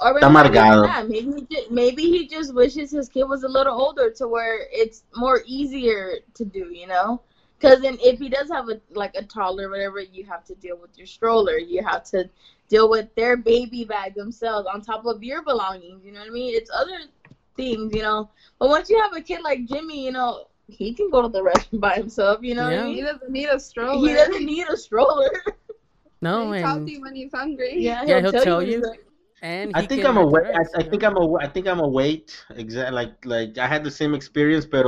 Or 0.00 0.14
Está 0.18 0.32
maybe, 0.32 0.32
not 0.32 0.46
amargado. 0.52 0.76
even 0.76 0.82
that. 0.88 1.08
maybe 1.08 1.32
he 1.32 1.46
just, 1.54 1.70
maybe 1.70 2.02
he 2.02 2.28
just 2.28 2.54
wishes 2.54 2.90
his 2.90 3.08
kid 3.08 3.24
was 3.24 3.42
a 3.42 3.48
little 3.48 3.74
older 3.78 4.10
to 4.12 4.26
where 4.28 4.60
it's 4.72 5.02
more 5.16 5.42
easier 5.46 6.14
to 6.34 6.44
do, 6.44 6.70
you 6.72 6.86
know. 6.86 7.20
Because 7.58 7.80
then 7.80 7.98
if 8.00 8.18
he 8.20 8.28
does 8.28 8.48
have 8.50 8.68
a 8.68 8.80
like 8.94 9.14
a 9.16 9.22
toddler, 9.24 9.66
or 9.66 9.70
whatever, 9.70 10.00
you 10.00 10.24
have 10.24 10.44
to 10.44 10.54
deal 10.54 10.76
with 10.76 10.96
your 10.96 11.06
stroller. 11.06 11.58
You 11.58 11.82
have 11.84 12.04
to 12.10 12.28
deal 12.68 12.88
with 12.88 13.12
their 13.16 13.36
baby 13.36 13.84
bag 13.84 14.14
themselves 14.14 14.68
on 14.72 14.80
top 14.80 15.04
of 15.06 15.22
your 15.22 15.42
belongings. 15.42 16.04
You 16.04 16.12
know 16.12 16.20
what 16.20 16.28
I 16.28 16.32
mean? 16.32 16.54
It's 16.54 16.70
other 16.72 16.98
things, 17.56 17.92
you 17.94 18.02
know. 18.02 18.30
But 18.58 18.68
once 18.68 18.88
you 18.90 19.00
have 19.02 19.14
a 19.16 19.20
kid 19.20 19.40
like 19.42 19.64
Jimmy, 19.66 20.04
you 20.04 20.12
know, 20.12 20.44
he 20.68 20.92
can 20.94 21.10
go 21.10 21.22
to 21.22 21.28
the 21.28 21.40
restroom 21.50 21.80
by 21.80 21.94
himself. 21.94 22.38
You 22.42 22.54
know 22.54 22.64
what 22.64 22.72
Yeah. 22.72 22.84
I 22.86 22.92
He 22.92 23.00
doesn't 23.02 23.30
need 23.30 23.48
a 23.48 23.58
stroller. 23.58 24.06
He 24.08 24.14
doesn't 24.14 24.44
need 24.44 24.68
a 24.68 24.76
stroller. 24.76 25.30
No, 26.20 26.50
He's 26.50 26.56
and 26.62 26.66
healthy 26.66 26.98
when 26.98 27.14
he's 27.14 27.30
hungry. 27.32 27.74
yeah, 27.76 28.02
Yeah, 28.04 28.20
he'll 28.20 28.32
tell 28.32 28.58
when 28.58 28.66
you. 28.66 28.78
he's 28.78 28.86
like- 28.86 29.04
and 29.40 29.70
I 29.76 29.86
think 29.86 30.04
I'm 30.04 30.16
a 30.18 30.26
ride 30.26 30.46
wait. 30.46 30.56
I, 30.74 30.80
I 30.80 30.82
think? 30.82 31.04
I'm 31.04 31.16
a. 31.16 31.34
I 31.36 31.46
think 31.46 31.68
I'm 31.68 31.78
a 31.78 31.86
wait. 31.86 32.44
Exact. 32.56 32.92
Like 32.92 33.24
like 33.24 33.56
I 33.56 33.68
had 33.68 33.84
the 33.84 33.90
same 33.90 34.12
experience, 34.14 34.66
but 34.66 34.84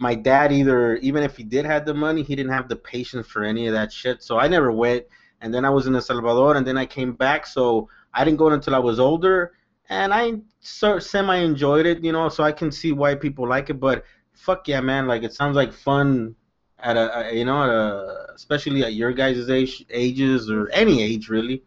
my 0.00 0.14
dad 0.14 0.50
either 0.50 0.96
even 0.96 1.22
if 1.22 1.36
he 1.36 1.44
did 1.44 1.66
have 1.66 1.84
the 1.84 1.92
money, 1.92 2.22
he 2.22 2.34
didn't 2.34 2.52
have 2.52 2.68
the 2.68 2.76
patience 2.76 3.26
for 3.26 3.44
any 3.44 3.66
of 3.66 3.74
that 3.74 3.92
shit. 3.92 4.22
So 4.22 4.38
I 4.38 4.48
never 4.48 4.72
went. 4.72 5.04
And 5.42 5.52
then 5.54 5.64
I 5.64 5.70
was 5.70 5.86
in 5.86 5.94
El 5.94 6.00
Salvador, 6.00 6.56
and 6.56 6.66
then 6.66 6.76
I 6.76 6.86
came 6.86 7.12
back. 7.12 7.46
So 7.46 7.88
I 8.12 8.24
didn't 8.24 8.38
go 8.38 8.48
until 8.48 8.74
I 8.74 8.78
was 8.78 8.98
older, 8.98 9.52
and 9.88 10.12
I 10.12 10.34
semi 10.60 11.36
enjoyed 11.36 11.86
it. 11.86 12.02
You 12.02 12.12
know, 12.12 12.28
so 12.28 12.42
I 12.44 12.52
can 12.52 12.72
see 12.72 12.92
why 12.92 13.14
people 13.14 13.46
like 13.48 13.70
it. 13.70 13.78
But 13.78 14.04
fuck 14.32 14.68
yeah, 14.68 14.80
man! 14.80 15.06
Like 15.06 15.22
it 15.22 15.32
sounds 15.34 15.56
like 15.56 15.72
fun 15.72 16.34
at 16.78 16.96
a, 16.96 17.30
you 17.32 17.44
know 17.44 17.62
at 17.62 17.70
a, 17.70 18.32
especially 18.34 18.82
at 18.84 18.94
your 18.94 19.12
guys' 19.12 19.48
age 19.48 19.84
ages 19.90 20.50
or 20.50 20.68
any 20.70 21.02
age 21.02 21.28
really. 21.28 21.62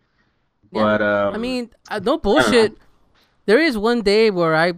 Yeah. 0.72 0.82
But 0.82 1.02
um, 1.02 1.34
I 1.36 1.38
mean, 1.38 1.70
uh, 1.90 2.00
no 2.04 2.18
bullshit. 2.18 2.78
There 3.46 3.60
is 3.60 3.78
one 3.78 4.02
day 4.02 4.32
where 4.32 4.56
I, 4.56 4.74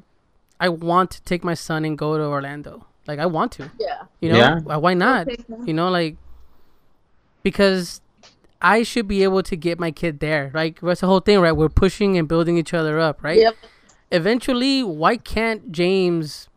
I 0.60 0.70
want 0.70 1.12
to 1.12 1.22
take 1.22 1.44
my 1.44 1.54
son 1.54 1.86
and 1.86 1.98
go 1.98 2.18
to 2.18 2.24
Orlando. 2.24 2.88
Like 3.08 3.20
I 3.20 3.26
want 3.26 3.52
to. 3.54 3.70
yeah. 3.80 4.04
You 4.22 4.30
know, 4.34 4.38
Yeah. 4.38 4.60
Why- 4.62 4.78
why 4.78 4.94
not? 4.94 5.28
take. 5.28 5.46
You 5.66 5.74
know, 5.74 5.90
like 5.90 6.18
because 7.44 8.02
I 8.62 8.84
should 8.84 9.08
be 9.08 9.24
able 9.24 9.44
to 9.44 9.56
get 9.56 9.80
my 9.80 9.92
kid 9.92 10.20
there. 10.20 10.52
Like 10.54 10.80
that's 10.82 11.02
the 11.02 11.08
whole 11.08 11.20
thing, 11.20 11.40
right? 11.40 11.52
We're 11.52 11.70
pushing 11.70 12.18
and 12.18 12.28
building 12.28 12.58
each 12.58 12.74
other 12.74 13.00
up, 13.00 13.24
right? 13.24 13.38
Yep. 13.38 13.56
Eventually, 14.12 14.84
why 14.84 15.18
can't 15.18 15.72
James 15.72 16.48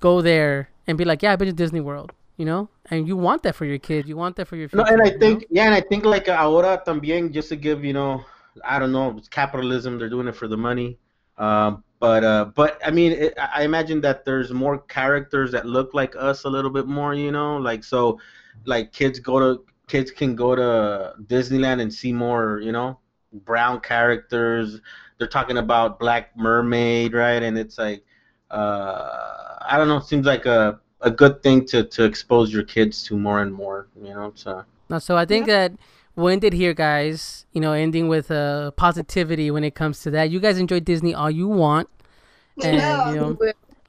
go 0.00 0.20
there 0.22 0.70
and 0.86 0.96
be 0.96 1.04
like, 1.04 1.22
"Yeah, 1.22 1.32
I've 1.32 1.38
been 1.38 1.48
to 1.48 1.52
Disney 1.54 1.80
World," 1.80 2.12
you 2.36 2.44
know? 2.46 2.68
And 2.90 3.06
you 3.06 3.16
want 3.16 3.42
that 3.44 3.54
for 3.54 3.64
your 3.64 3.78
kid. 3.78 4.08
You 4.08 4.16
want 4.16 4.36
that 4.36 4.46
for 4.48 4.56
your 4.56 4.68
No, 4.72 4.84
and 4.84 5.02
I 5.02 5.10
think 5.10 5.40
know? 5.42 5.46
yeah, 5.50 5.64
and 5.66 5.74
I 5.74 5.80
think 5.80 6.04
like 6.04 6.28
ahora 6.28 6.80
también 6.86 7.32
just 7.32 7.48
to 7.50 7.56
give 7.56 7.84
you 7.84 7.92
know, 7.92 8.24
I 8.64 8.78
don't 8.78 8.92
know, 8.92 9.16
it's 9.18 9.28
capitalism. 9.28 9.98
They're 9.98 10.08
doing 10.08 10.28
it 10.28 10.34
for 10.36 10.48
the 10.48 10.56
money. 10.56 10.98
Um, 11.38 11.82
but 12.00 12.24
uh, 12.24 12.46
but 12.46 12.80
I 12.84 12.90
mean, 12.90 13.12
it, 13.12 13.34
I 13.38 13.60
I 13.60 13.62
imagine 13.62 14.00
that 14.00 14.24
there's 14.24 14.50
more 14.50 14.78
characters 14.78 15.52
that 15.52 15.66
look 15.66 15.92
like 15.94 16.16
us 16.16 16.44
a 16.44 16.48
little 16.48 16.70
bit 16.70 16.86
more. 16.86 17.14
You 17.14 17.30
know, 17.30 17.58
like 17.58 17.84
so, 17.84 18.18
like 18.64 18.92
kids 18.92 19.20
go 19.20 19.38
to 19.38 19.62
kids 19.86 20.10
can 20.10 20.34
go 20.34 20.56
to 20.56 21.14
Disneyland 21.26 21.80
and 21.82 21.92
see 21.92 22.12
more. 22.12 22.58
You 22.60 22.72
know, 22.72 22.98
brown 23.32 23.80
characters. 23.80 24.80
They're 25.18 25.28
talking 25.28 25.58
about 25.58 26.00
Black 26.00 26.34
Mermaid, 26.34 27.12
right? 27.12 27.42
And 27.42 27.58
it's 27.58 27.76
like, 27.76 28.02
uh, 28.50 29.58
I 29.60 29.76
don't 29.76 29.86
know. 29.86 29.98
It 29.98 30.06
seems 30.06 30.24
like 30.24 30.46
a 30.46 30.80
a 31.02 31.10
good 31.10 31.42
thing 31.42 31.66
to 31.66 31.84
to 31.84 32.04
expose 32.04 32.50
your 32.50 32.64
kids 32.64 33.04
to 33.04 33.18
more 33.18 33.42
and 33.42 33.52
more. 33.52 33.88
You 34.02 34.14
know, 34.14 34.32
so. 34.34 34.64
No, 34.88 34.98
so 34.98 35.16
I 35.18 35.26
think 35.26 35.46
that 35.46 35.72
we'll 36.16 36.28
end 36.28 36.44
it 36.44 36.52
here, 36.52 36.74
guys. 36.74 37.46
You 37.52 37.60
know, 37.60 37.72
ending 37.72 38.08
with 38.08 38.30
uh, 38.30 38.70
positivity 38.72 39.50
when 39.50 39.64
it 39.64 39.74
comes 39.74 40.02
to 40.02 40.10
that. 40.12 40.30
You 40.30 40.40
guys 40.40 40.58
enjoy 40.58 40.80
Disney 40.80 41.14
all 41.14 41.30
you 41.30 41.48
want, 41.48 41.88
and 42.62 42.76
Yeah. 42.76 43.10
you 43.10 43.16
know, 43.20 43.38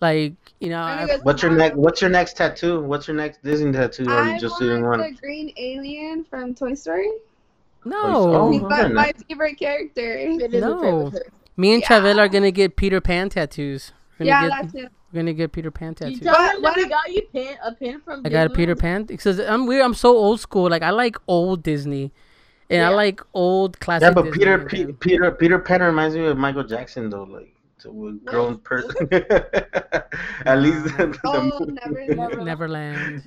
like 0.01 0.33
You 0.59 0.69
know, 0.69 0.79
I'm 0.81 0.99
I, 0.99 1.05
gonna 1.07 1.17
go 1.19 1.23
What's 1.23 1.41
your 1.43 1.51
next? 1.51 1.75
What's 1.77 2.01
your 2.01 2.09
next 2.11 2.33
tattoo? 2.37 2.81
What's 2.81 3.07
your 3.07 3.15
next 3.17 3.43
Disney 3.43 3.71
tattoo? 3.71 4.05
Or 4.09 4.21
I 4.21 4.33
you 4.33 4.39
just 4.39 4.53
want 4.53 4.63
doing 4.63 4.83
one? 4.85 4.99
the 4.99 5.11
green 5.19 5.53
alien 5.57 6.23
from 6.23 6.53
Toy 6.55 6.73
Story. 6.75 7.09
no. 7.85 7.97
Oh, 8.03 8.51
He's 8.51 8.61
very 8.61 8.93
my, 8.93 9.05
my 9.07 9.13
favorite 9.27 9.57
character. 9.59 10.17
It 10.17 10.53
is 10.53 10.61
No. 10.61 11.09
favorite. 11.09 11.33
Me 11.57 11.73
and 11.73 11.81
Yeah. 11.81 11.87
Chavela 11.99 12.19
are 12.19 12.27
gonna 12.29 12.51
get 12.51 12.75
Peter 12.75 13.01
Pan 13.01 13.29
tattoos. 13.29 13.91
Yeah, 14.19 14.47
gonna 14.49 14.61
that's 14.61 14.75
it. 14.75 14.91
We're 15.11 15.21
gonna 15.21 15.33
get 15.33 15.51
Peter 15.51 15.71
Pan 15.71 15.89
You 15.89 15.95
tattoos. 15.95 16.19
tell 16.21 16.33
What- 16.33 16.53
them 16.53 16.61
that 16.63 16.75
we 16.77 16.87
got 16.89 17.11
you 17.13 17.21
pin 17.33 17.55
a 17.63 17.73
pin 17.73 18.01
from. 18.01 18.21
I 18.25 18.29
got 18.29 18.47
a 18.47 18.49
Peter 18.49 18.75
Pan 18.75 19.03
because 19.03 19.39
I'm 19.39 19.65
weird. 19.67 19.83
I'm 19.83 19.93
so 19.93 20.15
old 20.15 20.39
school. 20.39 20.69
Like 20.69 20.83
I 20.83 20.91
like 20.91 21.17
old 21.27 21.63
Disney, 21.63 22.11
and 22.69 22.83
I 22.85 22.89
like 22.89 23.21
old 23.33 23.79
classic. 23.79 24.03
Yeah, 24.07 24.11
but 24.13 24.23
Disney, 24.25 24.37
Peter 24.39 24.57
like, 24.59 24.67
Pe- 24.69 24.83
um, 24.85 24.93
Peter 24.93 25.31
Peter 25.31 25.59
Pan 25.59 25.81
reminds 25.81 26.15
me 26.15 26.25
of 26.25 26.37
Michael 26.37 26.63
Jackson 26.63 27.09
though, 27.09 27.23
like 27.23 27.53
to 27.79 28.07
a 28.09 28.11
grown 28.29 28.57
person. 28.59 28.91
At 30.45 30.59
least 30.59 30.83
the, 30.97 31.07
the 31.07 31.19
Oh, 31.25 31.59
movie. 31.59 31.71
never, 31.73 32.15
never. 32.15 32.43
Neverland. 32.43 33.23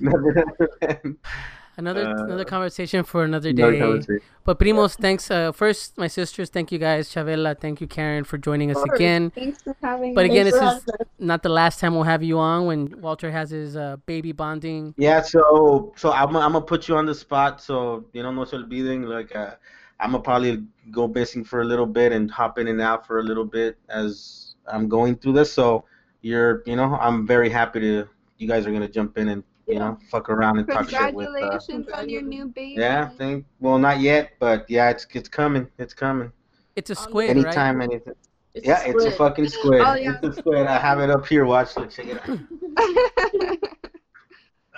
Never. 1.77 1.99
Another 1.99 2.09
Uh, 2.17 2.23
another 2.25 2.45
conversation 2.45 3.03
for 3.03 3.23
another 3.23 3.49
Another 3.49 3.71
day. 3.71 3.79
conversation. 3.79 4.21
But 4.43 4.59
primos, 4.59 4.95
thanks. 4.95 5.29
Uh, 5.29 5.51
first, 5.51 5.97
my 5.97 6.07
sisters, 6.07 6.49
thank 6.49 6.71
you 6.71 6.77
guys. 6.79 7.09
Chavela, 7.09 7.59
thank 7.59 7.81
you, 7.81 7.87
Karen, 7.87 8.23
for 8.23 8.37
joining 8.37 8.71
us 8.71 8.81
again. 8.93 9.31
Thanks 9.31 9.61
for 9.61 9.75
having 9.81 10.13
But 10.13 10.25
again, 10.25 10.45
this 10.45 10.55
is 10.55 10.85
not 11.19 11.41
the 11.43 11.49
last 11.49 11.79
time 11.79 11.95
we'll 11.95 12.03
have 12.03 12.23
you 12.23 12.37
on 12.39 12.65
when 12.65 13.01
Walter 13.01 13.31
has 13.31 13.49
his 13.49 13.75
uh, 13.75 13.97
baby 14.05 14.31
bonding. 14.31 14.93
Yeah, 14.97 15.21
so 15.21 15.93
so 15.95 16.11
I'm 16.11 16.35
I'm 16.35 16.53
gonna 16.53 16.61
put 16.61 16.87
you 16.87 16.95
on 16.95 17.05
the 17.05 17.15
spot. 17.15 17.61
So 17.61 18.05
you 18.13 18.23
know, 18.23 18.31
no 18.31 18.45
se 18.45 18.57
olviden. 18.57 19.07
Like 19.07 19.35
uh, 19.35 19.55
I'm 19.99 20.11
gonna 20.11 20.23
probably 20.23 20.63
go 20.91 21.07
missing 21.07 21.43
for 21.43 21.61
a 21.61 21.65
little 21.65 21.85
bit 21.87 22.11
and 22.11 22.29
hop 22.29 22.57
in 22.59 22.67
and 22.67 22.81
out 22.81 23.05
for 23.07 23.19
a 23.19 23.23
little 23.23 23.45
bit 23.45 23.77
as 23.89 24.55
I'm 24.67 24.87
going 24.87 25.15
through 25.17 25.33
this. 25.33 25.51
So 25.51 25.85
you're, 26.21 26.63
you 26.65 26.75
know, 26.75 26.95
I'm 27.01 27.25
very 27.27 27.49
happy 27.49 27.79
to. 27.81 28.07
You 28.37 28.47
guys 28.47 28.67
are 28.67 28.71
gonna 28.71 28.87
jump 28.89 29.17
in 29.17 29.29
and 29.29 29.43
you 29.67 29.79
know 29.79 29.97
fuck 30.11 30.29
around 30.29 30.59
and 30.59 30.67
talk 30.67 30.89
shit 30.89 31.13
with. 31.13 31.27
Uh, 31.27 31.31
Congratulations 31.31 31.89
on 31.89 32.09
your 32.09 32.21
new 32.21 32.45
baby. 32.47 32.75
yeah, 32.79 33.09
think 33.09 33.45
well 33.59 33.77
not 33.79 33.99
yet, 33.99 34.31
but 34.39 34.65
yeah, 34.69 34.89
it's 34.89 35.05
it's 35.13 35.29
coming. 35.29 35.67
It's 35.77 35.93
coming. 35.93 36.31
It's 36.75 36.89
a 36.89 36.95
squid, 36.95 37.29
Anytime, 37.29 37.77
right? 37.77 37.89
anything. 37.89 38.13
It's 38.53 38.67
Yeah, 38.67 38.83
it's 38.85 39.03
a 39.05 39.11
fucking 39.11 39.47
squid. 39.49 39.81
Oh, 39.81 39.95
yeah. 39.95 40.13
It's 40.21 40.37
a 40.37 40.41
squid. 40.41 40.67
I 40.67 40.77
have 40.77 40.99
it 40.99 41.09
up 41.09 41.25
here. 41.27 41.45
Watch, 41.45 41.75
look, 41.77 41.89
check 41.89 42.07
it 42.07 42.17
out. 42.29 42.39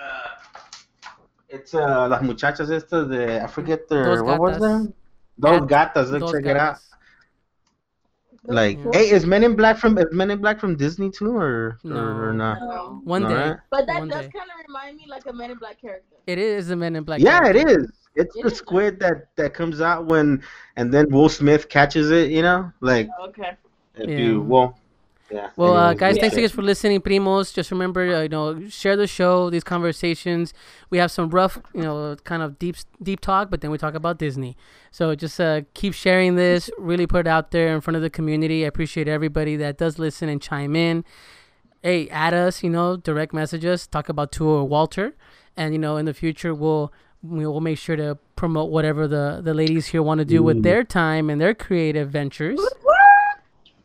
it's 1.48 1.74
uh 1.74 2.08
las 2.08 2.22
muchachas 2.22 2.70
estas 2.70 3.08
de 3.08 3.42
I 3.42 3.46
forget 3.46 3.88
their 3.88 4.04
Dos 4.04 4.22
what 4.22 4.40
was 4.40 4.56
gatas. 4.56 4.60
them? 4.60 4.94
Dos 5.40 5.60
Gat- 5.66 5.94
gatas. 5.94 6.10
Look, 6.10 6.20
Dos 6.20 6.32
check 6.32 6.46
it 6.46 6.56
out. 6.56 6.76
Gatas. 8.48 8.54
Like, 8.54 8.78
Yeah. 8.78 8.90
hey, 8.92 9.10
is 9.10 9.26
Men 9.26 9.44
in 9.44 9.56
Black 9.56 9.76
from 9.78 9.98
is 9.98 10.06
Men 10.12 10.30
in 10.30 10.38
Black 10.40 10.58
from 10.60 10.76
Disney 10.76 11.10
too, 11.10 11.36
or 11.36 11.78
No. 11.84 11.96
or, 11.96 12.30
or 12.30 12.32
not? 12.32 12.60
No. 12.60 13.00
One 13.04 13.24
All 13.24 13.30
day. 13.30 13.34
right. 13.36 13.56
But 13.70 13.86
that 13.86 13.98
One 14.00 14.08
does 14.08 14.26
kind 14.28 14.50
of 14.50 14.66
remind 14.66 14.96
me 14.96 15.04
like 15.08 15.26
a 15.26 15.32
Men 15.32 15.50
in 15.50 15.58
Black 15.58 15.80
character. 15.80 16.16
It 16.26 16.38
is 16.38 16.70
a 16.70 16.76
Men 16.76 16.96
in 16.96 17.04
Black. 17.04 17.20
Yeah, 17.20 17.46
it 17.48 17.54
character. 17.54 17.80
is. 17.80 17.92
It's 18.14 18.34
It 18.36 18.42
the 18.42 18.48
is. 18.50 18.56
squid 18.58 18.98
that 19.00 19.28
that 19.36 19.54
comes 19.54 19.80
out 19.80 20.06
when, 20.06 20.42
and 20.76 20.92
then 20.92 21.08
Will 21.10 21.28
Smith 21.28 21.68
catches 21.68 22.10
it. 22.10 22.30
You 22.30 22.42
know, 22.42 22.72
like 22.80 23.08
Okay. 23.28 23.56
if 23.96 24.08
Yeah. 24.10 24.16
you 24.16 24.40
well, 24.42 24.78
yeah. 25.30 25.50
Well, 25.56 25.76
uh, 25.76 25.94
guys, 25.94 26.16
yeah. 26.16 26.22
thanks 26.22 26.36
again 26.36 26.48
for 26.48 26.62
listening, 26.62 27.00
primos. 27.00 27.52
Just 27.52 27.70
remember, 27.70 28.14
uh, 28.14 28.22
you 28.22 28.28
know, 28.28 28.68
share 28.68 28.96
the 28.96 29.06
show, 29.06 29.50
these 29.50 29.64
conversations. 29.64 30.54
We 30.88 30.98
have 30.98 31.10
some 31.10 31.28
rough, 31.28 31.58
you 31.74 31.82
know, 31.82 32.16
kind 32.24 32.42
of 32.42 32.58
deep, 32.58 32.76
deep 33.02 33.20
talk, 33.20 33.50
but 33.50 33.60
then 33.60 33.70
we 33.70 33.76
talk 33.76 33.94
about 33.94 34.18
Disney. 34.18 34.56
So 34.90 35.14
just 35.14 35.38
uh, 35.38 35.62
keep 35.74 35.92
sharing 35.92 36.36
this. 36.36 36.70
Really 36.78 37.06
put 37.06 37.20
it 37.20 37.26
out 37.26 37.50
there 37.50 37.74
in 37.74 37.82
front 37.82 37.96
of 37.96 38.02
the 38.02 38.10
community. 38.10 38.64
I 38.64 38.68
appreciate 38.68 39.06
everybody 39.06 39.56
that 39.56 39.76
does 39.76 39.98
listen 39.98 40.30
and 40.30 40.40
chime 40.40 40.74
in. 40.74 41.04
Hey, 41.82 42.08
add 42.08 42.32
us, 42.32 42.62
you 42.62 42.70
know, 42.70 42.96
direct 42.96 43.34
message 43.34 43.64
us, 43.64 43.86
talk 43.86 44.08
about 44.08 44.32
Tua 44.32 44.62
or 44.62 44.64
Walter, 44.64 45.14
and 45.56 45.74
you 45.74 45.78
know, 45.78 45.96
in 45.96 46.06
the 46.06 46.14
future 46.14 46.54
we'll 46.54 46.92
we'll 47.22 47.60
make 47.60 47.78
sure 47.78 47.96
to 47.96 48.18
promote 48.36 48.70
whatever 48.70 49.06
the 49.06 49.40
the 49.42 49.54
ladies 49.54 49.86
here 49.86 50.02
want 50.02 50.18
to 50.18 50.24
do 50.24 50.42
with 50.42 50.62
their 50.62 50.82
time 50.84 51.30
and 51.30 51.40
their 51.40 51.54
creative 51.54 52.10
ventures. 52.10 52.58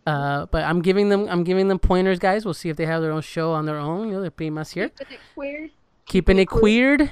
Uh, 0.05 0.45
but 0.47 0.63
I'm 0.65 0.81
giving 0.81 1.09
them 1.09 1.27
I'm 1.29 1.43
giving 1.43 1.67
them 1.69 1.79
pointers, 1.79 2.19
guys. 2.19 2.43
We'll 2.45 2.53
see 2.53 2.69
if 2.69 2.75
they 2.77 2.85
have 2.85 3.01
their 3.01 3.11
own 3.11 3.21
show 3.21 3.51
on 3.53 3.65
their 3.65 3.77
own. 3.77 4.07
You 4.07 4.15
know, 4.15 4.21
they're 4.21 4.31
primas 4.31 4.73
here, 4.73 4.89
Keeping 4.89 5.07
it 5.13 5.19
queer. 5.33 5.69
keeping 6.05 6.39
it 6.39 6.45
queered. 6.47 7.11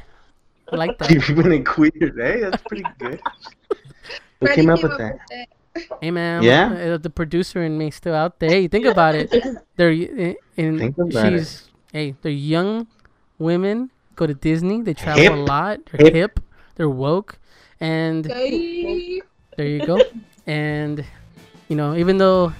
I 0.71 0.75
like 0.75 0.97
that. 0.99 1.07
Keeping 1.09 1.51
it 1.53 1.65
queer. 1.65 1.91
Hey, 1.95 2.41
that's 2.41 2.61
pretty 2.63 2.83
good. 2.99 3.19
Who 4.39 4.47
Freddie 4.47 4.55
came 4.61 4.69
up 4.69 4.83
with 4.83 4.97
that? 4.97 5.19
it. 5.29 5.49
Hey 6.01 6.11
man, 6.11 6.43
Yeah? 6.43 6.95
uh, 6.95 6.97
the 6.97 7.09
producer 7.09 7.63
in 7.63 7.77
me 7.77 7.91
still 7.91 8.13
out 8.13 8.39
there. 8.39 8.49
Hey, 8.49 8.67
think 8.67 8.85
about 8.85 9.15
it. 9.15 9.31
They're 9.77 9.91
in. 9.91 10.35
Think 10.79 10.97
about 10.97 11.31
it. 11.31 11.39
she's 11.39 11.69
hey, 11.93 12.15
they're 12.21 12.31
young 12.31 12.87
women. 13.39 13.89
Go 14.17 14.27
to 14.27 14.33
Disney. 14.33 14.81
They 14.81 14.93
travel 14.93 15.33
a 15.33 15.39
lot. 15.45 15.79
They're 15.93 16.07
hip. 16.07 16.13
Hip. 16.13 16.39
They're 16.75 16.89
woke, 16.89 17.39
and 17.79 18.27
Gay. 18.27 19.21
there 19.55 19.65
you 19.65 19.85
go. 19.85 20.01
and 20.45 21.05
you 21.69 21.75
know, 21.77 21.95
even 21.95 22.17
though 22.17 22.51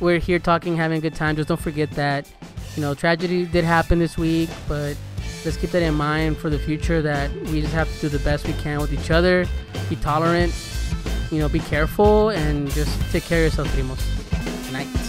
we're 0.00 0.18
here 0.18 0.38
talking, 0.38 0.76
having 0.76 0.98
a 0.98 1.00
good 1.00 1.14
time, 1.14 1.36
just 1.36 1.48
don't 1.48 1.60
forget 1.60 1.90
that 1.92 2.30
you 2.76 2.82
know 2.82 2.94
tragedy 2.94 3.46
did 3.46 3.64
happen 3.64 3.98
this 3.98 4.16
week, 4.16 4.50
but 4.68 4.96
let's 5.44 5.56
keep 5.56 5.70
that 5.70 5.82
in 5.82 5.94
mind 5.94 6.36
for 6.36 6.50
the 6.50 6.58
future. 6.58 7.02
That 7.02 7.30
we 7.46 7.60
just 7.60 7.74
have 7.74 7.92
to 7.92 8.00
do 8.00 8.08
the 8.08 8.24
best 8.24 8.46
we 8.46 8.52
can 8.54 8.80
with 8.80 8.92
each 8.92 9.10
other, 9.10 9.46
be 9.88 9.96
tolerant, 9.96 10.54
you 11.30 11.38
know, 11.38 11.48
be 11.48 11.60
careful, 11.60 12.30
and 12.30 12.70
just 12.70 13.00
take 13.10 13.24
care 13.24 13.46
of 13.46 13.52
yourself, 13.52 13.68
primos. 13.68 14.64
Good 14.64 14.72
night. 14.72 15.07